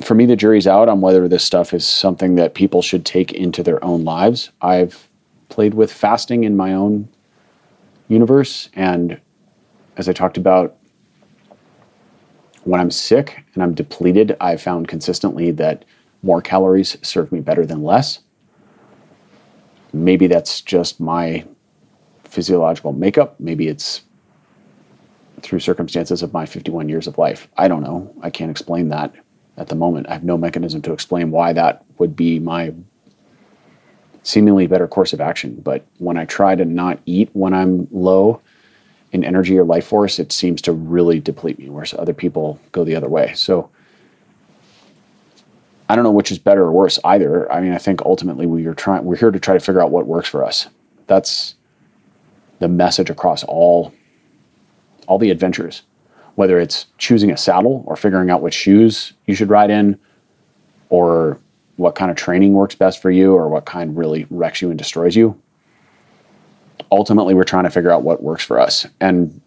[0.00, 3.32] for me, the jury's out on whether this stuff is something that people should take
[3.32, 4.50] into their own lives.
[4.62, 5.06] I've
[5.50, 7.10] played with fasting in my own
[8.08, 9.20] universe, and
[9.98, 10.78] as I talked about
[12.64, 15.84] when I'm sick and I'm depleted, I've found consistently that
[16.22, 18.20] more calories serve me better than less.
[20.04, 21.44] Maybe that's just my
[22.24, 23.38] physiological makeup.
[23.38, 24.02] Maybe it's
[25.42, 27.48] through circumstances of my 51 years of life.
[27.56, 28.12] I don't know.
[28.22, 29.14] I can't explain that
[29.56, 30.08] at the moment.
[30.08, 32.74] I have no mechanism to explain why that would be my
[34.22, 35.60] seemingly better course of action.
[35.60, 38.40] But when I try to not eat when I'm low,
[39.12, 42.84] in energy or life force, it seems to really deplete me, whereas other people go
[42.84, 43.32] the other way.
[43.34, 43.70] So
[45.88, 47.50] I don't know which is better or worse either.
[47.50, 49.90] I mean, I think ultimately we are trying we're here to try to figure out
[49.90, 50.68] what works for us.
[51.06, 51.54] That's
[52.58, 53.92] the message across all
[55.06, 55.82] all the adventures.
[56.34, 59.98] Whether it's choosing a saddle or figuring out what shoes you should ride in
[60.90, 61.40] or
[61.76, 64.78] what kind of training works best for you or what kind really wrecks you and
[64.78, 65.40] destroys you
[66.90, 68.86] ultimately we're trying to figure out what works for us.
[69.00, 69.40] And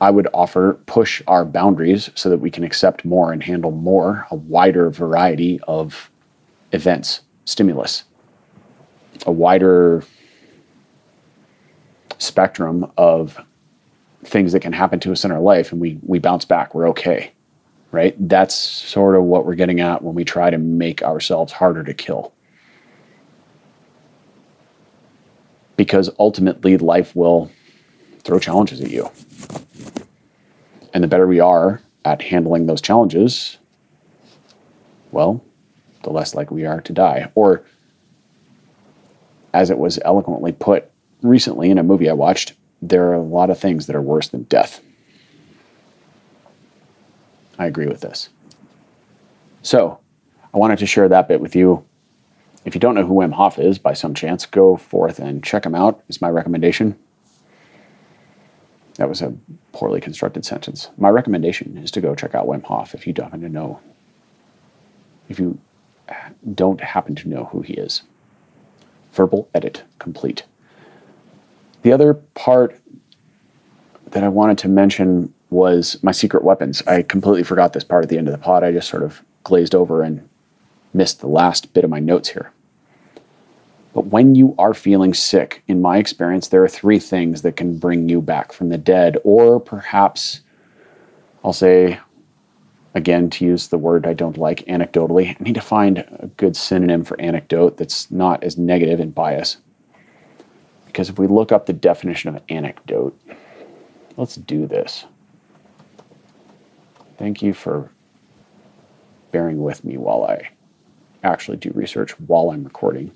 [0.00, 4.26] I would offer push our boundaries so that we can accept more and handle more,
[4.30, 6.10] a wider variety of
[6.72, 8.04] events, stimulus,
[9.26, 10.02] a wider
[12.18, 13.38] spectrum of
[14.24, 16.74] things that can happen to us in our life and we we bounce back.
[16.74, 17.32] We're okay
[17.92, 18.14] right?
[18.28, 21.94] That's sort of what we're getting at when we try to make ourselves harder to
[21.94, 22.32] kill.
[25.76, 27.50] Because ultimately life will
[28.22, 29.10] throw challenges at you
[30.92, 33.58] and the better we are at handling those challenges
[35.12, 35.42] well
[36.02, 37.64] the less likely we are to die or
[39.52, 40.90] as it was eloquently put
[41.22, 44.28] recently in a movie i watched there are a lot of things that are worse
[44.28, 44.82] than death.
[47.58, 48.30] I agree with this.
[49.62, 50.00] So,
[50.54, 51.84] I wanted to share that bit with you.
[52.64, 55.64] If you don't know who Wim Hof is by some chance, go forth and check
[55.64, 56.98] him out, is my recommendation.
[59.00, 59.32] That was a
[59.72, 60.90] poorly constructed sentence.
[60.98, 63.80] My recommendation is to go check out Wim Hof if you don't happen to know
[65.30, 65.58] if you
[66.54, 68.02] don't happen to know who he is.
[69.12, 70.42] Verbal edit complete.
[71.80, 72.78] The other part
[74.10, 76.82] that I wanted to mention was my secret weapons.
[76.86, 78.64] I completely forgot this part at the end of the pod.
[78.64, 80.28] I just sort of glazed over and
[80.92, 82.52] missed the last bit of my notes here.
[83.92, 87.76] But when you are feeling sick, in my experience, there are three things that can
[87.78, 90.42] bring you back from the dead, or perhaps
[91.44, 91.98] I'll say,
[92.94, 95.30] again, to use the word I don't like, anecdotally.
[95.30, 99.56] I need to find a good synonym for anecdote that's not as negative and bias.
[100.86, 103.18] Because if we look up the definition of anecdote,
[104.16, 105.04] let's do this.
[107.16, 107.90] Thank you for
[109.30, 110.50] bearing with me while I
[111.22, 113.12] actually do research while I'm recording.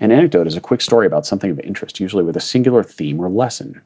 [0.00, 3.20] An anecdote is a quick story about something of interest, usually with a singular theme
[3.20, 3.80] or lesson.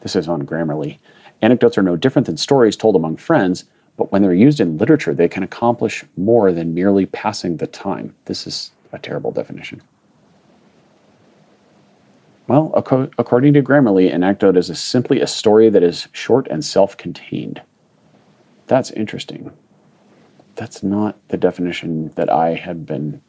[0.00, 0.98] This is on Grammarly.
[1.40, 3.64] Anecdotes are no different than stories told among friends,
[3.96, 8.14] but when they're used in literature, they can accomplish more than merely passing the time.
[8.26, 9.82] This is a terrible definition.
[12.48, 16.64] Well, according to Grammarly, an anecdote is a simply a story that is short and
[16.64, 17.62] self contained.
[18.66, 19.52] That's interesting.
[20.56, 23.22] That's not the definition that I had been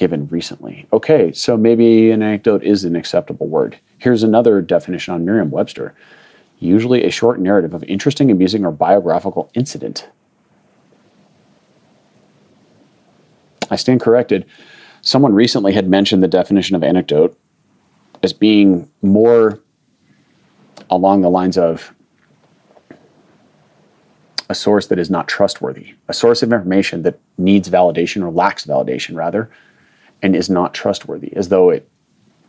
[0.00, 0.86] given recently.
[0.94, 3.78] Okay, so maybe an anecdote is an acceptable word.
[3.98, 5.94] Here's another definition on Merriam Webster
[6.58, 10.08] usually a short narrative of interesting, amusing, or biographical incident.
[13.70, 14.46] I stand corrected
[15.02, 17.38] someone recently had mentioned the definition of anecdote
[18.22, 19.60] as being more
[20.90, 21.94] along the lines of
[24.48, 28.64] a source that is not trustworthy, a source of information that needs validation or lacks
[28.66, 29.50] validation, rather,
[30.22, 31.88] and is not trustworthy, as though it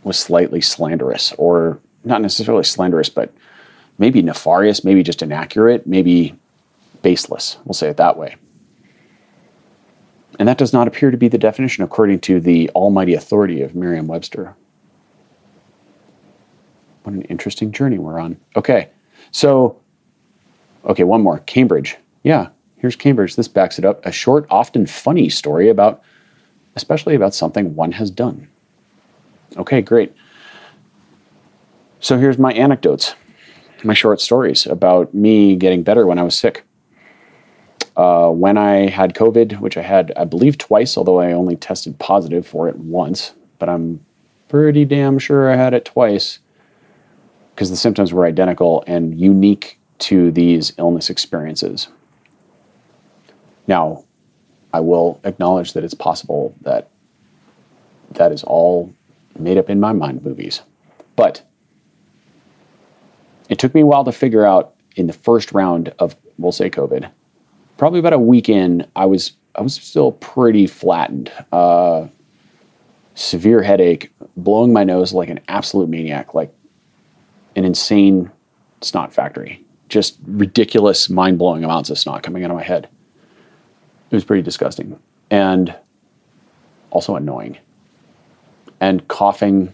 [0.03, 3.33] was slightly slanderous or not necessarily slanderous, but
[3.97, 6.35] maybe nefarious, maybe just inaccurate, maybe
[7.01, 7.57] baseless.
[7.65, 8.35] We'll say it that way.
[10.39, 13.75] And that does not appear to be the definition according to the almighty authority of
[13.75, 14.55] Merriam Webster.
[17.03, 18.39] What an interesting journey we're on.
[18.55, 18.89] Okay,
[19.31, 19.79] so,
[20.85, 21.97] okay, one more Cambridge.
[22.23, 23.35] Yeah, here's Cambridge.
[23.35, 24.05] This backs it up.
[24.05, 26.01] A short, often funny story about,
[26.75, 28.47] especially about something one has done.
[29.57, 30.13] Okay, great.
[31.99, 33.15] So here's my anecdotes,
[33.83, 36.63] my short stories about me getting better when I was sick.
[37.97, 41.99] Uh, when I had COVID, which I had, I believe, twice, although I only tested
[41.99, 44.03] positive for it once, but I'm
[44.47, 46.39] pretty damn sure I had it twice
[47.53, 51.89] because the symptoms were identical and unique to these illness experiences.
[53.67, 54.05] Now,
[54.73, 56.89] I will acknowledge that it's possible that
[58.11, 58.93] that is all
[59.37, 60.61] made up in my mind movies.
[61.15, 61.43] But
[63.49, 66.69] it took me a while to figure out in the first round of, we'll say,
[66.69, 67.09] COVID,
[67.77, 71.31] probably about a week in, I was I was still pretty flattened.
[71.51, 72.07] Uh,
[73.15, 76.53] severe headache, blowing my nose like an absolute maniac, like
[77.55, 78.31] an insane
[78.81, 79.63] snot factory.
[79.89, 82.87] Just ridiculous, mind blowing amounts of snot coming out of my head.
[84.11, 85.75] It was pretty disgusting and
[86.91, 87.57] also annoying.
[88.79, 89.73] And coughing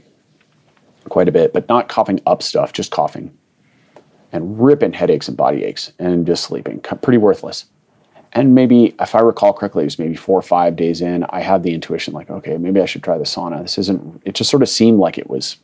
[1.09, 3.35] quite a bit, but not coughing up stuff, just coughing
[4.31, 6.79] and ripping headaches and body aches and just sleeping.
[6.79, 7.65] Pretty worthless
[8.33, 11.41] and maybe if I recall correctly, it was maybe four or five days in, I
[11.41, 13.61] had the intuition like, okay, maybe I should try the sauna.
[13.61, 15.57] This isn't, it just sort of seemed like it was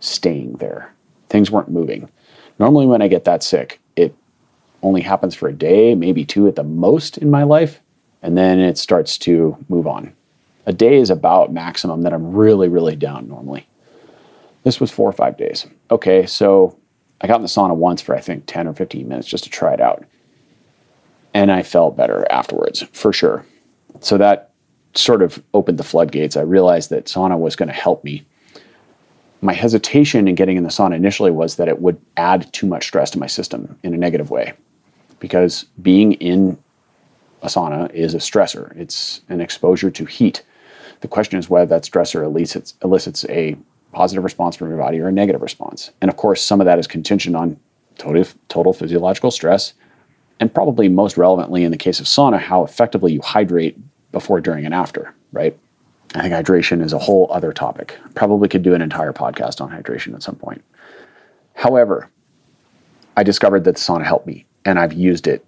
[0.00, 0.92] staying there.
[1.28, 2.10] Things weren't moving.
[2.58, 4.14] Normally, when I get that sick, it
[4.82, 7.80] only happens for a day, maybe two at the most in my life,
[8.22, 10.12] and then it starts to move on.
[10.66, 13.66] A day is about maximum that I'm really, really down normally.
[14.62, 15.66] This was four or five days.
[15.90, 16.78] Okay, so
[17.20, 19.50] I got in the sauna once for I think 10 or 15 minutes just to
[19.50, 20.04] try it out
[21.34, 23.44] and I felt better afterwards for sure.
[24.00, 24.50] So that
[24.94, 26.36] sort of opened the floodgates.
[26.36, 28.24] I realized that sauna was going to help me.
[29.40, 32.84] my hesitation in getting in the sauna initially was that it would add too much
[32.84, 34.52] stress to my system in a negative way
[35.18, 36.56] because being in
[37.42, 38.74] a sauna is a stressor.
[38.76, 40.42] It's an exposure to heat.
[41.00, 43.56] The question is whether that stressor elicits, elicits a
[43.92, 45.90] positive response from your body or a negative response.
[46.00, 47.58] And of course, some of that is contingent on
[47.98, 49.74] total, total physiological stress,
[50.40, 53.76] and probably most relevantly in the case of sauna, how effectively you hydrate
[54.12, 55.56] before, during, and after, right?
[56.14, 57.98] I think hydration is a whole other topic.
[58.14, 60.62] Probably could do an entire podcast on hydration at some point.
[61.54, 62.08] However,
[63.16, 65.44] I discovered that sauna helped me, and I've used it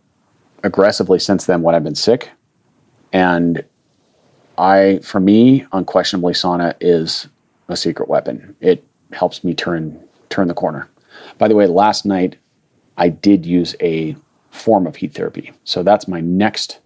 [0.64, 2.30] aggressively since then when I've been sick.
[3.12, 3.64] And
[4.58, 7.28] I, for me, unquestionably, sauna is
[7.68, 8.56] a secret weapon.
[8.60, 10.00] It helps me turn
[10.30, 10.88] turn the corner.
[11.38, 12.36] By the way, last night
[12.96, 14.16] I did use a
[14.50, 16.80] form of heat therapy, so that's my next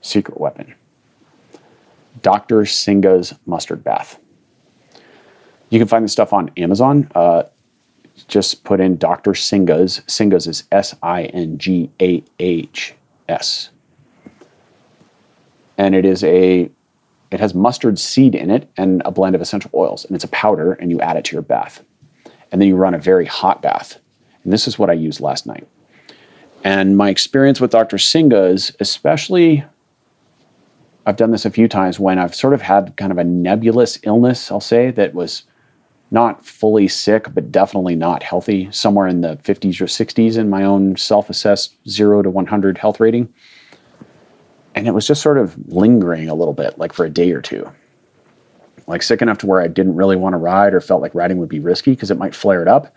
[0.00, 0.74] secret weapon.
[2.22, 2.64] Dr.
[2.64, 4.18] Singha's mustard bath.
[5.70, 7.10] You can find this stuff on Amazon.
[7.14, 7.44] Uh,
[8.28, 9.34] just put in Dr.
[9.34, 10.02] Singha's.
[10.06, 12.94] Singha's is S I N G A H
[13.28, 13.70] S.
[15.76, 16.70] And it is a
[17.30, 20.28] it has mustard seed in it and a blend of essential oils, and it's a
[20.28, 21.82] powder, and you add it to your bath.
[22.52, 23.98] And then you run a very hot bath.
[24.44, 25.66] And this is what I used last night.
[26.62, 27.98] And my experience with Dr.
[27.98, 29.64] Singha's, especially,
[31.06, 33.98] I've done this a few times when I've sort of had kind of a nebulous
[34.04, 35.42] illness, I'll say, that was
[36.14, 40.62] not fully sick, but definitely not healthy, somewhere in the 50s or 60s in my
[40.62, 43.34] own self assessed 0 to 100 health rating.
[44.76, 47.42] And it was just sort of lingering a little bit, like for a day or
[47.42, 47.70] two.
[48.86, 51.38] Like sick enough to where I didn't really want to ride or felt like riding
[51.38, 52.94] would be risky because it might flare it up.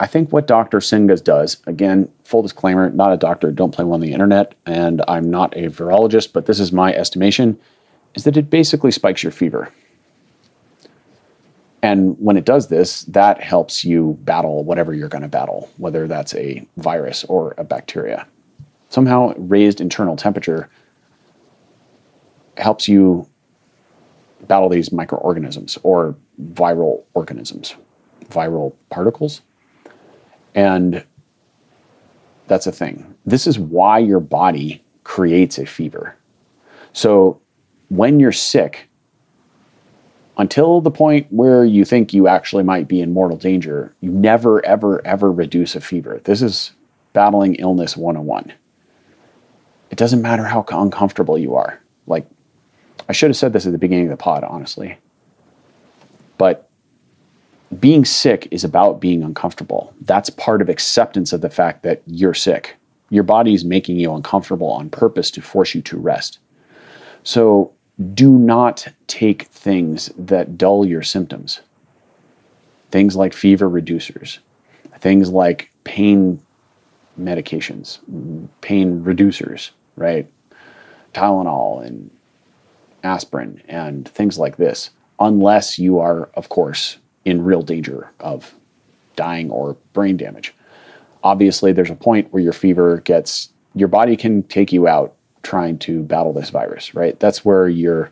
[0.00, 0.80] I think what Dr.
[0.80, 5.02] Singha's does, again, full disclaimer, not a doctor, don't play one on the internet, and
[5.06, 7.58] I'm not a virologist, but this is my estimation,
[8.14, 9.70] is that it basically spikes your fever.
[11.84, 16.08] And when it does this, that helps you battle whatever you're going to battle, whether
[16.08, 18.26] that's a virus or a bacteria.
[18.88, 20.70] Somehow, raised internal temperature
[22.56, 23.28] helps you
[24.48, 26.16] battle these microorganisms or
[26.54, 27.74] viral organisms,
[28.30, 29.42] viral particles.
[30.54, 31.04] And
[32.46, 33.14] that's a thing.
[33.26, 36.16] This is why your body creates a fever.
[36.94, 37.42] So
[37.90, 38.88] when you're sick,
[40.36, 44.64] until the point where you think you actually might be in mortal danger, you never,
[44.64, 46.20] ever, ever reduce a fever.
[46.24, 46.72] This is
[47.12, 48.52] battling illness 101.
[49.90, 51.80] It doesn't matter how uncomfortable you are.
[52.06, 52.26] Like,
[53.08, 54.98] I should have said this at the beginning of the pod, honestly.
[56.38, 56.68] But
[57.78, 59.94] being sick is about being uncomfortable.
[60.00, 62.76] That's part of acceptance of the fact that you're sick.
[63.10, 66.38] Your body is making you uncomfortable on purpose to force you to rest.
[67.22, 67.72] So,
[68.14, 71.60] do not take things that dull your symptoms.
[72.90, 74.38] Things like fever reducers,
[74.98, 76.40] things like pain
[77.20, 77.98] medications,
[78.60, 80.30] pain reducers, right?
[81.12, 82.10] Tylenol and
[83.04, 84.90] aspirin and things like this,
[85.20, 88.54] unless you are, of course, in real danger of
[89.16, 90.54] dying or brain damage.
[91.22, 95.14] Obviously, there's a point where your fever gets, your body can take you out
[95.44, 97.18] trying to battle this virus, right?
[97.20, 98.10] That's where you're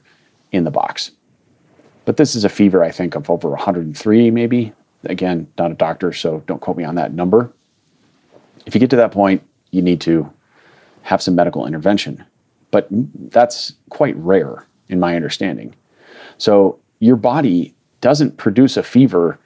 [0.53, 1.11] in the box.
[2.05, 4.73] But this is a fever, I think, of over 103, maybe.
[5.05, 7.53] Again, not a doctor, so don't quote me on that number.
[8.67, 10.33] If you get to that point, you need to
[11.03, 12.25] have some medical intervention.
[12.71, 15.75] But that's quite rare, in my understanding.
[16.39, 19.39] So your body doesn't produce a fever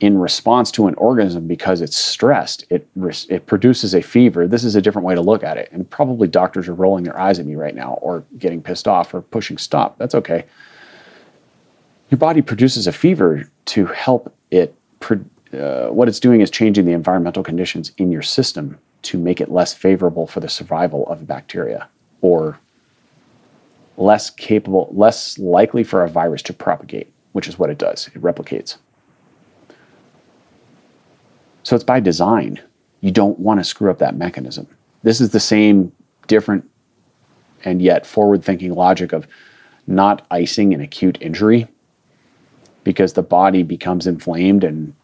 [0.00, 2.64] in response to an organism because it's stressed.
[2.70, 2.88] It
[3.28, 4.46] it produces a fever.
[4.46, 5.68] This is a different way to look at it.
[5.72, 9.12] And probably doctors are rolling their eyes at me right now or getting pissed off
[9.12, 9.98] or pushing stop.
[9.98, 10.44] That's okay.
[12.10, 14.74] Your body produces a fever to help it.
[15.52, 19.50] Uh, what it's doing is changing the environmental conditions in your system to make it
[19.50, 21.88] less favorable for the survival of bacteria
[22.20, 22.58] or
[23.96, 28.08] less capable, less likely for a virus to propagate, which is what it does.
[28.08, 28.76] It replicates.
[31.68, 32.58] So it's by design.
[33.02, 34.66] You don't want to screw up that mechanism.
[35.02, 35.92] This is the same
[36.26, 36.66] different
[37.62, 39.26] and yet forward thinking logic of
[39.86, 41.68] not icing an acute injury
[42.84, 44.94] because the body becomes inflamed and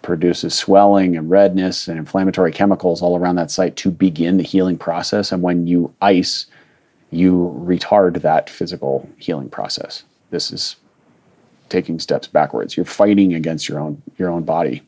[0.00, 4.78] produces swelling and redness and inflammatory chemicals all around that site to begin the healing
[4.78, 5.32] process.
[5.32, 6.46] And when you ice,
[7.10, 10.02] you retard that physical healing process.
[10.30, 10.76] This is
[11.68, 12.74] taking steps backwards.
[12.74, 14.80] You're fighting against your own your own body.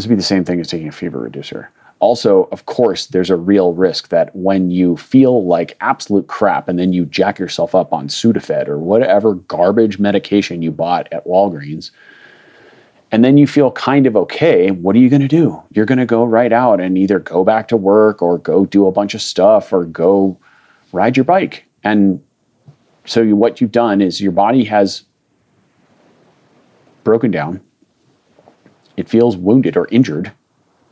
[0.00, 1.70] This would be the same thing as taking a fever reducer.
[1.98, 6.78] Also, of course, there's a real risk that when you feel like absolute crap and
[6.78, 11.90] then you jack yourself up on Sudafed or whatever garbage medication you bought at Walgreens,
[13.12, 15.62] and then you feel kind of okay, what are you going to do?
[15.72, 18.86] You're going to go right out and either go back to work or go do
[18.86, 20.40] a bunch of stuff or go
[20.92, 21.66] ride your bike.
[21.84, 22.24] And
[23.04, 25.04] so you, what you've done is your body has
[27.04, 27.62] broken down.
[28.96, 30.32] It feels wounded or injured.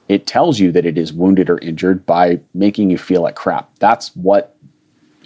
[0.08, 3.70] It tells you that it is wounded or injured by making you feel like crap.
[3.78, 4.56] That's what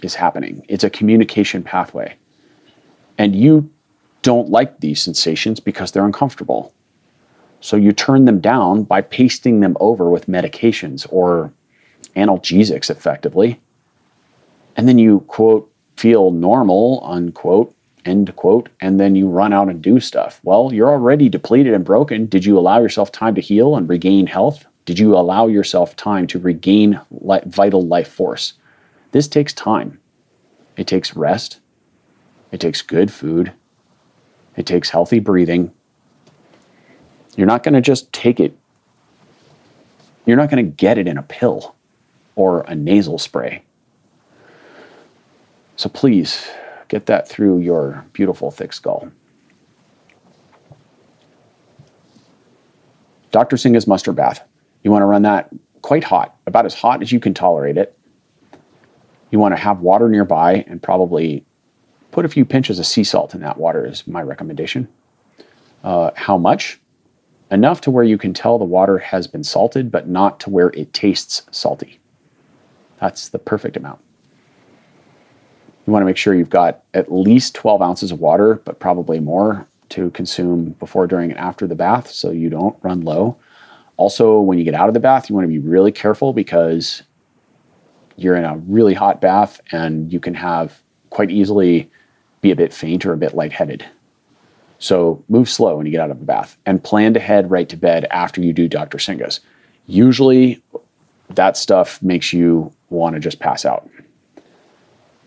[0.01, 0.65] is happening.
[0.67, 2.15] It's a communication pathway.
[3.17, 3.69] And you
[4.21, 6.73] don't like these sensations because they're uncomfortable.
[7.61, 11.53] So you turn them down by pasting them over with medications or
[12.15, 13.61] analgesics effectively.
[14.75, 17.73] And then you, quote, feel normal, unquote,
[18.05, 20.39] end quote, and then you run out and do stuff.
[20.43, 22.25] Well, you're already depleted and broken.
[22.25, 24.65] Did you allow yourself time to heal and regain health?
[24.85, 28.53] Did you allow yourself time to regain li- vital life force?
[29.11, 29.99] This takes time.
[30.75, 31.59] It takes rest.
[32.51, 33.53] It takes good food.
[34.57, 35.73] It takes healthy breathing.
[37.35, 38.57] You're not going to just take it,
[40.25, 41.75] you're not going to get it in a pill
[42.35, 43.63] or a nasal spray.
[45.75, 46.47] So please
[46.93, 49.11] get that through your beautiful thick skull.
[53.31, 53.57] Dr.
[53.57, 54.47] Singha's mustard bath.
[54.83, 55.49] You want to run that
[55.81, 57.97] quite hot, about as hot as you can tolerate it.
[59.31, 61.43] You want to have water nearby and probably
[62.11, 64.87] put a few pinches of sea salt in that water, is my recommendation.
[65.83, 66.79] Uh, how much?
[67.51, 70.69] enough to where you can tell the water has been salted, but not to where
[70.69, 71.99] it tastes salty.
[72.99, 74.01] That's the perfect amount.
[75.85, 79.19] You want to make sure you've got at least 12 ounces of water, but probably
[79.19, 83.37] more to consume before, during, and after the bath so you don't run low.
[83.97, 87.03] Also, when you get out of the bath, you want to be really careful because
[88.15, 91.91] you're in a really hot bath and you can have quite easily
[92.41, 93.85] be a bit faint or a bit lightheaded.
[94.79, 97.69] So move slow when you get out of the bath and plan to head right
[97.69, 98.99] to bed after you do Dr.
[98.99, 99.39] Singha's.
[99.87, 100.61] Usually
[101.29, 103.89] that stuff makes you want to just pass out.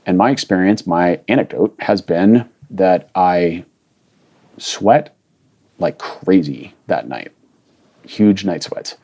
[0.07, 3.65] And my experience, my anecdote has been that I
[4.57, 5.17] sweat
[5.79, 7.33] like crazy that night.
[8.05, 8.97] Huge night sweats.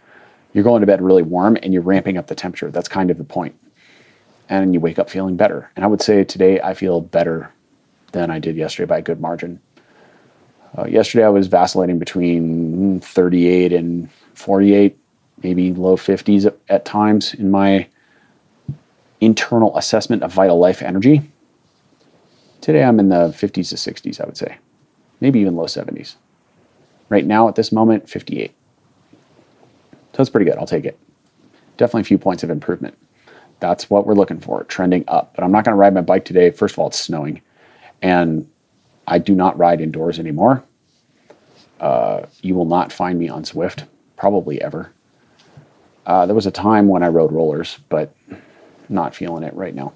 [0.52, 2.70] You're going to bed really warm and you're ramping up the temperature.
[2.70, 3.58] That's kind of the point.
[4.48, 5.70] And you wake up feeling better.
[5.74, 7.52] And I would say today I feel better
[8.12, 9.60] than I did yesterday by a good margin.
[10.76, 14.96] Uh, yesterday I was vacillating between 38 and 48,
[15.42, 17.88] maybe low 50s at, at times in my
[19.22, 21.22] internal assessment of vital life energy.
[22.60, 24.58] Today I'm in the 50s to 60s, I would say,
[25.20, 26.16] maybe even low 70s.
[27.08, 28.52] Right now, at this moment, 58.
[29.12, 29.18] So
[30.16, 30.58] that's pretty good.
[30.58, 30.98] I'll take it.
[31.76, 32.98] Definitely a few points of improvement.
[33.60, 35.34] That's what we're looking for, trending up.
[35.34, 36.50] But I'm not going to ride my bike today.
[36.50, 37.40] First of all, it's snowing.
[38.02, 38.50] And
[39.06, 40.64] I do not ride indoors anymore.
[41.78, 43.84] Uh, you will not find me on Zwift,
[44.16, 44.90] probably ever.
[46.06, 48.14] Uh, there was a time when I rode rollers, but
[48.88, 49.92] not feeling it right now.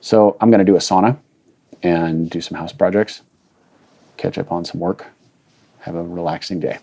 [0.00, 1.18] So I'm going to do a sauna
[1.82, 3.22] and do some house projects,
[4.16, 5.06] catch up on some work,
[5.80, 6.78] have a relaxing day.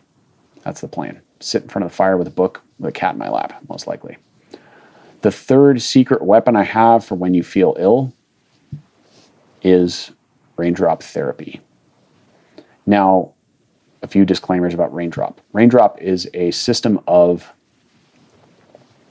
[0.64, 1.22] That's the plan.
[1.40, 3.62] Sit in front of the fire with a book with a cat in my lap,
[3.70, 4.18] most likely.
[5.22, 8.14] The third secret weapon I have for when you feel ill
[9.62, 10.12] is
[10.56, 11.62] raindrop therapy.
[12.86, 13.34] Now,
[14.02, 15.42] a few disclaimers about raindrop.
[15.52, 17.52] Raindrop is a system of,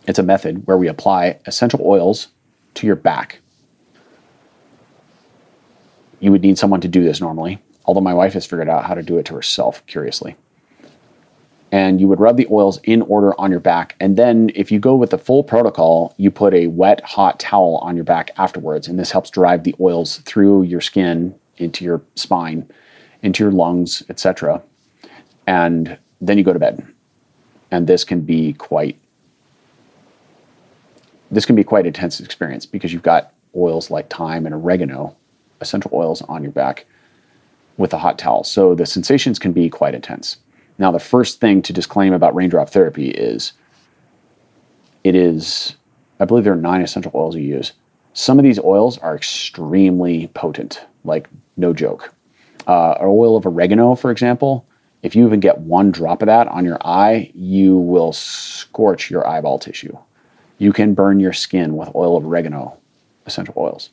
[0.09, 2.29] it's a method where we apply essential oils
[2.75, 3.41] to your back.
[6.21, 8.95] You would need someone to do this normally, although my wife has figured out how
[8.95, 10.35] to do it to herself, curiously.
[11.71, 13.95] And you would rub the oils in order on your back.
[14.01, 17.77] And then, if you go with the full protocol, you put a wet, hot towel
[17.83, 18.89] on your back afterwards.
[18.89, 22.67] And this helps drive the oils through your skin into your spine,
[23.21, 24.63] into your lungs, etc.
[25.47, 26.83] And then you go to bed.
[27.71, 28.99] And this can be quite
[31.31, 35.17] this can be quite an intense experience because you've got oils like thyme and oregano,
[35.61, 36.87] essential oils on your back
[37.77, 38.45] with a hot towel.
[38.45, 40.39] So the sensations can be quite intense.
[40.79, 43.53] Now, the first thing to disclaim about raindrop therapy is
[45.05, 45.75] it is,
[46.21, 47.73] I believe there are nine essential oils you use.
[48.15, 52.15] Some of these oils are extremely potent, like no joke.
[52.67, 54.67] Uh, oil of oregano, for example,
[55.03, 59.27] if you even get one drop of that on your eye, you will scorch your
[59.27, 59.97] eyeball tissue.
[60.59, 62.77] You can burn your skin with oil of oregano,
[63.27, 63.91] essential oils.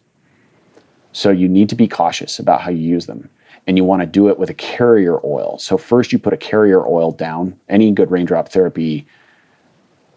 [1.14, 3.30] So you need to be cautious about how you use them.
[3.68, 5.58] And you want to do it with a carrier oil.
[5.60, 7.60] So first you put a carrier oil down.
[7.70, 9.08] Any good raindrop therapy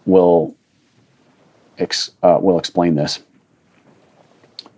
[0.05, 0.55] will
[1.77, 3.21] ex, uh, will explain this.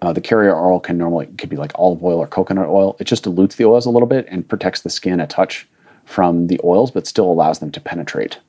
[0.01, 2.95] Uh, the carrier oil can normally could be like olive oil or coconut oil.
[2.99, 5.67] It just dilutes the oils a little bit and protects the skin a touch
[6.05, 8.39] from the oils, but still allows them to penetrate.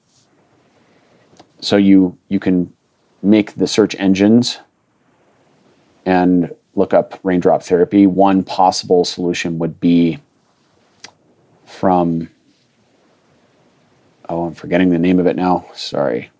[1.60, 2.72] So you you can
[3.22, 4.58] make the search engines
[6.04, 8.06] and look up raindrop therapy.
[8.06, 10.18] One possible solution would be
[11.64, 12.28] from
[14.28, 15.66] oh, I'm forgetting the name of it now.
[15.74, 16.30] Sorry.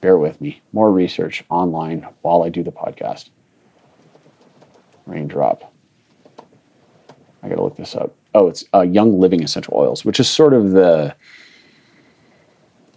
[0.00, 0.60] Bear with me.
[0.72, 3.30] More research online while I do the podcast.
[5.06, 5.72] Raindrop.
[7.42, 8.14] I got to look this up.
[8.34, 11.14] Oh, it's uh, Young Living Essential Oils, which is sort of the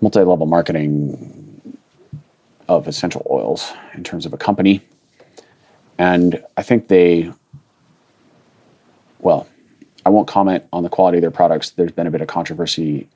[0.01, 1.44] multi level marketing
[2.67, 4.81] of essential oils in terms of a company.
[5.97, 7.31] And I think they,
[9.19, 9.47] well,
[10.05, 11.71] I won't comment on the quality of their products.
[11.71, 13.07] There's been a bit of controversy.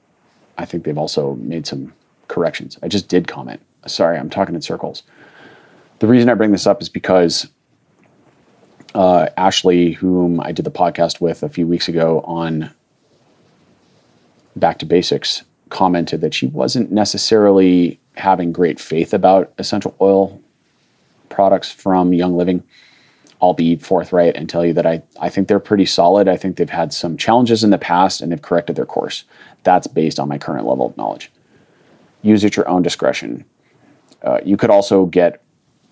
[0.58, 1.94] I think they've also made some
[2.28, 2.78] corrections.
[2.82, 3.62] I just did comment.
[3.86, 5.04] Sorry, I'm talking in circles.
[6.00, 7.48] The reason I bring this up is because
[8.96, 12.72] uh, Ashley, whom I did the podcast with a few weeks ago on
[14.56, 20.42] Back to Basics, commented that she wasn't necessarily having great faith about essential oil
[21.30, 22.64] products from Young Living.
[23.42, 26.28] I'll be forthright and tell you that I, I think they're pretty solid.
[26.28, 29.24] I think they've had some challenges in the past and they've corrected their course.
[29.64, 31.32] That's based on my current level of knowledge.
[32.22, 33.46] Use at your own discretion.
[34.24, 35.42] Uh, you could also get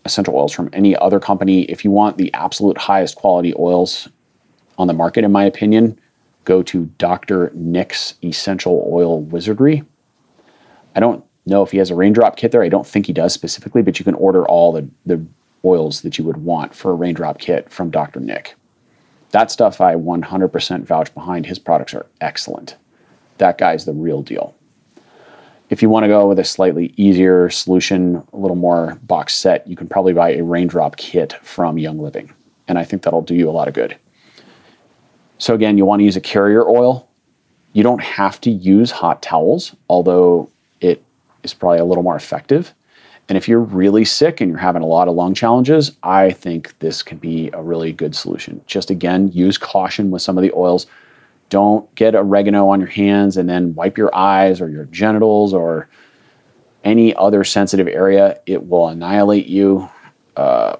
[0.04, 1.62] essential oils from any other company.
[1.64, 4.10] If you want the absolute highest quality oils
[4.78, 5.98] on the market, in my opinion,
[6.44, 7.52] go to Dr.
[7.54, 9.84] Nick's Essential Oil Wizardry.
[10.96, 12.64] I don't know if he has a raindrop kit there.
[12.64, 15.24] I don't think he does specifically, but you can order all the, the
[15.66, 18.20] oils that you would want for a raindrop kit from Dr.
[18.20, 18.56] Nick.
[19.32, 21.46] That stuff I 100% vouch behind.
[21.46, 22.78] His products are excellent.
[23.38, 24.56] That guy's the real deal.
[25.70, 29.68] If you want to go with a slightly easier solution, a little more box set,
[29.68, 32.34] you can probably buy a raindrop kit from Young Living.
[32.70, 33.98] And I think that'll do you a lot of good.
[35.40, 37.08] So, again, you want to use a carrier oil.
[37.74, 40.50] You don't have to use hot towels, although
[40.80, 41.04] it
[41.52, 42.74] is probably a little more effective.
[43.30, 46.78] And if you're really sick and you're having a lot of lung challenges, I think
[46.80, 48.62] this can be a really good solution.
[48.68, 50.88] Just again, use caution with some of the oils.
[51.50, 55.90] Don't get oregano on your hands and then wipe your eyes or your genitals or
[56.84, 58.40] any other sensitive area.
[58.46, 59.90] It will annihilate you.
[60.38, 60.78] Uh,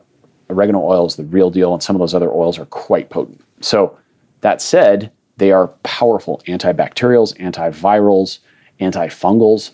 [0.50, 3.42] oregano oil is the real deal, and some of those other oils are quite potent.
[3.60, 3.98] So,
[4.42, 8.40] that said, they are powerful antibacterials, antivirals,
[8.80, 9.72] antifungals.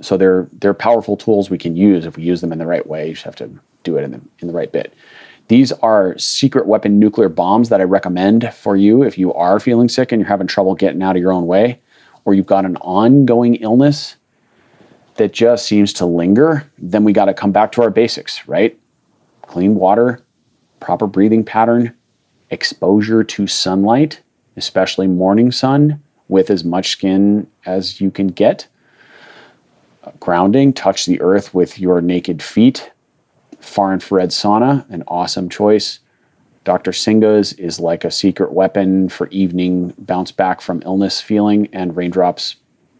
[0.00, 2.86] So they're they're powerful tools we can use if we use them in the right
[2.86, 3.08] way.
[3.08, 3.50] You just have to
[3.82, 4.92] do it in the in the right bit.
[5.48, 9.88] These are secret weapon nuclear bombs that I recommend for you if you are feeling
[9.88, 11.80] sick and you're having trouble getting out of your own way,
[12.24, 14.16] or you've got an ongoing illness
[15.14, 16.70] that just seems to linger.
[16.78, 18.78] Then we got to come back to our basics, right?
[19.42, 20.24] Clean water,
[20.80, 21.94] proper breathing pattern,
[22.50, 24.20] exposure to sunlight,
[24.56, 28.66] especially morning sun, with as much skin as you can get
[30.20, 32.90] grounding, touch the earth with your naked feet.
[33.60, 36.00] Far infrared sauna, an awesome choice.
[36.64, 36.92] Dr.
[36.92, 42.56] Singha's is like a secret weapon for evening bounce back from illness feeling, and raindrops,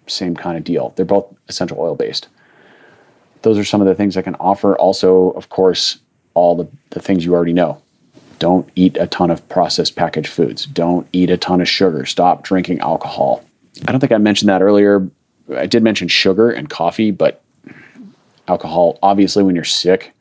[0.07, 0.93] same kind of deal.
[0.95, 2.29] They're both essential oil based.
[3.43, 4.77] Those are some of the things I can offer.
[4.77, 5.99] Also, of course,
[6.35, 7.83] all the, the things you already know.
[8.39, 10.67] Don't eat a ton of processed packaged foods.
[10.67, 12.07] Don't eat a ton of sugar.
[12.07, 13.45] Stop drinking alcohol.
[13.87, 15.09] I don't think I mentioned that earlier,
[15.55, 17.43] I did mention sugar and coffee, but
[18.49, 20.13] alcohol, obviously, when you're sick,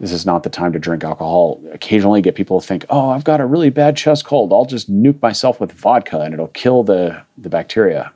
[0.00, 1.62] this is not the time to drink alcohol.
[1.72, 4.52] Occasionally, get people to think, "Oh, I've got a really bad chest cold.
[4.52, 8.12] I'll just nuke myself with vodka, and it'll kill the the bacteria."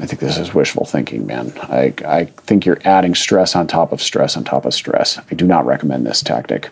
[0.00, 1.52] I think this is wishful thinking, man.
[1.62, 5.18] I I think you're adding stress on top of stress on top of stress.
[5.30, 6.68] I do not recommend this tactic.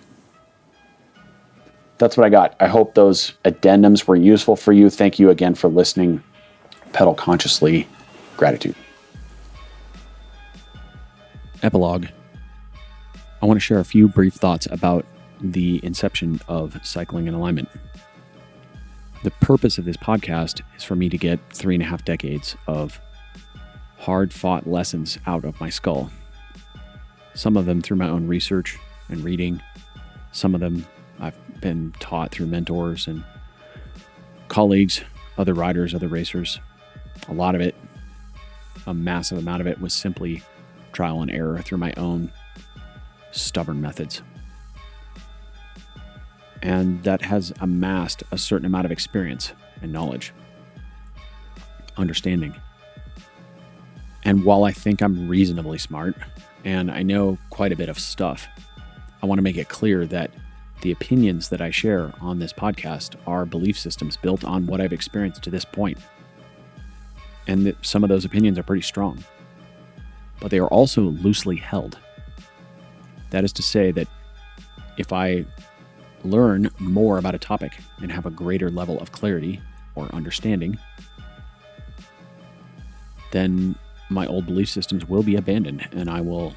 [1.98, 2.54] That's what I got.
[2.60, 4.90] I hope those addendums were useful for you.
[4.90, 6.22] Thank you again for listening
[6.92, 7.86] pedal consciously
[8.36, 8.74] gratitude.
[11.62, 12.06] Epilogue.
[13.40, 15.04] I want to share a few brief thoughts about
[15.40, 17.68] the inception of cycling and alignment.
[19.22, 22.56] The purpose of this podcast is for me to get three and a half decades
[22.66, 23.00] of
[23.98, 26.10] hard fought lessons out of my skull.
[27.34, 28.78] Some of them through my own research
[29.08, 29.62] and reading,
[30.32, 30.84] some of them
[31.20, 33.22] I've been taught through mentors and
[34.48, 35.02] colleagues,
[35.38, 36.58] other riders, other racers,
[37.28, 37.74] a lot of it,
[38.86, 40.42] a massive amount of it, was simply
[40.92, 42.30] trial and error through my own
[43.30, 44.22] stubborn methods.
[46.62, 50.32] And that has amassed a certain amount of experience and knowledge,
[51.96, 52.54] understanding.
[54.24, 56.14] And while I think I'm reasonably smart
[56.64, 58.46] and I know quite a bit of stuff,
[59.22, 60.30] I want to make it clear that
[60.82, 64.92] the opinions that I share on this podcast are belief systems built on what I've
[64.92, 65.98] experienced to this point.
[67.46, 69.24] And that some of those opinions are pretty strong,
[70.40, 71.98] but they are also loosely held.
[73.30, 74.08] That is to say, that
[74.96, 75.44] if I
[76.24, 79.60] learn more about a topic and have a greater level of clarity
[79.94, 80.78] or understanding,
[83.32, 83.74] then
[84.08, 86.54] my old belief systems will be abandoned and I will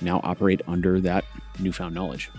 [0.00, 1.24] now operate under that
[1.58, 2.30] newfound knowledge.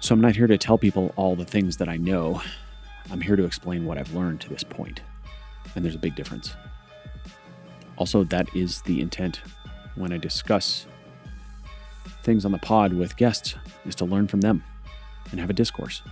[0.00, 2.40] So I'm not here to tell people all the things that I know.
[3.10, 5.00] I'm here to explain what I've learned to this point.
[5.74, 6.54] And there's a big difference.
[7.96, 9.42] Also, that is the intent
[9.94, 10.86] when I discuss
[12.22, 13.56] things on the pod with guests
[13.86, 14.62] is to learn from them
[15.30, 16.02] and have a discourse.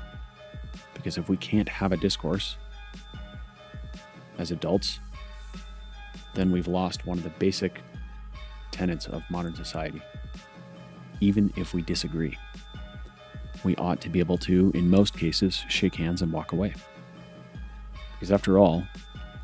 [0.95, 2.57] Because if we can't have a discourse
[4.39, 4.99] as adults,
[6.35, 7.81] then we've lost one of the basic
[8.71, 10.03] tenets of modern society.
[11.21, 12.37] Even if we disagree,
[13.65, 16.75] we ought to be able to, in most cases, shake hands and walk away.
[18.13, 18.85] Because after all,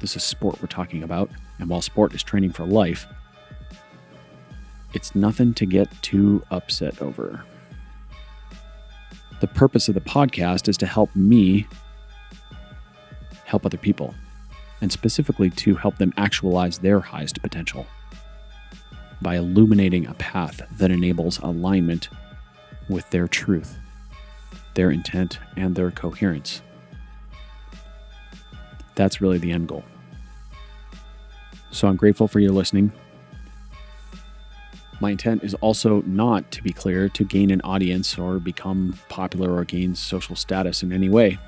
[0.00, 3.06] this is sport we're talking about, and while sport is training for life,
[4.94, 7.44] it's nothing to get too upset over.
[9.40, 11.66] The purpose of the podcast is to help me
[13.44, 14.14] help other people,
[14.80, 17.86] and specifically to help them actualize their highest potential
[19.20, 22.08] by illuminating a path that enables alignment
[22.88, 23.78] with their truth,
[24.74, 26.62] their intent, and their coherence.
[28.94, 29.84] That's really the end goal.
[31.70, 32.92] So I'm grateful for your listening.
[35.00, 39.52] My intent is also not, to be clear, to gain an audience or become popular
[39.52, 41.38] or gain social status in any way.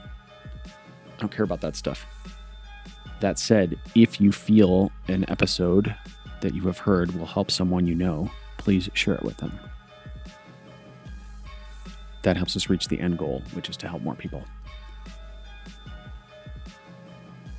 [0.67, 2.07] I don't care about that stuff.
[3.21, 5.95] That said, if you feel an episode
[6.41, 9.57] that you have heard will help someone you know, please share it with them.
[12.25, 14.43] That helps us reach the end goal, which is to help more people.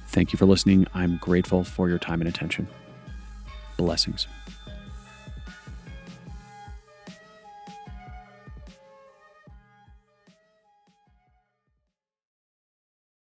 [0.08, 0.88] Thank you for listening.
[0.96, 2.68] I'm grateful for your time and attention.
[3.78, 4.28] Blessings.